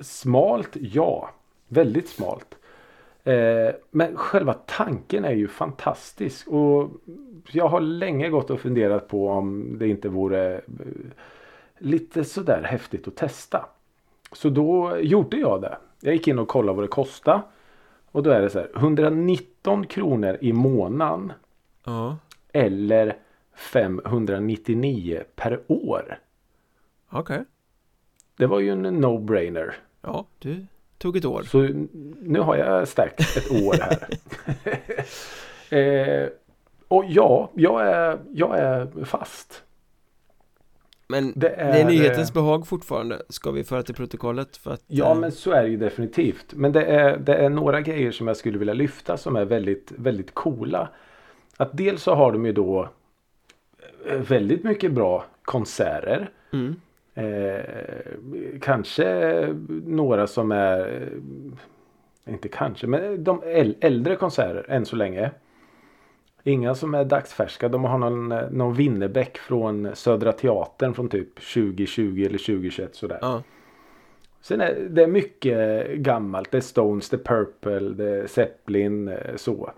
Smalt, 0.00 0.76
ja. 0.80 1.30
Väldigt 1.68 2.08
smalt. 2.08 2.54
Eh, 3.24 3.74
men 3.90 4.16
själva 4.16 4.52
tanken 4.52 5.24
är 5.24 5.32
ju 5.32 5.48
fantastisk. 5.48 6.48
Och 6.48 6.90
jag 7.52 7.68
har 7.68 7.80
länge 7.80 8.28
gått 8.28 8.50
och 8.50 8.60
funderat 8.60 9.08
på 9.08 9.28
om 9.28 9.76
det 9.78 9.88
inte 9.88 10.08
vore 10.08 10.54
eh, 10.54 10.60
lite 11.78 12.24
sådär 12.24 12.62
häftigt 12.62 13.08
att 13.08 13.16
testa. 13.16 13.66
Så 14.32 14.48
då 14.48 14.98
gjorde 14.98 15.36
jag 15.36 15.60
det. 15.60 15.78
Jag 16.00 16.14
gick 16.14 16.28
in 16.28 16.38
och 16.38 16.48
kollade 16.48 16.76
vad 16.76 16.84
det 16.84 16.88
kostade. 16.88 17.42
Och 18.12 18.22
då 18.22 18.30
är 18.30 18.40
det 18.40 18.50
så 18.50 18.58
här 18.58 18.70
119 18.76 19.86
kronor 19.86 20.38
i 20.40 20.52
månaden. 20.52 21.32
Ja. 21.84 22.16
Eller 22.52 23.16
599 23.54 25.22
per 25.36 25.60
år. 25.66 26.18
Okej. 27.08 27.20
Okay. 27.20 27.44
Det 28.36 28.46
var 28.46 28.60
ju 28.60 28.70
en 28.70 29.04
no-brainer. 29.04 29.72
Ja, 30.00 30.26
du 30.38 30.66
tog 31.02 31.16
ett 31.16 31.24
år. 31.24 31.42
Så 31.42 31.58
nu 32.20 32.40
har 32.40 32.56
jag 32.56 32.88
stärkt 32.88 33.36
ett 33.36 33.50
år 33.50 33.74
här. 33.80 34.08
eh, 36.24 36.28
och 36.88 37.04
ja, 37.08 37.50
jag 37.54 37.86
är, 37.86 38.18
jag 38.32 38.58
är 38.58 39.04
fast. 39.04 39.62
Men 41.08 41.32
det 41.36 41.48
är, 41.48 41.72
det 41.72 41.80
är 41.80 41.84
nyhetens 41.84 42.30
eh, 42.30 42.34
behag 42.34 42.66
fortfarande 42.66 43.22
Ska 43.28 43.50
vi 43.50 43.64
föra 43.64 43.82
till 43.82 43.94
protokollet 43.94 44.56
för 44.56 44.70
att 44.70 44.82
Ja 44.86 45.14
men 45.14 45.32
så 45.32 45.50
är 45.50 45.62
det 45.62 45.68
ju 45.68 45.76
definitivt 45.76 46.54
Men 46.54 46.72
det 46.72 46.84
är, 46.84 47.16
det 47.16 47.34
är 47.34 47.48
några 47.48 47.80
grejer 47.80 48.12
som 48.12 48.28
jag 48.28 48.36
skulle 48.36 48.58
vilja 48.58 48.74
lyfta 48.74 49.16
som 49.16 49.36
är 49.36 49.44
väldigt, 49.44 49.92
väldigt 49.96 50.34
coola 50.34 50.88
Att 51.56 51.76
dels 51.76 52.02
så 52.02 52.14
har 52.14 52.32
de 52.32 52.46
ju 52.46 52.52
då 52.52 52.88
Väldigt 54.06 54.64
mycket 54.64 54.92
bra 54.92 55.24
konserter 55.42 56.30
mm. 56.52 56.80
Eh, 57.14 57.60
Kanske 58.60 59.48
några 59.86 60.26
som 60.26 60.52
är 60.52 61.08
Inte 62.26 62.48
kanske 62.48 62.86
men 62.86 63.24
de 63.24 63.42
äldre 63.80 64.16
konserter 64.16 64.66
än 64.68 64.86
så 64.86 64.96
länge 64.96 65.30
Inga 66.44 66.74
som 66.74 66.94
är 66.94 67.04
dagsfärska. 67.04 67.68
De 67.68 67.84
har 67.84 67.98
någon, 67.98 68.32
eh, 68.32 68.50
någon 68.50 68.74
Winnerbäck 68.74 69.38
från 69.38 69.96
Södra 69.96 70.32
Teatern 70.32 70.94
från 70.94 71.08
typ 71.08 71.34
2020 71.34 72.24
eller 72.26 72.38
2021 72.38 72.94
sådär. 72.94 73.18
Ja. 73.20 73.42
Sen 74.40 74.60
är 74.60 74.74
det 74.90 75.06
mycket 75.06 75.90
gammalt. 75.90 76.50
Det 76.50 76.56
är 76.56 76.60
Stones, 76.60 77.10
det 77.10 77.16
är 77.16 77.24
Purple, 77.24 77.80
det 77.80 78.08
är 78.08 78.26
Zeppelin, 78.26 79.08
eh, 79.08 79.36
så. 79.36 79.72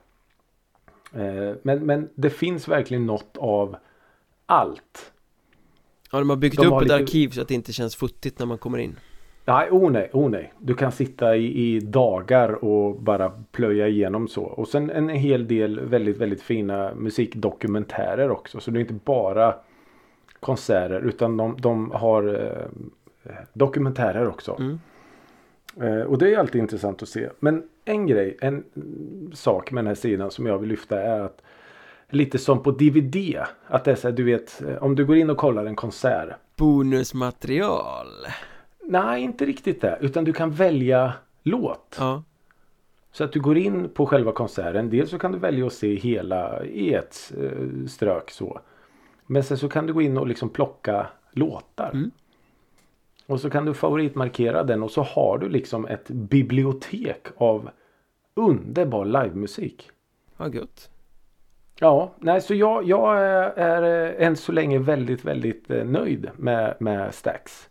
Eh, 1.15 1.53
men, 1.63 1.87
men 1.87 2.09
det 2.15 2.31
finns 2.31 2.69
verkligen 2.69 3.07
något 3.07 3.37
av 3.37 3.77
allt. 4.47 5.13
Ja, 6.15 6.19
de 6.19 6.31
har 6.31 6.37
byggt 6.37 6.57
de 6.57 6.67
upp 6.67 6.77
ett 6.77 6.83
lite... 6.83 6.95
arkiv 6.95 7.29
så 7.29 7.41
att 7.41 7.49
det 7.49 7.55
inte 7.55 7.73
känns 7.73 7.97
futtigt 7.97 8.39
när 8.39 8.47
man 8.47 8.59
kommer 8.59 8.79
in. 8.79 8.97
Nej, 9.45 9.69
oh 9.71 9.91
nej, 9.91 10.11
oh 10.13 10.31
nej. 10.31 10.53
Du 10.59 10.75
kan 10.75 10.93
sitta 10.93 11.37
i, 11.37 11.75
i, 11.75 11.81
dagar 11.81 12.65
och 12.65 13.01
bara 13.01 13.33
plöja 13.53 13.89
igenom 13.89 14.29
så. 14.29 14.43
Och 14.43 14.69
sen 14.69 14.91
en 14.91 15.09
hel 15.09 15.49
del 15.49 15.81
väldigt, 15.81 16.17
väldigt 16.17 16.43
fina 16.43 16.95
musikdokumentärer 16.95 18.31
också. 18.31 18.61
Så 18.61 18.71
det 18.71 18.79
är 18.79 18.81
inte 18.81 18.95
bara 19.05 19.55
konserter 20.41 21.01
utan 21.01 21.37
de, 21.37 21.57
de 21.61 21.91
har 21.91 22.51
eh, 23.23 23.33
dokumentärer 23.53 24.29
också. 24.29 24.57
Mm. 24.61 24.79
Eh, 25.81 26.03
och 26.03 26.19
det 26.19 26.35
är 26.35 26.39
alltid 26.39 26.61
intressant 26.61 27.03
att 27.03 27.09
se. 27.09 27.29
Men 27.41 27.63
en 27.85 28.07
grej, 28.07 28.37
en 28.41 28.65
sak 29.33 29.73
med 29.73 29.85
den 29.85 29.89
här 29.89 29.95
sidan 29.95 30.31
som 30.31 30.47
jag 30.47 30.59
vill 30.59 30.69
lyfta 30.69 31.01
är 31.01 31.21
att 31.21 31.43
lite 32.15 32.39
som 32.39 32.63
på 32.63 32.71
DVD. 32.71 33.39
Att 33.67 33.85
det 33.85 33.91
är 33.91 33.97
så 33.97 34.09
här, 34.09 34.17
du 34.17 34.25
vet, 34.25 34.63
om 34.81 34.95
du 34.95 35.07
går 35.07 35.17
in 35.17 35.31
och 35.31 35.37
kollar 35.37 35.67
en 35.67 35.77
konsert. 35.77 36.29
Bonusmaterial. 36.57 38.07
Nej, 38.85 39.23
inte 39.23 39.45
riktigt 39.47 39.81
det. 39.81 39.99
Utan 40.01 40.25
du 40.25 40.33
kan 40.33 40.51
välja 40.51 41.13
låt. 41.43 41.97
Ja. 41.99 42.23
Så 43.13 43.25
att 43.25 43.33
du 43.33 43.41
går 43.41 43.59
in 43.59 43.89
på 43.89 44.07
själva 44.07 44.33
konserten. 44.33 44.91
Dels 44.91 45.11
så 45.11 45.19
kan 45.19 45.33
du 45.33 45.39
välja 45.39 45.67
att 45.67 45.73
se 45.73 45.95
hela 45.95 46.65
i 46.65 46.95
ett 46.95 47.33
eh, 47.41 47.87
strök 47.87 48.31
så. 48.31 48.61
Men 49.27 49.45
sen 49.45 49.59
så 49.59 49.69
kan 49.69 49.87
du 49.87 49.93
gå 49.93 50.03
in 50.03 50.19
och 50.19 50.27
liksom 50.27 50.49
plocka 50.49 51.07
låtar. 51.33 51.91
Mm. 51.95 52.11
Och 53.27 53.41
så 53.41 53.51
kan 53.51 53.65
du 53.65 53.75
favoritmarkera 53.75 54.63
den 54.63 54.83
och 54.83 54.91
så 54.91 55.03
har 55.03 55.39
du 55.39 55.49
liksom 55.49 55.87
ett 55.87 56.09
bibliotek 56.09 57.27
av 57.37 57.71
underbar 58.35 59.05
livemusik. 59.05 59.91
Vad 60.37 60.55
gött. 60.55 60.91
Ja, 61.81 62.15
nej 62.19 62.41
så 62.41 62.55
jag, 62.55 62.85
jag 62.85 63.19
är, 63.19 63.51
är 63.51 64.11
eh, 64.21 64.27
än 64.27 64.37
så 64.37 64.53
länge 64.53 64.79
väldigt, 64.79 65.25
väldigt 65.25 65.71
eh, 65.71 65.85
nöjd 65.85 66.31
med, 66.37 66.77
med 66.81 67.15
Stax. 67.15 67.69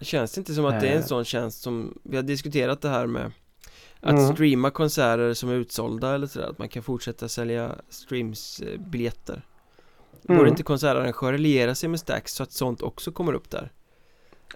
Känns 0.00 0.32
det 0.32 0.38
inte 0.38 0.54
som 0.54 0.64
att 0.64 0.80
det 0.80 0.88
är 0.88 0.92
en 0.92 0.98
eh. 0.98 1.04
sån 1.04 1.24
tjänst 1.24 1.62
som 1.62 1.98
Vi 2.02 2.16
har 2.16 2.22
diskuterat 2.22 2.80
det 2.80 2.88
här 2.88 3.06
med 3.06 3.32
Att 4.00 4.10
mm. 4.10 4.32
streama 4.32 4.70
konserter 4.70 5.34
som 5.34 5.50
är 5.50 5.54
utsålda 5.54 6.14
eller 6.14 6.26
sådär 6.26 6.46
Att 6.46 6.58
man 6.58 6.68
kan 6.68 6.82
fortsätta 6.82 7.28
sälja 7.28 7.70
streamsbiljetter 7.88 9.42
mm. 10.28 10.38
Borde 10.38 10.50
inte 10.50 10.62
konsertarrangörer 10.62 11.38
liera 11.38 11.74
sig 11.74 11.88
med 11.88 12.00
Stax 12.00 12.32
så 12.32 12.42
att 12.42 12.52
sånt 12.52 12.82
också 12.82 13.12
kommer 13.12 13.32
upp 13.32 13.50
där? 13.50 13.72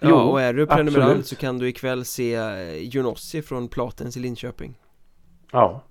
Ja, 0.01 0.09
jo, 0.09 0.17
och 0.17 0.41
är 0.41 0.55
du 0.55 0.67
prenumerant 0.67 1.11
absolut. 1.11 1.27
så 1.27 1.37
kan 1.37 1.59
du 1.59 1.69
ikväll 1.69 2.05
se 2.05 2.35
eh, 2.35 2.77
Junossi 2.77 3.43
från 3.43 3.69
Platens 3.69 4.17
i 4.17 4.21
Linköping 4.21 4.75
Ja 5.53 5.83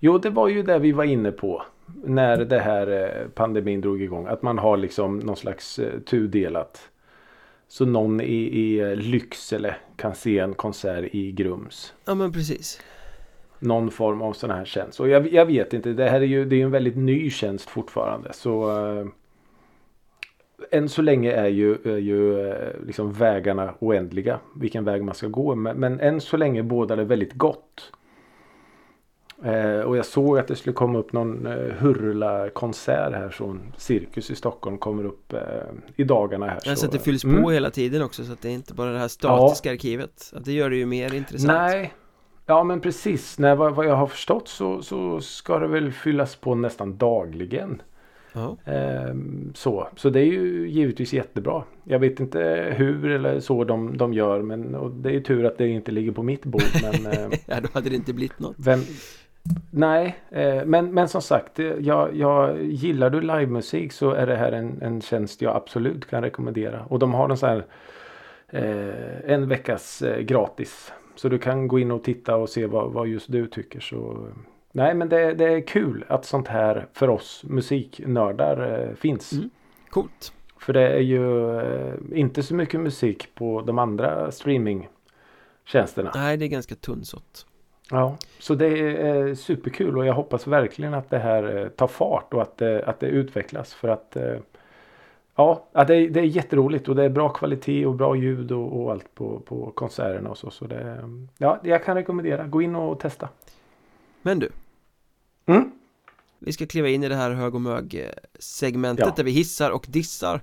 Jo, 0.00 0.18
det 0.18 0.30
var 0.30 0.48
ju 0.48 0.62
det 0.62 0.78
vi 0.78 0.92
var 0.92 1.04
inne 1.04 1.32
på 1.32 1.62
När 2.04 2.44
det 2.44 2.58
här 2.58 2.86
eh, 2.86 3.28
pandemin 3.28 3.80
drog 3.80 4.02
igång 4.02 4.26
Att 4.26 4.42
man 4.42 4.58
har 4.58 4.76
liksom 4.76 5.18
någon 5.18 5.36
slags 5.36 5.80
tudelat 6.06 6.90
så 7.68 7.84
någon 7.84 8.20
i, 8.20 8.34
i 8.34 8.96
Lycksele 8.96 9.76
kan 9.96 10.14
se 10.14 10.38
en 10.38 10.54
konsert 10.54 11.14
i 11.14 11.32
Grums. 11.32 11.94
Ja 12.04 12.14
men 12.14 12.32
precis. 12.32 12.80
Någon 13.58 13.90
form 13.90 14.22
av 14.22 14.32
sån 14.32 14.50
här 14.50 14.64
tjänst. 14.64 15.00
Och 15.00 15.08
jag, 15.08 15.32
jag 15.32 15.46
vet 15.46 15.72
inte. 15.72 15.92
Det 15.92 16.10
här 16.10 16.20
är 16.20 16.26
ju 16.26 16.44
det 16.44 16.56
är 16.56 16.64
en 16.64 16.70
väldigt 16.70 16.96
ny 16.96 17.30
tjänst 17.30 17.70
fortfarande. 17.70 18.32
Så 18.32 18.70
äh, 18.70 19.06
än 20.70 20.88
så 20.88 21.02
länge 21.02 21.32
är 21.32 21.48
ju, 21.48 21.74
är 21.84 21.96
ju 21.96 22.54
liksom 22.86 23.12
vägarna 23.12 23.74
oändliga. 23.78 24.40
Vilken 24.56 24.84
väg 24.84 25.04
man 25.04 25.14
ska 25.14 25.28
gå. 25.28 25.54
Men, 25.54 25.76
men 25.76 26.00
än 26.00 26.20
så 26.20 26.36
länge 26.36 26.62
båda 26.62 26.96
det 26.96 27.04
väldigt 27.04 27.32
gott. 27.32 27.92
Eh, 29.44 29.80
och 29.80 29.96
jag 29.96 30.06
såg 30.06 30.38
att 30.38 30.48
det 30.48 30.56
skulle 30.56 30.74
komma 30.74 30.98
upp 30.98 31.12
någon 31.12 31.46
eh, 31.46 31.74
Hurla-konsert 31.78 33.12
här 33.12 33.28
från 33.28 33.72
Cirkus 33.76 34.30
i 34.30 34.34
Stockholm 34.34 34.78
kommer 34.78 35.04
upp 35.04 35.32
eh, 35.32 35.38
i 35.96 36.04
dagarna 36.04 36.46
här. 36.46 36.60
Ja, 36.64 36.76
så, 36.76 36.86
att 36.86 36.92
det 36.92 36.98
fylls 36.98 37.24
mm. 37.24 37.42
på 37.42 37.50
hela 37.50 37.70
tiden 37.70 38.02
också 38.02 38.24
så 38.24 38.32
att 38.32 38.40
det 38.40 38.48
är 38.48 38.52
inte 38.52 38.74
bara 38.74 38.92
det 38.92 38.98
här 38.98 39.08
statiska 39.08 39.68
ja. 39.68 39.72
arkivet. 39.72 40.32
Att 40.36 40.44
det 40.44 40.52
gör 40.52 40.70
det 40.70 40.76
ju 40.76 40.86
mer 40.86 41.14
intressant. 41.14 41.52
Nej, 41.52 41.92
ja 42.46 42.64
men 42.64 42.80
precis. 42.80 43.38
Nej, 43.38 43.56
vad, 43.56 43.74
vad 43.74 43.86
jag 43.86 43.96
har 43.96 44.06
förstått 44.06 44.48
så, 44.48 44.82
så 44.82 45.20
ska 45.20 45.58
det 45.58 45.68
väl 45.68 45.92
fyllas 45.92 46.36
på 46.36 46.54
nästan 46.54 46.96
dagligen. 46.96 47.82
Eh, 48.64 49.14
så. 49.54 49.88
så 49.96 50.10
det 50.10 50.20
är 50.20 50.24
ju 50.24 50.68
givetvis 50.68 51.12
jättebra. 51.12 51.62
Jag 51.84 51.98
vet 51.98 52.20
inte 52.20 52.74
hur 52.76 53.10
eller 53.10 53.40
så 53.40 53.64
de, 53.64 53.96
de 53.96 54.14
gör 54.14 54.42
men 54.42 54.76
det 55.02 55.16
är 55.16 55.20
tur 55.20 55.44
att 55.44 55.58
det 55.58 55.68
inte 55.68 55.92
ligger 55.92 56.12
på 56.12 56.22
mitt 56.22 56.44
bord. 56.44 56.62
Men, 56.82 57.06
eh, 57.12 57.38
ja 57.46 57.60
då 57.60 57.68
hade 57.72 57.90
det 57.90 57.96
inte 57.96 58.12
blivit 58.12 58.38
något. 58.38 58.56
Vem, 58.58 58.80
Nej, 59.70 60.18
eh, 60.30 60.64
men, 60.64 60.94
men 60.94 61.08
som 61.08 61.22
sagt, 61.22 61.58
eh, 61.58 61.66
jag, 61.66 62.16
jag, 62.16 62.64
gillar 62.64 63.10
du 63.10 63.20
livemusik 63.20 63.92
så 63.92 64.10
är 64.10 64.26
det 64.26 64.36
här 64.36 64.52
en, 64.52 64.82
en 64.82 65.00
tjänst 65.00 65.42
jag 65.42 65.56
absolut 65.56 66.06
kan 66.06 66.22
rekommendera. 66.22 66.84
Och 66.84 66.98
de 66.98 67.14
har 67.14 67.30
en 67.30 67.36
sån 67.36 67.48
här 67.48 67.66
eh, 68.48 69.30
en 69.32 69.48
veckas 69.48 70.02
eh, 70.02 70.20
gratis. 70.20 70.92
Så 71.14 71.28
du 71.28 71.38
kan 71.38 71.68
gå 71.68 71.78
in 71.78 71.90
och 71.90 72.04
titta 72.04 72.36
och 72.36 72.48
se 72.48 72.66
vad, 72.66 72.92
vad 72.92 73.08
just 73.08 73.32
du 73.32 73.46
tycker. 73.46 73.80
Så, 73.80 74.28
nej, 74.72 74.94
men 74.94 75.08
det, 75.08 75.34
det, 75.34 75.44
är 75.44 75.60
kul 75.60 76.04
att 76.08 76.24
sånt 76.24 76.48
här 76.48 76.86
för 76.92 77.10
oss 77.10 77.44
musiknördar 77.48 78.88
eh, 78.88 78.94
finns. 78.94 79.32
Mm, 79.32 79.50
coolt. 79.90 80.32
För 80.60 80.72
det 80.72 80.88
är 80.88 81.00
ju 81.00 81.60
inte 82.14 82.42
så 82.42 82.54
mycket 82.54 82.80
musik 82.80 83.34
på 83.34 83.60
de 83.60 83.78
andra 83.78 84.30
streamingtjänsterna. 84.30 86.10
Nej, 86.14 86.36
det 86.36 86.44
är 86.44 86.48
ganska 86.48 86.74
tunnsått. 86.74 87.46
Ja, 87.90 88.16
så 88.38 88.54
det 88.54 88.66
är 88.66 89.34
superkul 89.34 89.98
och 89.98 90.06
jag 90.06 90.14
hoppas 90.14 90.46
verkligen 90.46 90.94
att 90.94 91.10
det 91.10 91.18
här 91.18 91.56
eh, 91.56 91.68
tar 91.68 91.86
fart 91.86 92.34
och 92.34 92.42
att 92.42 92.56
det, 92.56 92.84
att 92.84 93.00
det 93.00 93.06
utvecklas 93.06 93.74
för 93.74 93.88
att 93.88 94.16
eh, 94.16 94.36
Ja, 95.36 95.68
det 95.72 95.96
är, 95.96 96.08
det 96.08 96.20
är 96.20 96.24
jätteroligt 96.24 96.88
och 96.88 96.96
det 96.96 97.04
är 97.04 97.08
bra 97.08 97.28
kvalitet 97.28 97.86
och 97.86 97.94
bra 97.94 98.16
ljud 98.16 98.52
och, 98.52 98.80
och 98.80 98.92
allt 98.92 99.14
på, 99.14 99.40
på 99.40 99.70
konserterna 99.70 100.30
och 100.30 100.38
så. 100.38 100.50
så 100.50 100.66
det, 100.66 101.10
ja, 101.38 101.60
jag 101.64 101.84
kan 101.84 101.96
rekommendera. 101.96 102.46
Gå 102.46 102.62
in 102.62 102.74
och 102.74 103.00
testa. 103.00 103.28
Men 104.22 104.38
du. 104.38 104.50
Mm? 105.46 105.70
Vi 106.38 106.52
ska 106.52 106.66
kliva 106.66 106.88
in 106.88 107.04
i 107.04 107.08
det 107.08 107.14
här 107.14 107.30
hög 107.30 107.54
och 107.54 107.60
mög 107.60 108.10
segmentet 108.38 109.06
ja. 109.06 109.12
där 109.16 109.24
vi 109.24 109.30
hissar 109.30 109.70
och 109.70 109.86
dissar. 109.88 110.40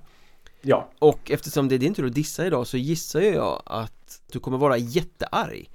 Ja. 0.60 0.88
Och 0.98 1.30
eftersom 1.30 1.68
det 1.68 1.74
är 1.74 1.78
din 1.78 1.94
tur 1.94 2.06
att 2.06 2.14
dissa 2.14 2.46
idag 2.46 2.66
så 2.66 2.76
gissar 2.76 3.20
jag 3.20 3.62
att 3.66 4.22
du 4.32 4.38
kommer 4.38 4.58
vara 4.58 4.76
jättearg. 4.76 5.70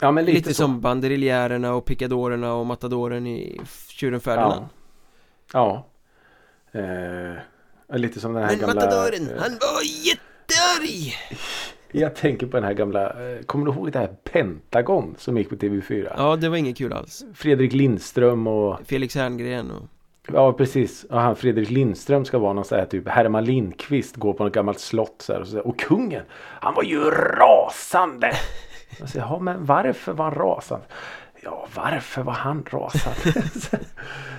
Ja, 0.00 0.10
men 0.10 0.24
lite, 0.24 0.36
lite 0.36 0.54
som 0.54 0.80
banderiljärerna 0.80 1.74
och 1.74 1.84
picadorerna 1.84 2.54
och 2.54 2.66
matadoren 2.66 3.26
i 3.26 3.60
Tjuren 3.88 4.20
Ferdinand 4.20 4.66
Ja, 5.52 5.86
ja. 6.72 6.80
Eh, 6.80 7.98
lite 7.98 8.20
som 8.20 8.32
den 8.32 8.42
här 8.42 8.50
men 8.50 8.60
gamla 8.60 8.74
Men 8.74 8.84
matadoren, 8.84 9.30
eh, 9.30 9.42
han 9.42 9.50
var 9.50 9.82
jättearg! 10.06 11.14
Jag 11.92 12.14
tänker 12.14 12.46
på 12.46 12.56
den 12.56 12.64
här 12.64 12.72
gamla, 12.72 13.30
eh, 13.30 13.42
kommer 13.42 13.66
du 13.66 13.72
ihåg 13.72 13.92
det 13.92 13.98
här 13.98 14.10
Pentagon 14.32 15.14
som 15.18 15.36
gick 15.38 15.48
på 15.48 15.56
TV4? 15.56 16.14
Ja, 16.16 16.36
det 16.36 16.48
var 16.48 16.56
inget 16.56 16.78
kul 16.78 16.92
alls 16.92 17.24
Fredrik 17.34 17.72
Lindström 17.72 18.46
och 18.46 18.78
Felix 18.86 19.14
Herngren 19.14 19.70
och 19.70 19.82
Ja 20.32 20.52
precis, 20.52 21.04
och 21.04 21.20
han 21.20 21.36
Fredrik 21.36 21.70
Lindström 21.70 22.24
ska 22.24 22.38
vara 22.38 22.52
någon 22.52 22.64
sån 22.64 22.78
här 22.78 22.86
typ 22.86 23.08
Herman 23.08 23.44
Lindqvist 23.44 24.16
går 24.16 24.32
på 24.32 24.44
något 24.44 24.52
gammalt 24.52 24.80
slott 24.80 25.22
så 25.22 25.32
här, 25.32 25.40
och, 25.40 25.46
så 25.46 25.56
här, 25.56 25.66
och 25.66 25.78
kungen 25.78 26.22
Han 26.60 26.74
var 26.74 26.82
ju 26.82 27.10
rasande 27.10 28.32
jag 28.98 29.08
säger, 29.08 29.26
ja 29.26 29.38
men 29.38 29.64
varför 29.64 30.12
var 30.12 30.24
han 30.24 30.34
rasande? 30.34 30.86
Ja, 31.42 31.68
varför 31.76 32.22
var 32.22 32.32
han 32.32 32.64
rasande? 32.70 33.48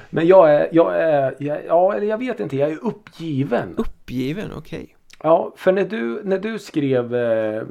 men 0.09 0.27
jag 0.27 0.53
är, 0.55 0.69
jag 0.71 1.01
är, 1.01 1.35
jag, 1.39 1.65
ja 1.65 1.93
eller 1.93 2.07
jag 2.07 2.17
vet 2.17 2.39
inte, 2.39 2.57
jag 2.57 2.71
är 2.71 2.85
uppgiven. 2.85 3.75
Uppgiven, 3.77 4.51
okej. 4.55 4.79
Okay. 4.83 4.95
Ja, 5.23 5.53
för 5.55 5.71
när 5.71 5.85
du, 5.85 6.21
när 6.23 6.39
du 6.39 6.59
skrev 6.59 7.15
eh, 7.15 7.63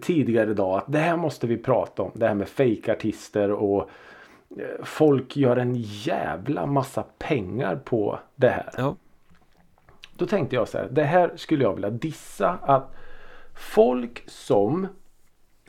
tidigare 0.00 0.50
idag 0.50 0.78
att 0.78 0.92
det 0.92 0.98
här 0.98 1.16
måste 1.16 1.46
vi 1.46 1.56
prata 1.56 2.02
om. 2.02 2.10
Det 2.14 2.26
här 2.26 2.34
med 2.34 2.48
fejkartister 2.48 3.50
och 3.52 3.90
eh, 4.58 4.84
folk 4.84 5.36
gör 5.36 5.56
en 5.56 5.74
jävla 5.76 6.66
massa 6.66 7.04
pengar 7.18 7.76
på 7.76 8.18
det 8.36 8.48
här. 8.48 8.70
Ja. 8.76 8.96
Då 10.16 10.26
tänkte 10.26 10.56
jag 10.56 10.68
så 10.68 10.78
här. 10.78 10.88
Det 10.90 11.04
här 11.04 11.32
skulle 11.36 11.64
jag 11.64 11.74
vilja 11.74 11.90
dissa. 11.90 12.58
Att 12.62 12.94
folk 13.54 14.24
som 14.26 14.88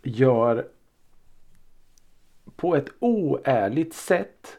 gör 0.08 0.68
på 2.56 2.76
ett 2.76 2.90
oärligt 3.00 3.94
sätt 3.94 4.58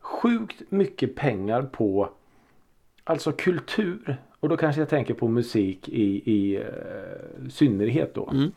sjukt 0.00 0.62
mycket 0.68 1.14
pengar 1.14 1.62
på 1.62 2.10
alltså 3.04 3.32
kultur. 3.32 4.16
Och 4.40 4.48
då 4.48 4.56
kanske 4.56 4.80
jag 4.80 4.88
tänker 4.88 5.14
på 5.14 5.28
musik 5.28 5.88
i, 5.88 6.32
i 6.32 6.58
uh, 6.58 7.48
synnerhet 7.48 8.14
då. 8.14 8.30
Mm. 8.30 8.52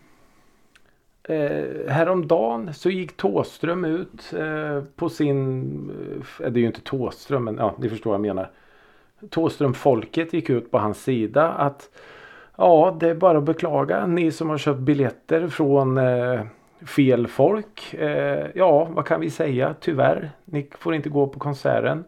Eh, 1.29 1.91
häromdagen 1.91 2.73
så 2.73 2.89
gick 2.89 3.17
Tåström 3.17 3.85
ut 3.85 4.33
eh, 4.33 4.83
på 4.95 5.09
sin, 5.09 5.89
eh, 6.39 6.51
det 6.51 6.59
är 6.59 6.61
ju 6.61 6.67
inte 6.67 6.81
Tåström 6.81 7.43
men 7.43 7.57
ja 7.57 7.75
ni 7.77 7.89
förstår 7.89 8.11
vad 8.11 8.15
jag 8.15 8.35
menar. 8.35 8.51
Tåström-folket 9.29 10.33
gick 10.33 10.49
ut 10.49 10.71
på 10.71 10.77
hans 10.77 11.03
sida 11.03 11.49
att 11.49 11.89
ja 12.59 12.97
det 12.99 13.09
är 13.09 13.15
bara 13.15 13.37
att 13.37 13.43
beklaga 13.43 14.05
ni 14.05 14.31
som 14.31 14.49
har 14.49 14.57
köpt 14.57 14.79
biljetter 14.79 15.47
från 15.47 15.97
eh, 15.97 16.41
fel 16.85 17.27
folk. 17.27 17.93
Eh, 17.93 18.47
ja 18.55 18.85
vad 18.85 19.05
kan 19.05 19.21
vi 19.21 19.29
säga 19.29 19.75
tyvärr 19.79 20.31
ni 20.45 20.69
får 20.79 20.95
inte 20.95 21.09
gå 21.09 21.27
på 21.27 21.39
konserten. 21.39 22.03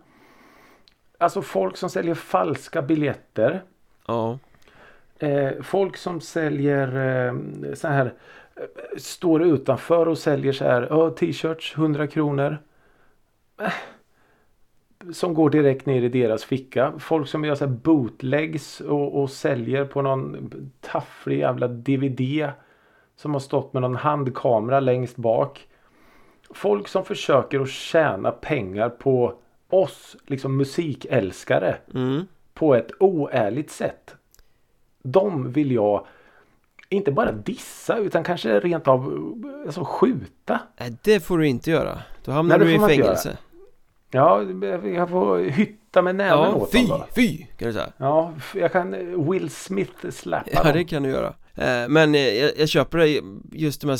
Alltså 1.18 1.42
folk 1.42 1.78
som 1.78 1.90
säljer 1.90 2.16
falska 2.16 2.82
biljetter. 2.82 3.62
Ja. 4.08 4.38
Eh, 5.20 5.52
folk 5.62 5.98
som 5.98 6.22
säljer 6.22 6.88
eh, 7.28 7.34
så 7.74 7.88
här 7.88 8.14
står 8.98 9.44
utanför 9.44 10.08
och 10.08 10.18
säljer 10.18 10.54
så 10.54 10.64
här 10.64 11.10
t-shirts 11.10 11.78
100 11.78 12.08
kronor. 12.08 12.58
Som 15.14 15.34
går 15.34 15.50
direkt 15.50 15.86
ner 15.86 16.02
i 16.02 16.10
deras 16.10 16.44
ficka. 16.44 16.94
Folk 17.00 17.28
som 17.28 17.46
gör 17.46 17.56
så 17.56 17.66
här 17.66 17.72
bootlegs 17.72 18.82
och, 18.82 19.22
och 19.22 19.30
säljer 19.30 19.86
på 19.86 20.02
någon 20.02 20.52
tafflig 20.82 21.40
jävla 21.40 21.68
DVD. 21.68 22.52
Som 23.16 23.34
har 23.34 23.40
stått 23.40 23.74
med 23.74 23.82
någon 23.82 23.96
handkamera 23.96 24.80
längst 24.80 25.16
bak. 25.16 25.68
Folk 26.50 26.88
som 26.88 27.06
försöker 27.06 27.60
att 27.60 27.70
tjäna 27.70 28.32
pengar 28.32 28.90
på 28.90 29.34
oss, 29.70 30.18
liksom 30.26 30.58
musikälskare. 30.58 31.78
Mm. 31.94 32.28
På 32.54 32.76
ett 32.76 32.92
oärligt 33.00 33.72
sätt. 33.72 34.16
De 35.04 35.52
vill 35.52 35.72
jag 35.72 36.06
inte 36.90 37.12
bara 37.12 37.32
dissa 37.32 37.98
utan 37.98 38.24
kanske 38.24 38.60
rent 38.60 38.88
av 38.88 39.14
alltså, 39.66 39.84
skjuta. 39.84 40.60
Nej 40.78 40.98
det 41.04 41.20
får 41.20 41.38
du 41.38 41.48
inte 41.48 41.72
göra. 41.72 42.00
Då 42.26 42.32
hamnar 42.32 42.58
Nej, 42.58 42.68
du 42.68 42.74
i 42.74 42.88
fängelse. 42.88 43.38
Ja, 44.12 44.44
jag 44.86 45.10
får 45.10 45.38
hytta 45.40 46.02
med 46.02 46.16
näven 46.16 46.40
ja, 46.40 46.56
åt 46.56 46.72
fy, 46.72 46.88
dem 46.88 47.00
då. 47.00 47.06
fy 47.16 47.38
kan 47.58 47.68
du 47.68 47.74
säga. 47.74 47.90
Ja, 47.98 48.34
jag 48.56 48.72
kan 48.72 48.92
Will 49.30 49.50
Smith 49.50 50.10
släppa 50.10 50.50
Ja, 50.54 50.64
dem. 50.64 50.74
det 50.74 50.84
kan 50.84 51.04
du 51.04 51.10
göra. 51.10 51.34
Eh, 51.56 51.90
men 51.90 52.16
eh, 52.16 52.22
jag, 52.22 52.52
jag 52.58 52.70
köper 52.70 52.98
det, 52.98 53.22
just 53.52 53.82
de 53.82 53.90
här 53.90 54.00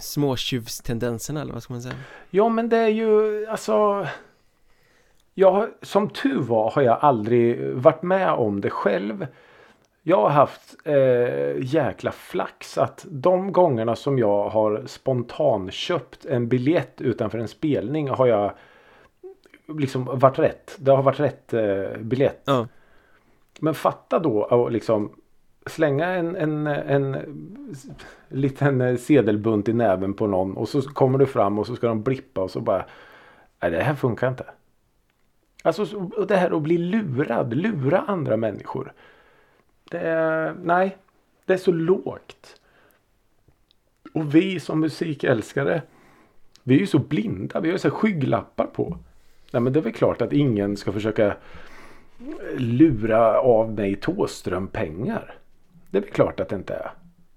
småtjuvstendenserna 0.00 1.40
eller 1.40 1.52
vad 1.52 1.62
ska 1.62 1.72
man 1.72 1.82
säga? 1.82 1.94
Ja, 2.30 2.48
men 2.48 2.68
det 2.68 2.76
är 2.76 2.88
ju 2.88 3.46
alltså 3.46 4.06
jag, 5.34 5.68
som 5.82 6.08
tur 6.10 6.40
var 6.40 6.70
har 6.70 6.82
jag 6.82 6.98
aldrig 7.00 7.72
varit 7.74 8.02
med 8.02 8.30
om 8.32 8.60
det 8.60 8.70
själv. 8.70 9.26
Jag 10.02 10.22
har 10.22 10.28
haft 10.30 10.74
eh, 10.84 11.64
jäkla 11.74 12.12
flax 12.12 12.78
att 12.78 13.06
de 13.10 13.52
gångerna 13.52 13.96
som 13.96 14.18
jag 14.18 14.48
har 14.48 14.82
spontanköpt 14.86 16.24
en 16.24 16.48
biljett 16.48 17.00
utanför 17.00 17.38
en 17.38 17.48
spelning 17.48 18.08
har 18.08 18.26
jag 18.26 18.52
liksom 19.66 20.04
varit 20.04 20.38
rätt. 20.38 20.76
Det 20.78 20.90
har 20.90 21.02
varit 21.02 21.20
rätt 21.20 21.54
eh, 21.54 21.98
biljett. 21.98 22.42
Ja. 22.44 22.68
Men 23.60 23.74
fatta 23.74 24.18
då 24.18 24.44
att 24.44 24.72
liksom 24.72 25.12
slänga 25.66 26.06
en, 26.06 26.36
en, 26.36 26.66
en 26.66 27.16
liten 28.28 28.98
sedelbunt 28.98 29.68
i 29.68 29.72
näven 29.72 30.14
på 30.14 30.26
någon 30.26 30.56
och 30.56 30.68
så 30.68 30.82
kommer 30.82 31.18
du 31.18 31.26
fram 31.26 31.58
och 31.58 31.66
så 31.66 31.76
ska 31.76 31.86
de 31.86 32.02
blippa 32.02 32.40
och 32.40 32.50
så 32.50 32.60
bara 32.60 32.84
Nej 33.60 33.70
det 33.70 33.82
här 33.82 33.94
funkar 33.94 34.28
inte. 34.28 34.44
Alltså 35.62 35.84
det 36.28 36.36
här 36.36 36.56
att 36.56 36.62
bli 36.62 36.78
lurad, 36.78 37.54
lura 37.54 37.98
andra 37.98 38.36
människor. 38.36 38.92
Det 39.90 39.98
är, 39.98 40.54
nej, 40.62 40.96
det 41.46 41.52
är 41.52 41.58
så 41.58 41.72
lågt. 41.72 42.60
Och 44.14 44.34
vi 44.34 44.60
som 44.60 44.80
musikälskare, 44.80 45.82
vi 46.62 46.74
är 46.74 46.78
ju 46.78 46.86
så 46.86 46.98
blinda. 46.98 47.60
Vi 47.60 47.68
har 47.68 47.72
ju 47.72 47.78
så 47.78 47.90
skygglappar 47.90 48.66
på. 48.66 48.98
Nej 49.52 49.62
men 49.62 49.72
det 49.72 49.78
är 49.78 49.82
väl 49.82 49.92
klart 49.92 50.22
att 50.22 50.32
ingen 50.32 50.76
ska 50.76 50.92
försöka 50.92 51.36
lura 52.56 53.40
av 53.40 53.72
mig 53.72 53.96
Tåström-pengar. 53.96 55.34
Det 55.90 55.98
är 55.98 56.02
väl 56.02 56.10
klart 56.10 56.40
att 56.40 56.48
det 56.48 56.56
inte 56.56 56.74
är. 56.74 56.90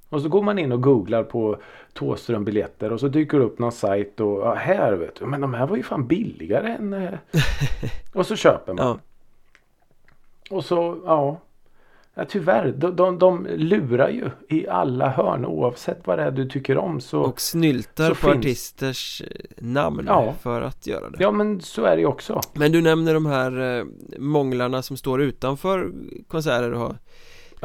Och 0.09 0.21
så 0.21 0.29
går 0.29 0.43
man 0.43 0.59
in 0.59 0.71
och 0.71 0.81
googlar 0.81 1.23
på 1.23 1.57
Tåström-biljetter 1.93 2.91
och 2.91 2.99
så 2.99 3.07
dyker 3.07 3.39
det 3.39 3.45
upp 3.45 3.59
någon 3.59 3.71
sajt 3.71 4.19
och 4.19 4.39
ja, 4.41 4.53
här 4.53 4.93
vet 4.93 5.15
du. 5.15 5.25
Men 5.25 5.41
de 5.41 5.53
här 5.53 5.67
var 5.67 5.77
ju 5.77 5.83
fan 5.83 6.07
billigare 6.07 6.69
än... 6.69 6.93
Eh. 6.93 7.13
och 8.13 8.25
så 8.25 8.35
köper 8.35 8.73
man. 8.73 8.85
Ja. 8.87 8.99
Och 10.55 10.65
så, 10.65 11.01
ja. 11.05 11.39
Ja, 12.17 12.25
tyvärr, 12.29 12.71
de, 12.71 12.95
de, 12.95 13.19
de 13.19 13.47
lurar 13.47 14.09
ju 14.09 14.29
i 14.49 14.67
alla 14.67 15.09
hörn 15.09 15.45
oavsett 15.45 16.07
vad 16.07 16.19
det 16.19 16.23
är 16.23 16.31
du 16.31 16.49
tycker 16.49 16.77
om 16.77 17.01
så 17.01 17.21
Och 17.21 17.41
snyltar 17.41 18.09
så 18.09 18.15
på 18.15 18.31
finns... 18.31 18.37
artisters 18.37 19.21
eh, 19.21 19.27
namn 19.57 20.05
ja. 20.07 20.33
för 20.41 20.61
att 20.61 20.87
göra 20.87 21.09
det. 21.09 21.17
Ja 21.19 21.31
men 21.31 21.61
så 21.61 21.83
är 21.85 21.95
det 21.95 22.01
ju 22.01 22.07
också. 22.07 22.41
Men 22.53 22.71
du 22.71 22.81
nämner 22.81 23.13
de 23.13 23.25
här 23.25 23.79
eh, 23.79 23.85
månglarna 24.17 24.81
som 24.81 24.97
står 24.97 25.21
utanför 25.21 25.91
konserter 26.27 26.73
och 26.73 26.79
har 26.79 26.97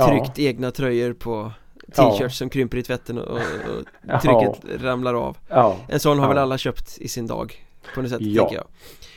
tryckt 0.08 0.38
ja. 0.38 0.48
egna 0.48 0.70
tröjor 0.70 1.12
på 1.12 1.52
t-shirts 1.96 2.20
ja. 2.20 2.28
som 2.28 2.50
krymper 2.50 2.78
i 2.78 2.82
tvätten 2.82 3.18
och, 3.18 3.36
och 3.36 4.20
trycket 4.22 4.82
ramlar 4.82 5.14
av. 5.14 5.36
En 5.88 6.00
sån 6.00 6.18
har 6.18 6.28
väl 6.28 6.38
alla 6.38 6.58
köpt 6.58 6.98
i 6.98 7.08
sin 7.08 7.26
dag 7.26 7.66
på 7.94 8.02
något 8.02 8.10
sätt 8.10 8.20
ja. 8.22 8.42
tänker 8.42 8.56
jag. 8.56 8.66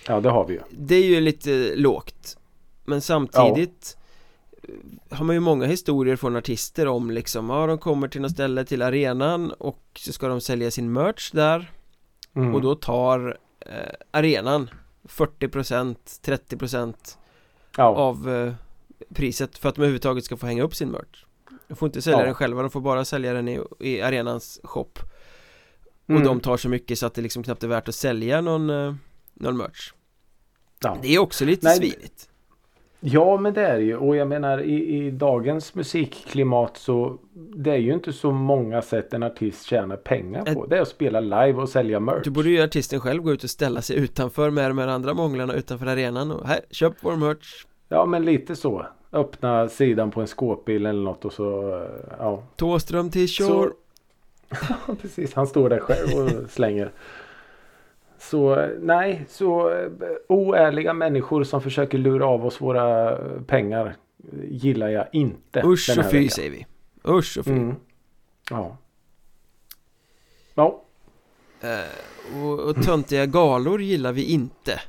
Ja 0.07 0.19
det 0.19 0.29
har 0.29 0.45
vi 0.45 0.53
ju. 0.53 0.59
Det 0.71 0.95
är 0.95 1.05
ju 1.05 1.21
lite 1.21 1.75
lågt. 1.75 2.37
Men 2.85 3.01
samtidigt 3.01 3.97
har 5.09 5.25
man 5.25 5.35
ju 5.35 5.39
många 5.39 5.65
historier 5.65 6.15
från 6.15 6.35
artister 6.35 6.87
om 6.87 7.11
liksom, 7.11 7.49
ja 7.49 7.67
de 7.67 7.77
kommer 7.77 8.07
till 8.07 8.21
något 8.21 8.31
ställe 8.31 8.65
till 8.65 8.81
arenan 8.81 9.51
och 9.51 9.83
så 9.99 10.13
ska 10.13 10.27
de 10.27 10.41
sälja 10.41 10.71
sin 10.71 10.93
merch 10.93 11.31
där 11.31 11.71
mm. 12.33 12.55
och 12.55 12.61
då 12.61 12.75
tar 12.75 13.37
eh, 13.59 13.93
arenan 14.11 14.69
40% 15.03 15.95
30% 16.25 16.93
ja. 17.77 17.83
av 17.83 18.29
eh, 18.29 18.53
priset 19.13 19.57
för 19.57 19.69
att 19.69 19.75
de 19.75 19.81
överhuvudtaget 19.81 20.25
ska 20.25 20.37
få 20.37 20.45
hänga 20.45 20.63
upp 20.63 20.75
sin 20.75 20.89
merch 20.89 21.25
De 21.67 21.75
får 21.75 21.85
inte 21.85 22.01
sälja 22.01 22.19
ja. 22.19 22.25
den 22.25 22.35
själva, 22.35 22.61
de 22.61 22.71
får 22.71 22.81
bara 22.81 23.05
sälja 23.05 23.33
den 23.33 23.47
i, 23.47 23.61
i 23.79 24.01
arenans 24.01 24.59
shop 24.63 24.91
Och 26.05 26.09
mm. 26.09 26.23
de 26.23 26.39
tar 26.39 26.57
så 26.57 26.69
mycket 26.69 26.99
så 26.99 27.05
att 27.05 27.13
det 27.13 27.21
liksom 27.21 27.43
knappt 27.43 27.63
är 27.63 27.67
värt 27.67 27.87
att 27.87 27.95
sälja 27.95 28.41
någon, 28.41 28.69
eh, 28.69 28.95
någon 29.33 29.57
merch 29.57 29.93
ja. 30.79 30.97
Det 31.01 31.15
är 31.15 31.19
också 31.19 31.45
lite 31.45 31.67
Nej. 31.67 31.77
svinigt 31.77 32.29
Ja 33.05 33.37
men 33.37 33.53
det 33.53 33.61
är 33.61 33.79
ju. 33.79 33.97
Och 33.97 34.15
jag 34.15 34.27
menar 34.27 34.61
i, 34.61 35.05
i 35.05 35.11
dagens 35.11 35.75
musikklimat 35.75 36.77
så 36.77 37.17
Det 37.33 37.71
är 37.71 37.77
ju 37.77 37.93
inte 37.93 38.13
så 38.13 38.31
många 38.31 38.81
sätt 38.81 39.13
en 39.13 39.23
artist 39.23 39.65
tjänar 39.65 39.95
pengar 39.95 40.53
på. 40.53 40.65
Det 40.65 40.77
är 40.77 40.81
att 40.81 40.87
spela 40.87 41.19
live 41.19 41.53
och 41.53 41.69
sälja 41.69 41.99
merch. 41.99 42.23
Du 42.23 42.29
borde 42.29 42.49
ju 42.49 42.63
artisten 42.63 42.99
själv 42.99 43.23
gå 43.23 43.31
ut 43.31 43.43
och 43.43 43.49
ställa 43.49 43.81
sig 43.81 43.97
utanför 43.97 44.49
med 44.49 44.69
de 44.69 44.77
här 44.77 44.87
andra 44.87 45.13
månglarna 45.13 45.53
utanför 45.53 45.85
arenan 45.85 46.31
och 46.31 46.47
här, 46.47 46.59
köp 46.71 46.93
vår 47.01 47.15
merch. 47.15 47.65
Ja 47.89 48.05
men 48.05 48.25
lite 48.25 48.55
så. 48.55 48.85
Öppna 49.11 49.69
sidan 49.69 50.11
på 50.11 50.21
en 50.21 50.27
skåpbil 50.27 50.85
eller 50.85 51.03
något 51.03 51.25
och 51.25 51.33
så 51.33 51.81
ja. 52.19 52.43
Tåström 52.55 53.09
till 53.09 53.27
shore 53.27 53.71
Ja 54.87 54.95
precis, 55.01 55.33
han 55.33 55.47
står 55.47 55.69
där 55.69 55.79
själv 55.79 56.23
och 56.23 56.49
slänger 56.49 56.91
så 58.29 58.69
nej, 58.79 59.25
så 59.29 59.69
eh, 59.69 59.89
oärliga 60.29 60.93
människor 60.93 61.43
som 61.43 61.61
försöker 61.61 61.97
lura 61.97 62.25
av 62.25 62.45
oss 62.45 62.61
våra 62.61 63.17
pengar 63.43 63.95
gillar 64.43 64.89
jag 64.89 65.07
inte. 65.11 65.61
Usch 65.65 65.97
och 65.99 66.11
fy 66.11 66.29
säger 66.29 66.51
vi. 66.51 66.65
Usch 67.07 67.37
och 67.37 67.45
fy. 67.45 67.51
Mm. 67.51 67.75
Ja. 68.49 68.77
Ja. 70.53 70.83
Uh, 71.63 72.43
och, 72.43 72.59
och 72.59 72.83
töntiga 72.83 73.25
galor 73.25 73.81
gillar 73.81 74.11
vi 74.11 74.23
inte. 74.23 74.79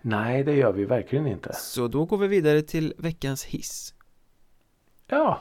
Nej, 0.00 0.44
det 0.44 0.54
gör 0.54 0.72
vi 0.72 0.84
verkligen 0.84 1.26
inte. 1.26 1.52
Så 1.52 1.88
då 1.88 2.04
går 2.04 2.18
vi 2.18 2.28
vidare 2.28 2.62
till 2.62 2.94
veckans 2.98 3.44
hiss. 3.44 3.94
Ja. 5.06 5.40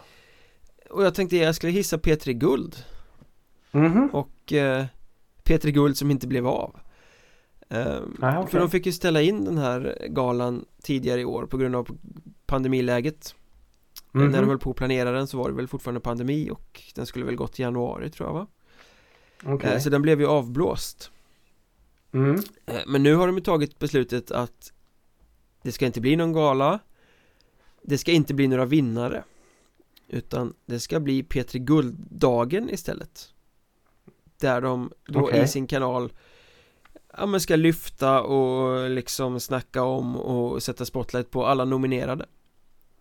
Och 0.89 1.04
jag 1.04 1.16
tänkte 1.16 1.38
jag 1.38 1.56
skulle 1.56 1.72
hissa 1.72 1.98
P3 1.98 2.32
Guld. 2.32 2.76
Mm 3.72 3.94
-hmm. 3.94 4.12
Och 4.12 4.52
uh, 4.54 4.86
Petri 5.44 5.72
Guld 5.72 5.98
som 5.98 6.12
inte 6.12 6.28
blev 6.28 6.48
av 6.48 6.80
ehm, 7.70 8.18
ah, 8.22 8.39
okay. 8.39 8.52
För 8.52 8.60
de 8.60 8.70
fick 8.70 8.86
ju 8.86 8.91
ställa 8.91 9.22
in 9.22 9.46
den 9.46 9.58
här 9.58 10.08
galan 10.10 10.66
tidigare 10.82 11.22
i 11.22 11.26
år 11.26 11.46
på 11.46 11.58
grund 11.58 11.76
av 11.76 11.98
pandemiläget 12.46 13.36
mm 14.14 14.28
-hmm. 14.28 14.32
När 14.32 14.41
de 14.41 14.48
höll 14.48 14.60
på 14.60 14.70
att 14.70 14.76
planera 14.76 15.12
den 15.12 15.28
så 15.28 15.38
var 15.38 15.50
det 15.50 15.56
väl 15.56 15.68
fortfarande 15.68 16.02
pandemi 16.02 16.50
och 16.52 16.82
den 16.96 17.06
skulle 17.06 17.26
väl 17.26 17.36
gått 17.36 17.60
i 17.60 17.62
januari 17.62 18.10
tror 18.10 18.30
jag 18.30 18.34
va? 18.34 18.48
Okay. 19.54 19.80
Så 19.80 19.89
den 19.89 20.02
blev 20.02 20.20
ju 20.20 20.28
avblåst 20.28 21.12
mm. 22.12 22.41
Men 22.88 23.04
nu 23.04 23.16
har 23.16 23.28
de 23.28 23.36
ju 23.36 23.44
tagit 23.44 23.80
beslutet 23.80 24.32
att 24.32 24.74
Det 25.62 25.72
ska 25.72 25.86
inte 25.86 26.02
bli 26.02 26.16
någon 26.16 26.34
gala 26.34 26.80
Det 27.82 27.98
ska 27.98 28.12
inte 28.12 28.34
bli 28.34 28.48
några 28.48 28.66
vinnare 28.66 29.24
Utan 30.08 30.54
det 30.66 30.80
ska 30.80 31.00
bli 31.00 31.24
Petri 31.24 31.60
Gulddagen 31.60 32.70
istället 32.70 33.33
Där 34.44 34.62
de 34.62 34.91
då 35.06 35.22
okay. 35.22 35.41
i 35.44 35.48
sin 35.48 35.68
kanal 35.68 36.14
Ja 37.18 37.26
men 37.26 37.39
ska 37.39 37.56
lyfta 37.56 38.22
och 38.22 38.89
liksom 38.89 39.39
snacka 39.39 39.84
om 39.84 40.18
och 40.18 40.64
sätta 40.64 40.86
spotlight 40.86 41.32
på 41.32 41.46
alla 41.46 41.66
nominerade. 41.66 42.26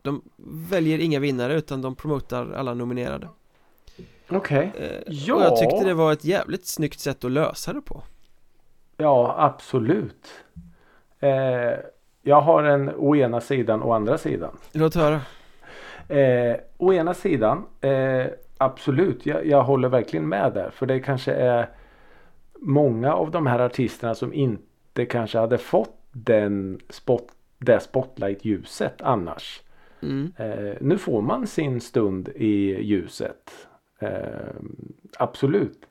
De 0.02 0.22
väljer 0.70 0.98
inga 0.98 1.20
vinnare 1.20 1.54
utan 1.54 1.82
de 1.82 1.94
promotar 1.94 2.52
alla 2.52 2.74
nominerade. 2.74 3.28
Okej. 4.28 4.72
Okay. 4.74 4.86
eh, 4.86 5.02
Ja 5.06 5.34
Och 5.34 5.42
jag 5.42 5.56
tyckte 5.56 5.84
det 5.84 5.94
var 5.94 6.12
ett 6.12 6.24
jävligt 6.24 6.66
snyggt 6.66 7.00
sätt 7.00 7.24
att 7.24 7.30
lösa 7.30 7.72
det 7.72 7.80
på. 7.80 8.02
Ja 8.96 9.34
absolut. 9.38 10.26
Eh, 11.20 11.78
Jag 12.22 12.40
har 12.40 12.62
en 12.62 12.90
å 12.96 13.16
ena 13.16 13.40
sidan 13.40 13.82
och 13.82 13.94
andra 13.96 14.18
sidan. 14.18 14.56
Låt 14.72 14.94
höra. 14.94 15.20
Eh, 16.08 16.56
Å 16.76 16.92
ena 16.92 17.14
sidan 17.14 17.66
eh, 17.80 18.26
Absolut, 18.64 19.26
jag, 19.26 19.46
jag 19.46 19.62
håller 19.62 19.88
verkligen 19.88 20.28
med 20.28 20.52
där 20.52 20.70
för 20.70 20.86
det 20.86 21.00
kanske 21.00 21.32
är 21.32 21.68
många 22.60 23.14
av 23.14 23.30
de 23.30 23.46
här 23.46 23.58
artisterna 23.58 24.14
som 24.14 24.32
inte 24.32 25.06
kanske 25.06 25.38
hade 25.38 25.58
fått 25.58 25.98
den 26.12 26.80
spot, 26.88 27.28
det 27.58 27.80
spotlight-ljuset 27.80 29.02
annars. 29.02 29.62
Mm. 30.02 30.32
Eh, 30.36 30.76
nu 30.80 30.98
får 30.98 31.22
man 31.22 31.46
sin 31.46 31.80
stund 31.80 32.28
i 32.28 32.82
ljuset. 32.82 33.68
Eh, 33.98 34.10
absolut. 35.18 35.84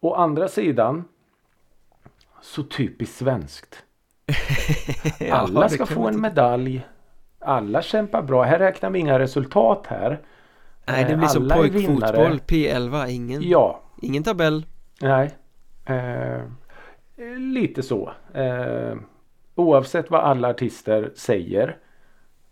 Å 0.00 0.14
andra 0.14 0.48
sidan 0.48 1.04
så 2.40 2.62
typiskt 2.62 3.16
svenskt. 3.16 3.84
Alla 5.30 5.68
ska 5.68 5.86
få 5.86 6.08
en 6.08 6.20
medalj. 6.20 6.86
Alla 7.38 7.82
kämpar 7.82 8.22
bra. 8.22 8.42
Här 8.42 8.58
räknar 8.58 8.90
vi 8.90 8.98
inga 8.98 9.18
resultat 9.18 9.86
här. 9.86 10.20
Nej, 10.86 11.04
det 11.08 11.16
blir 11.16 11.28
som 11.28 11.48
pojkfotboll, 11.48 12.38
P11, 12.38 13.08
ingen, 13.08 13.48
ja. 13.48 13.80
ingen 14.02 14.22
tabell. 14.22 14.66
Nej, 15.00 15.30
Eh, 15.86 16.42
lite 17.38 17.82
så. 17.82 18.12
Eh, 18.34 18.94
oavsett 19.54 20.10
vad 20.10 20.20
alla 20.20 20.48
artister 20.48 21.12
säger 21.14 21.76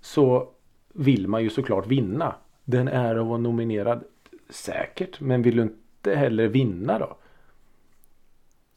så 0.00 0.48
vill 0.94 1.28
man 1.28 1.42
ju 1.42 1.50
såklart 1.50 1.86
vinna. 1.86 2.34
Den 2.64 2.88
är 2.88 3.16
att 3.16 3.26
vara 3.26 3.38
nominerad 3.38 4.04
säkert 4.50 5.20
men 5.20 5.42
vill 5.42 5.56
du 5.56 5.62
inte 5.62 6.14
heller 6.14 6.48
vinna 6.48 6.98
då? 6.98 7.16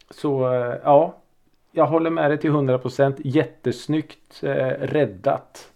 Så 0.09 0.53
eh, 0.53 0.75
ja, 0.83 1.17
jag 1.71 1.87
håller 1.87 2.09
med 2.09 2.31
dig 2.31 2.37
till 2.37 2.51
100% 2.51 3.21
jättesnyggt 3.23 4.43
eh, 4.43 4.67
räddat. 4.79 5.69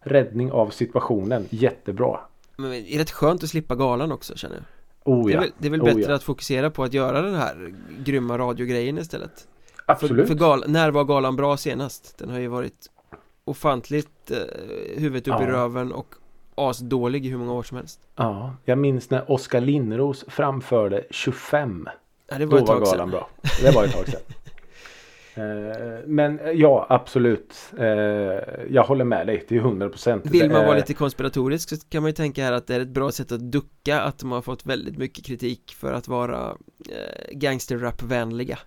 Räddning 0.00 0.52
av 0.52 0.70
situationen, 0.70 1.46
jättebra. 1.50 2.20
Men 2.56 2.70
det 2.70 2.94
är 2.94 2.98
rätt 2.98 3.10
skönt 3.10 3.42
att 3.42 3.48
slippa 3.48 3.74
galan 3.74 4.12
också 4.12 4.36
känner 4.36 4.56
jag. 4.56 4.64
Oh, 5.04 5.32
ja. 5.32 5.40
det, 5.40 5.44
är 5.44 5.48
väl, 5.48 5.52
det 5.58 5.66
är 5.66 5.70
väl 5.70 5.82
bättre 5.82 6.02
oh, 6.02 6.08
ja. 6.08 6.14
att 6.14 6.22
fokusera 6.22 6.70
på 6.70 6.84
att 6.84 6.92
göra 6.92 7.22
den 7.22 7.34
här 7.34 7.74
grymma 8.04 8.38
radiogrejen 8.38 8.98
istället 8.98 9.48
Absolut 9.86 10.28
För, 10.28 10.34
för 10.34 10.34
gal, 10.34 10.64
när 10.66 10.90
var 10.90 11.04
galan 11.04 11.36
bra 11.36 11.56
senast? 11.56 12.18
Den 12.18 12.30
har 12.30 12.38
ju 12.38 12.48
varit 12.48 12.90
ofantligt 13.44 14.30
eh, 14.30 14.38
huvudet 14.96 15.28
upp 15.28 15.34
ja. 15.38 15.42
i 15.42 15.46
röven 15.46 15.92
och 15.92 16.14
asdålig 16.54 17.26
i 17.26 17.28
hur 17.28 17.38
många 17.38 17.52
år 17.52 17.62
som 17.62 17.76
helst 17.76 18.00
Ja, 18.16 18.56
jag 18.64 18.78
minns 18.78 19.10
när 19.10 19.30
Oskar 19.30 19.60
Linnros 19.60 20.24
framförde 20.28 21.04
25 21.10 21.88
ja, 22.26 22.38
det 22.38 22.46
var 22.46 22.58
Då 22.58 22.66
var 22.66 22.80
galan 22.80 23.10
bra 23.10 23.28
Det 23.62 23.70
var 23.70 23.84
ett 23.84 23.92
tag 23.92 24.08
sedan 24.08 24.20
men 26.06 26.38
eh, 26.38 26.50
ja, 26.50 26.86
absolut. 26.88 27.54
Eh, 27.78 27.86
jag 28.70 28.82
håller 28.82 29.04
med 29.04 29.26
dig 29.26 29.40
till 29.40 29.60
100%. 29.60 30.20
Vill 30.24 30.50
man 30.50 30.64
vara 30.66 30.76
lite 30.76 30.94
konspiratorisk 30.94 31.68
så 31.68 31.76
kan 31.88 32.02
man 32.02 32.08
ju 32.08 32.14
tänka 32.14 32.44
här 32.44 32.52
att 32.52 32.66
det 32.66 32.74
är 32.74 32.80
ett 32.80 32.88
bra 32.88 33.12
sätt 33.12 33.32
att 33.32 33.40
ducka 33.40 34.00
att 34.00 34.18
de 34.18 34.32
har 34.32 34.42
fått 34.42 34.66
väldigt 34.66 34.98
mycket 34.98 35.24
kritik 35.24 35.74
för 35.76 35.92
att 35.92 36.08
vara 36.08 36.56
gangsterrap-vänliga. 37.32 38.58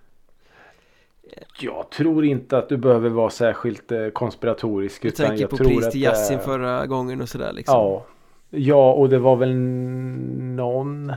Jag 1.60 1.90
tror 1.90 2.24
inte 2.24 2.58
att 2.58 2.68
du 2.68 2.76
behöver 2.76 3.08
vara 3.10 3.30
särskilt 3.30 3.92
konspiratorisk. 4.12 5.02
Du 5.02 5.10
tänker 5.10 5.40
jag 5.40 5.50
på 5.50 5.56
pris 5.56 5.90
till 5.90 6.02
Yasin 6.02 6.38
förra 6.38 6.86
gången 6.86 7.20
och 7.20 7.28
sådär 7.28 7.52
liksom. 7.52 7.74
Ja. 7.74 8.06
Ja, 8.50 8.92
och 8.92 9.08
det 9.08 9.18
var 9.18 9.36
väl 9.36 9.54
någon 10.56 11.12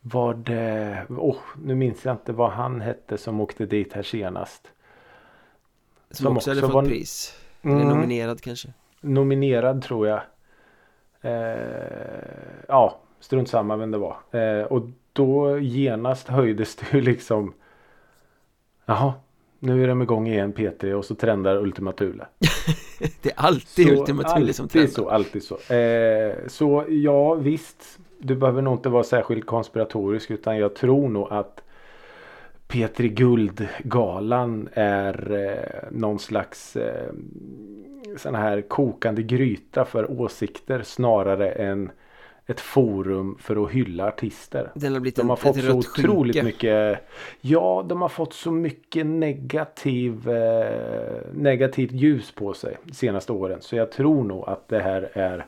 var 0.00 0.34
det, 0.34 1.06
oh, 1.08 1.38
nu 1.62 1.74
minns 1.74 2.04
jag 2.04 2.14
inte 2.14 2.32
vad 2.32 2.50
han 2.50 2.80
hette 2.80 3.18
som 3.18 3.40
åkte 3.40 3.66
dit 3.66 3.92
här 3.92 4.02
senast. 4.02 4.72
Som, 6.10 6.24
som 6.24 6.36
också 6.36 6.50
hade 6.50 6.60
fått 6.60 6.72
var, 6.72 6.84
pris. 6.84 7.40
Eller 7.62 7.74
mm, 7.74 7.88
nominerad 7.88 8.40
kanske. 8.40 8.68
Nominerad 9.00 9.82
tror 9.82 10.08
jag. 10.08 10.20
Eh, 11.20 11.32
ja, 12.68 13.00
strunt 13.20 13.48
samma 13.48 13.76
vem 13.76 13.90
det 13.90 13.98
var. 13.98 14.16
Eh, 14.30 14.64
och 14.64 14.82
då 15.12 15.58
genast 15.58 16.28
höjdes 16.28 16.76
det 16.76 16.86
ju 16.92 17.00
liksom. 17.00 17.54
Jaha, 18.86 19.14
nu 19.58 19.84
är 19.84 19.88
de 19.88 20.02
igång 20.02 20.28
igen 20.28 20.54
P3 20.54 20.92
och 20.92 21.04
så 21.04 21.14
trendar 21.14 21.56
Ultima 21.56 21.92
Thule. 21.92 22.26
det 23.22 23.30
är 23.30 23.40
alltid 23.40 23.86
så, 23.86 23.92
Ultima 23.92 24.22
Thule 24.22 24.52
som 24.52 24.68
trendar. 24.68 25.10
Alltid 25.10 25.42
så, 25.42 25.54
alltid 25.54 25.68
så. 25.68 25.74
Eh, 25.74 26.36
så 26.46 26.84
ja, 26.88 27.34
visst 27.34 27.99
du 28.20 28.36
behöver 28.36 28.62
nog 28.62 28.74
inte 28.74 28.88
vara 28.88 29.04
särskilt 29.04 29.46
konspiratorisk 29.46 30.30
utan 30.30 30.58
jag 30.58 30.74
tror 30.74 31.08
nog 31.08 31.28
att 31.30 31.62
Petri 32.68 33.08
Guldgalan 33.08 34.68
är 34.72 35.32
eh, 35.32 35.88
någon 35.90 36.18
slags 36.18 36.76
eh, 36.76 37.12
sån 38.16 38.34
här 38.34 38.60
kokande 38.60 39.22
gryta 39.22 39.84
för 39.84 40.20
åsikter 40.20 40.82
snarare 40.82 41.50
än 41.50 41.90
ett 42.46 42.60
forum 42.60 43.36
för 43.40 43.64
att 43.64 43.70
hylla 43.70 44.08
artister. 44.08 44.70
Den 44.74 44.92
har 44.92 45.00
blivit 45.00 45.16
de 45.16 45.28
har 45.28 45.36
fått 45.36 45.64
så 45.64 45.72
otroligt 45.72 46.36
skynke. 46.36 46.46
mycket. 46.46 47.08
Ja, 47.40 47.84
de 47.88 48.02
har 48.02 48.08
fått 48.08 48.32
så 48.32 48.50
mycket 48.50 49.06
negativ, 49.06 50.28
eh, 50.28 51.20
negativt 51.32 51.92
ljus 51.92 52.32
på 52.32 52.54
sig 52.54 52.76
de 52.84 52.94
senaste 52.94 53.32
åren. 53.32 53.60
Så 53.60 53.76
jag 53.76 53.92
tror 53.92 54.24
nog 54.24 54.48
att 54.48 54.68
det 54.68 54.80
här 54.80 55.10
är 55.12 55.46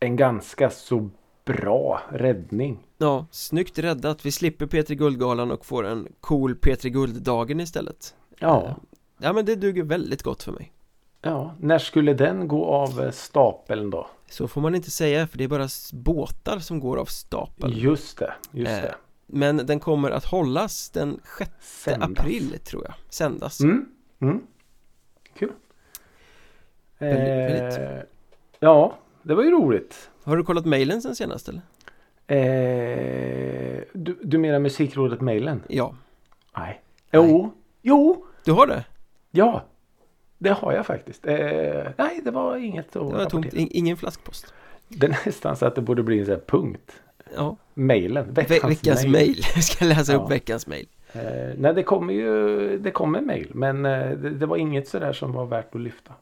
en 0.00 0.16
ganska 0.16 0.70
så 0.70 1.10
bra 1.44 2.02
räddning. 2.10 2.86
Ja, 2.98 3.26
snyggt 3.30 3.78
räddat. 3.78 4.26
Vi 4.26 4.32
slipper 4.32 4.66
Petri 4.66 4.96
Guldgalan 4.96 5.50
och 5.50 5.66
får 5.66 5.86
en 5.86 6.08
cool 6.20 6.54
Petri 6.54 6.90
Gulddagen 6.90 7.60
istället. 7.60 8.14
Ja. 8.38 8.76
Ja, 9.18 9.32
men 9.32 9.44
det 9.44 9.54
duger 9.54 9.82
väldigt 9.82 10.22
gott 10.22 10.42
för 10.42 10.52
mig. 10.52 10.72
Ja, 11.22 11.54
när 11.60 11.78
skulle 11.78 12.14
den 12.14 12.48
gå 12.48 12.64
av 12.64 13.00
eh, 13.00 13.10
stapeln 13.10 13.90
då? 13.90 14.06
Så 14.30 14.48
får 14.48 14.60
man 14.60 14.74
inte 14.74 14.90
säga 14.90 15.26
för 15.26 15.38
det 15.38 15.44
är 15.44 15.48
bara 15.48 15.68
båtar 15.92 16.58
som 16.58 16.80
går 16.80 16.96
av 16.96 17.04
stapeln. 17.04 17.72
Just 17.76 18.18
det, 18.18 18.34
just 18.52 18.70
eh, 18.70 18.82
det. 18.82 18.94
Men 19.26 19.56
den 19.56 19.80
kommer 19.80 20.10
att 20.10 20.24
hållas 20.24 20.90
den 20.90 21.20
6 21.38 21.50
Sändas. 21.60 22.10
april 22.10 22.58
tror 22.64 22.84
jag. 22.84 22.94
Sändas. 23.08 23.60
Mm, 23.60 23.86
mm. 24.20 24.40
Kul. 25.38 25.52
Väldigt, 26.98 27.78
eh, 27.78 27.80
väldigt. 27.80 28.08
Ja, 28.60 28.98
det 29.22 29.34
var 29.34 29.42
ju 29.42 29.50
roligt. 29.50 30.10
Har 30.24 30.36
du 30.36 30.44
kollat 30.44 30.66
mejlen 30.66 31.02
sen 31.02 31.16
senast 31.16 31.48
eller? 31.48 31.62
Eh, 32.26 33.82
du, 33.92 34.18
du 34.22 34.38
menar 34.38 34.58
musikrådet-mejlen? 34.58 35.62
Ja. 35.68 35.94
Nej. 36.56 36.80
Jo. 37.12 37.52
Jo. 37.82 38.26
Du 38.44 38.52
har 38.52 38.66
det? 38.66 38.84
Ja. 39.30 39.64
Det 40.38 40.50
har 40.50 40.72
jag 40.72 40.86
faktiskt. 40.86 41.26
Eh, 41.26 41.36
nej, 41.98 42.20
det 42.24 42.30
var 42.30 42.56
inget 42.56 42.86
att 42.86 42.92
Det 42.92 43.16
var 43.16 43.24
tomt. 43.24 43.52
ingen 43.52 43.96
flaskpost. 43.96 44.54
Det 44.88 45.06
är 45.06 45.18
nästan 45.26 45.56
så 45.56 45.66
att 45.66 45.74
det 45.74 45.82
borde 45.82 46.02
bli 46.02 46.18
en 46.18 46.24
sån 46.24 46.34
här 46.34 46.42
punkt. 46.46 46.92
Ja. 47.36 47.56
Mejlen. 47.74 48.34
Veckans, 48.34 48.64
veckans 48.64 49.06
mejl. 49.06 49.40
Jag 49.54 49.64
ska 49.64 49.84
läsa 49.84 50.12
ja. 50.12 50.18
upp 50.18 50.30
veckans 50.30 50.66
mejl. 50.66 50.88
Eh, 51.12 51.22
nej, 51.56 51.74
det 51.74 51.82
kommer 51.82 52.14
ju 52.14 52.78
det 52.78 52.90
kommer 52.90 53.20
mejl. 53.20 53.50
Men 53.54 53.86
eh, 53.86 54.10
det, 54.10 54.30
det, 54.30 54.46
var 54.46 54.56
inget 54.56 54.88
sådär 54.88 55.12
som 55.12 55.32
var 55.32 55.46
värt 55.46 55.74
att 55.74 55.80
lyfta. 55.80 56.12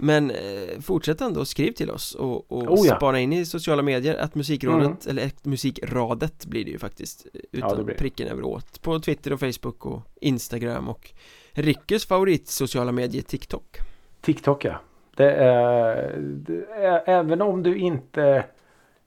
Men 0.00 0.30
eh, 0.30 0.80
fortsätt 0.80 1.20
ändå, 1.20 1.44
skriv 1.44 1.72
till 1.72 1.90
oss 1.90 2.14
och, 2.14 2.52
och 2.52 2.72
oh 2.72 2.86
ja. 2.86 2.96
spana 2.96 3.20
in 3.20 3.32
i 3.32 3.46
sociala 3.46 3.82
medier. 3.82 4.14
Att 4.14 4.34
musikrådet, 4.34 5.06
mm. 5.06 5.18
eller 5.18 5.30
musikradet 5.42 6.46
blir 6.46 6.64
det 6.64 6.70
ju 6.70 6.78
faktiskt 6.78 7.26
Utan 7.52 7.84
ja, 7.88 7.94
pricken 7.98 8.28
över 8.28 8.42
åt. 8.42 8.82
På 8.82 9.00
Twitter 9.00 9.32
och 9.32 9.40
Facebook 9.40 9.86
och 9.86 10.02
Instagram 10.20 10.88
och 10.88 11.10
Rickes 11.52 12.06
favorit 12.06 12.48
sociala 12.48 12.92
medier 12.92 13.22
TikTok. 13.22 13.76
TikTok 14.20 14.64
ja. 14.64 14.80
Det 15.16 15.32
är, 15.32 16.14
det 16.18 16.66
är, 16.70 17.02
Även 17.06 17.42
om 17.42 17.62
du 17.62 17.78
inte 17.78 18.44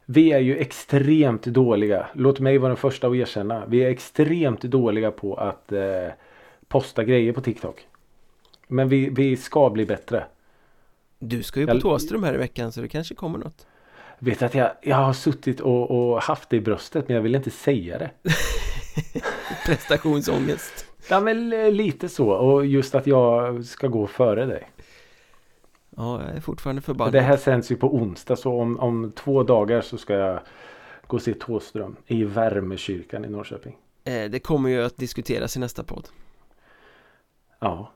Vi 0.06 0.32
är 0.32 0.39
ju 0.39 0.58
extremt 0.58 1.44
dåliga. 1.44 2.08
Låt 2.14 2.39
mig 2.39 2.58
vara 2.58 2.70
den 2.70 2.78
första 2.78 3.08
att 3.08 3.16
erkänna. 3.16 3.66
Vi 3.66 3.84
är 3.84 3.89
extremt 3.89 4.62
dåliga 4.62 5.12
på 5.12 5.36
att 5.36 5.72
eh, 5.72 6.08
Posta 6.68 7.04
grejer 7.04 7.34
på 7.34 7.42
TikTok. 7.42 7.88
Men 8.68 8.89
vi, 8.89 9.10
vi 9.10 9.38
ska 9.38 9.70
bli 9.70 9.86
bättre 9.86 10.26
du 11.22 11.43
ska 11.43 11.59
ju 11.59 11.67
på 11.67 11.74
jag... 11.74 11.82
Tåström 11.82 12.24
här 12.24 12.34
i 12.34 12.38
veckan 12.38 12.72
så 12.72 12.82
det 12.82 12.88
kanske 12.88 13.15
kommer 13.15 13.39
något 13.39 13.67
Vet 14.19 14.41
att 14.41 14.55
jag, 14.55 14.72
jag 14.82 14.95
har 14.95 15.13
suttit 15.13 15.59
och, 15.59 15.91
och 15.91 16.22
haft 16.22 16.49
det 16.49 16.57
i 16.57 16.61
bröstet 16.61 17.07
men 17.07 17.15
jag 17.15 17.24
vill 17.24 17.36
inte 17.36 17.51
säga 17.51 17.97
det 17.97 18.11
Prestationsångest 19.65 20.86
Ja 21.09 21.19
men 21.19 21.49
lite 21.49 22.09
så 22.09 22.30
och 22.30 22.65
just 22.65 22.95
att 22.95 23.07
jag 23.07 23.65
ska 23.65 23.88
gå 23.88 24.07
före 24.07 24.45
dig 24.45 24.67
Ja, 25.97 26.22
jag 26.22 26.36
är 26.36 26.41
fortfarande 26.41 26.82
förbannad. 26.82 27.13
Det 27.13 27.22
här 27.22 27.38
sänds 27.38 27.72
ju 27.72 27.76
på 27.76 27.95
onsdag 27.95 28.36
så 28.36 28.61
om, 28.61 28.80
om 28.80 29.11
två 29.15 29.43
dagar 29.43 29.82
så 29.82 29.97
ska 29.97 30.13
jag 30.13 30.39
gå 31.07 31.17
och 31.17 31.22
se 31.22 31.34
Tåström 31.34 31.95
i 32.07 32.24
Värmekyrkan 32.24 33.26
i 33.26 33.30
Norrköping. 33.30 33.78
Eh, 34.03 34.30
det 34.30 34.39
kommer 34.39 34.69
ju 34.69 34.84
att 34.84 34.97
diskuteras 34.97 35.57
i 35.57 35.59
nästa 35.59 35.84
podd. 35.84 36.07
Ja. 37.59 37.91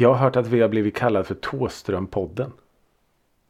Jag 0.00 0.08
har 0.08 0.16
hört 0.16 0.36
att 0.36 0.46
vi 0.46 0.60
har 0.60 0.68
blivit 0.68 0.96
kallade 0.96 1.24
för 1.24 1.34
Tåström-podden. 1.34 2.50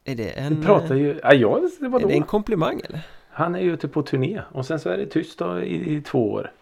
Är 0.04 0.14
det 0.14 0.30
en... 0.30 0.56
Vi 0.56 0.66
pratar 0.66 0.94
ju... 0.94 1.20
Ja, 1.22 1.32
ja, 1.32 1.60
det 1.80 1.88
var 1.88 2.00
Är 2.00 2.06
det 2.06 2.14
en 2.14 2.22
komplimang 2.22 2.80
eller? 2.84 3.00
Han 3.30 3.54
är 3.54 3.60
ju 3.60 3.72
ute 3.72 3.88
på 3.88 4.02
turné 4.02 4.42
och 4.52 4.66
sen 4.66 4.80
så 4.80 4.88
är 4.88 4.98
det 4.98 5.06
tyst 5.06 5.38
då 5.38 5.60
i, 5.60 5.96
i 5.96 6.00
två 6.00 6.32
år. 6.32 6.52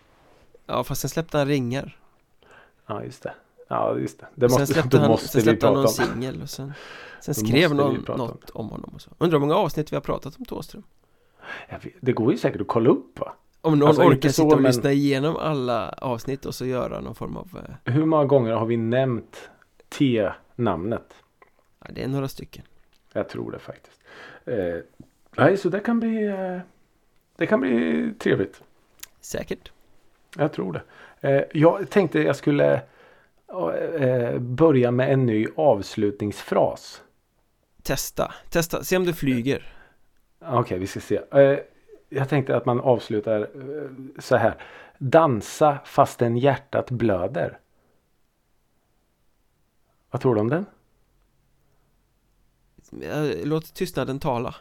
Ja, 0.66 0.84
fast 0.84 1.00
sen 1.00 1.10
släppte 1.10 1.38
han 1.38 1.46
ringar. 1.46 1.98
Ja, 2.86 3.04
just 3.04 3.22
det. 3.22 3.32
Ja, 3.68 3.98
just 3.98 4.20
det. 4.20 4.26
Det 4.34 4.46
måste, 4.46 4.66
sen 4.66 4.74
släppte 4.74 4.98
han, 5.00 5.10
måste 5.10 5.28
sen 5.28 5.42
släppte 5.42 5.66
han 5.66 5.74
någon 5.74 5.88
singel 5.88 6.42
och 6.42 6.50
sen, 6.50 6.72
sen 7.20 7.34
skrev 7.34 7.74
någon 7.74 8.04
något 8.06 8.50
om 8.50 8.68
honom 8.68 8.90
och 8.94 9.00
så. 9.00 9.10
Undrar 9.18 9.38
hur 9.38 9.46
många 9.46 9.56
avsnitt 9.56 9.92
vi 9.92 9.96
har 9.96 10.00
pratat 10.00 10.36
om 10.38 10.44
Tåström? 10.44 10.82
det 12.00 12.12
går 12.12 12.32
ju 12.32 12.38
säkert 12.38 12.60
att 12.60 12.68
kolla 12.68 12.90
upp 12.90 13.18
va? 13.20 13.32
Om 13.60 13.78
någon 13.78 13.88
alltså, 13.88 14.02
orkar 14.02 14.28
sitta 14.28 14.46
och 14.46 14.62
men... 14.62 14.62
lyssna 14.62 14.92
igenom 14.92 15.36
alla 15.36 15.88
avsnitt 15.88 16.46
och 16.46 16.54
så 16.54 16.66
göra 16.66 17.00
någon 17.00 17.14
form 17.14 17.36
av 17.36 17.48
eh... 17.84 17.92
Hur 17.94 18.04
många 18.04 18.24
gånger 18.24 18.52
har 18.52 18.66
vi 18.66 18.76
nämnt 18.76 19.50
T-namnet? 19.88 21.14
Ja, 21.80 21.86
det 21.92 22.02
är 22.02 22.08
några 22.08 22.28
stycken. 22.28 22.64
Jag 23.12 23.28
tror 23.28 23.52
det 23.52 23.58
faktiskt. 23.58 24.00
Eh, 24.44 24.76
Nej, 25.36 25.56
så 25.56 25.68
det 25.68 25.80
kan 25.80 26.00
bli 26.00 26.24
eh, 26.26 26.58
Det 27.36 27.46
kan 27.46 27.60
bli 27.60 28.12
trevligt. 28.18 28.62
Säkert. 29.20 29.72
Jag 30.36 30.52
tror 30.52 30.72
det. 30.72 30.82
Eh, 31.28 31.44
Jag 31.52 31.90
tänkte 31.90 32.22
jag 32.22 32.36
skulle 32.36 32.72
eh, 34.00 34.38
Börja 34.38 34.90
med 34.90 35.12
en 35.12 35.26
ny 35.26 35.46
avslutningsfras. 35.56 37.02
Testa, 37.82 38.34
testa, 38.50 38.84
se 38.84 38.96
om 38.96 39.04
du 39.04 39.12
flyger. 39.14 39.72
Okej, 40.40 40.58
okay, 40.58 40.78
vi 40.78 40.86
ska 40.86 41.00
se. 41.00 41.20
Eh, 41.32 41.58
jag 42.08 42.28
tänkte 42.28 42.56
att 42.56 42.66
man 42.66 42.80
avslutar 42.80 43.40
eh, 43.40 43.90
så 44.18 44.36
här. 44.36 44.54
Dansa 44.98 45.78
fastän 45.84 46.36
hjärtat 46.36 46.90
blöder. 46.90 47.58
Vad 50.10 50.20
tror 50.20 50.34
du 50.34 50.40
om 50.40 50.48
den? 50.48 50.66
Låt 53.44 53.74
tystnaden 53.74 54.18
tala. 54.18 54.54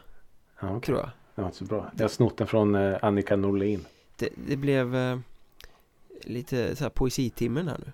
Ja, 0.60 0.68
okay. 0.68 0.80
Tror 0.86 0.98
jag. 0.98 1.10
Det 1.34 1.42
var 1.42 1.48
inte 1.48 1.58
så 1.58 1.64
bra. 1.64 1.90
Jag 1.96 2.04
har 2.04 2.08
snott 2.08 2.36
den 2.36 2.46
från 2.46 2.74
eh, 2.74 2.98
Annika 3.02 3.36
Norlin. 3.36 3.84
Det, 4.16 4.28
det 4.48 4.56
blev 4.56 4.96
eh, 4.96 5.18
lite 6.22 6.76
så 6.76 6.84
här 6.84 6.90
poesitimmen 6.90 7.68
här 7.68 7.76
nu. 7.78 7.92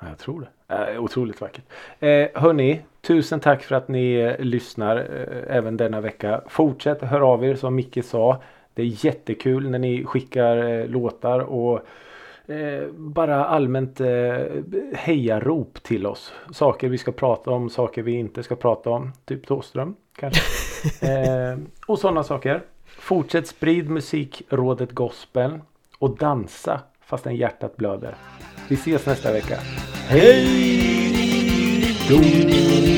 Ja, 0.00 0.08
jag 0.08 0.18
tror 0.18 0.40
det. 0.40 0.74
Eh, 0.74 1.02
otroligt 1.02 1.40
vackert. 1.40 1.64
Eh, 2.00 2.28
hörni, 2.34 2.80
tusen 3.00 3.40
tack 3.40 3.62
för 3.62 3.74
att 3.74 3.88
ni 3.88 4.14
eh, 4.14 4.38
lyssnar 4.38 4.96
eh, 4.96 5.56
även 5.56 5.76
denna 5.76 6.00
vecka. 6.00 6.42
Fortsätt 6.48 7.02
höra 7.02 7.26
av 7.26 7.44
er 7.44 7.54
som 7.54 7.74
Micke 7.74 8.04
sa. 8.04 8.42
Det 8.74 8.82
är 8.82 9.04
jättekul 9.04 9.70
när 9.70 9.78
ni 9.78 10.04
skickar 10.04 10.56
eh, 10.56 10.86
låtar 10.86 11.40
och 11.40 11.86
eh, 12.48 12.88
bara 12.92 13.44
allmänt 13.44 14.00
eh, 14.00 14.34
hejarop 14.92 15.82
till 15.82 16.06
oss. 16.06 16.32
Saker 16.52 16.88
vi 16.88 16.98
ska 16.98 17.12
prata 17.12 17.50
om, 17.50 17.70
saker 17.70 18.02
vi 18.02 18.12
inte 18.12 18.42
ska 18.42 18.56
prata 18.56 18.90
om. 18.90 19.12
Typ 19.24 19.46
Thåström 19.46 19.94
kanske. 20.16 20.40
eh, 21.50 21.58
och 21.86 21.98
sådana 21.98 22.22
saker. 22.22 22.62
Fortsätt 22.84 23.46
sprid 23.46 23.90
musikrådet 23.90 24.92
gospel 24.92 25.60
och 25.98 26.16
dansa 26.18 26.80
fastän 27.00 27.36
hjärtat 27.36 27.76
blöder. 27.76 28.16
Vi 28.68 28.74
ses 28.74 29.06
nästa 29.06 29.32
vecka. 29.32 29.58
Hej 30.08 30.44
då! 32.08 32.93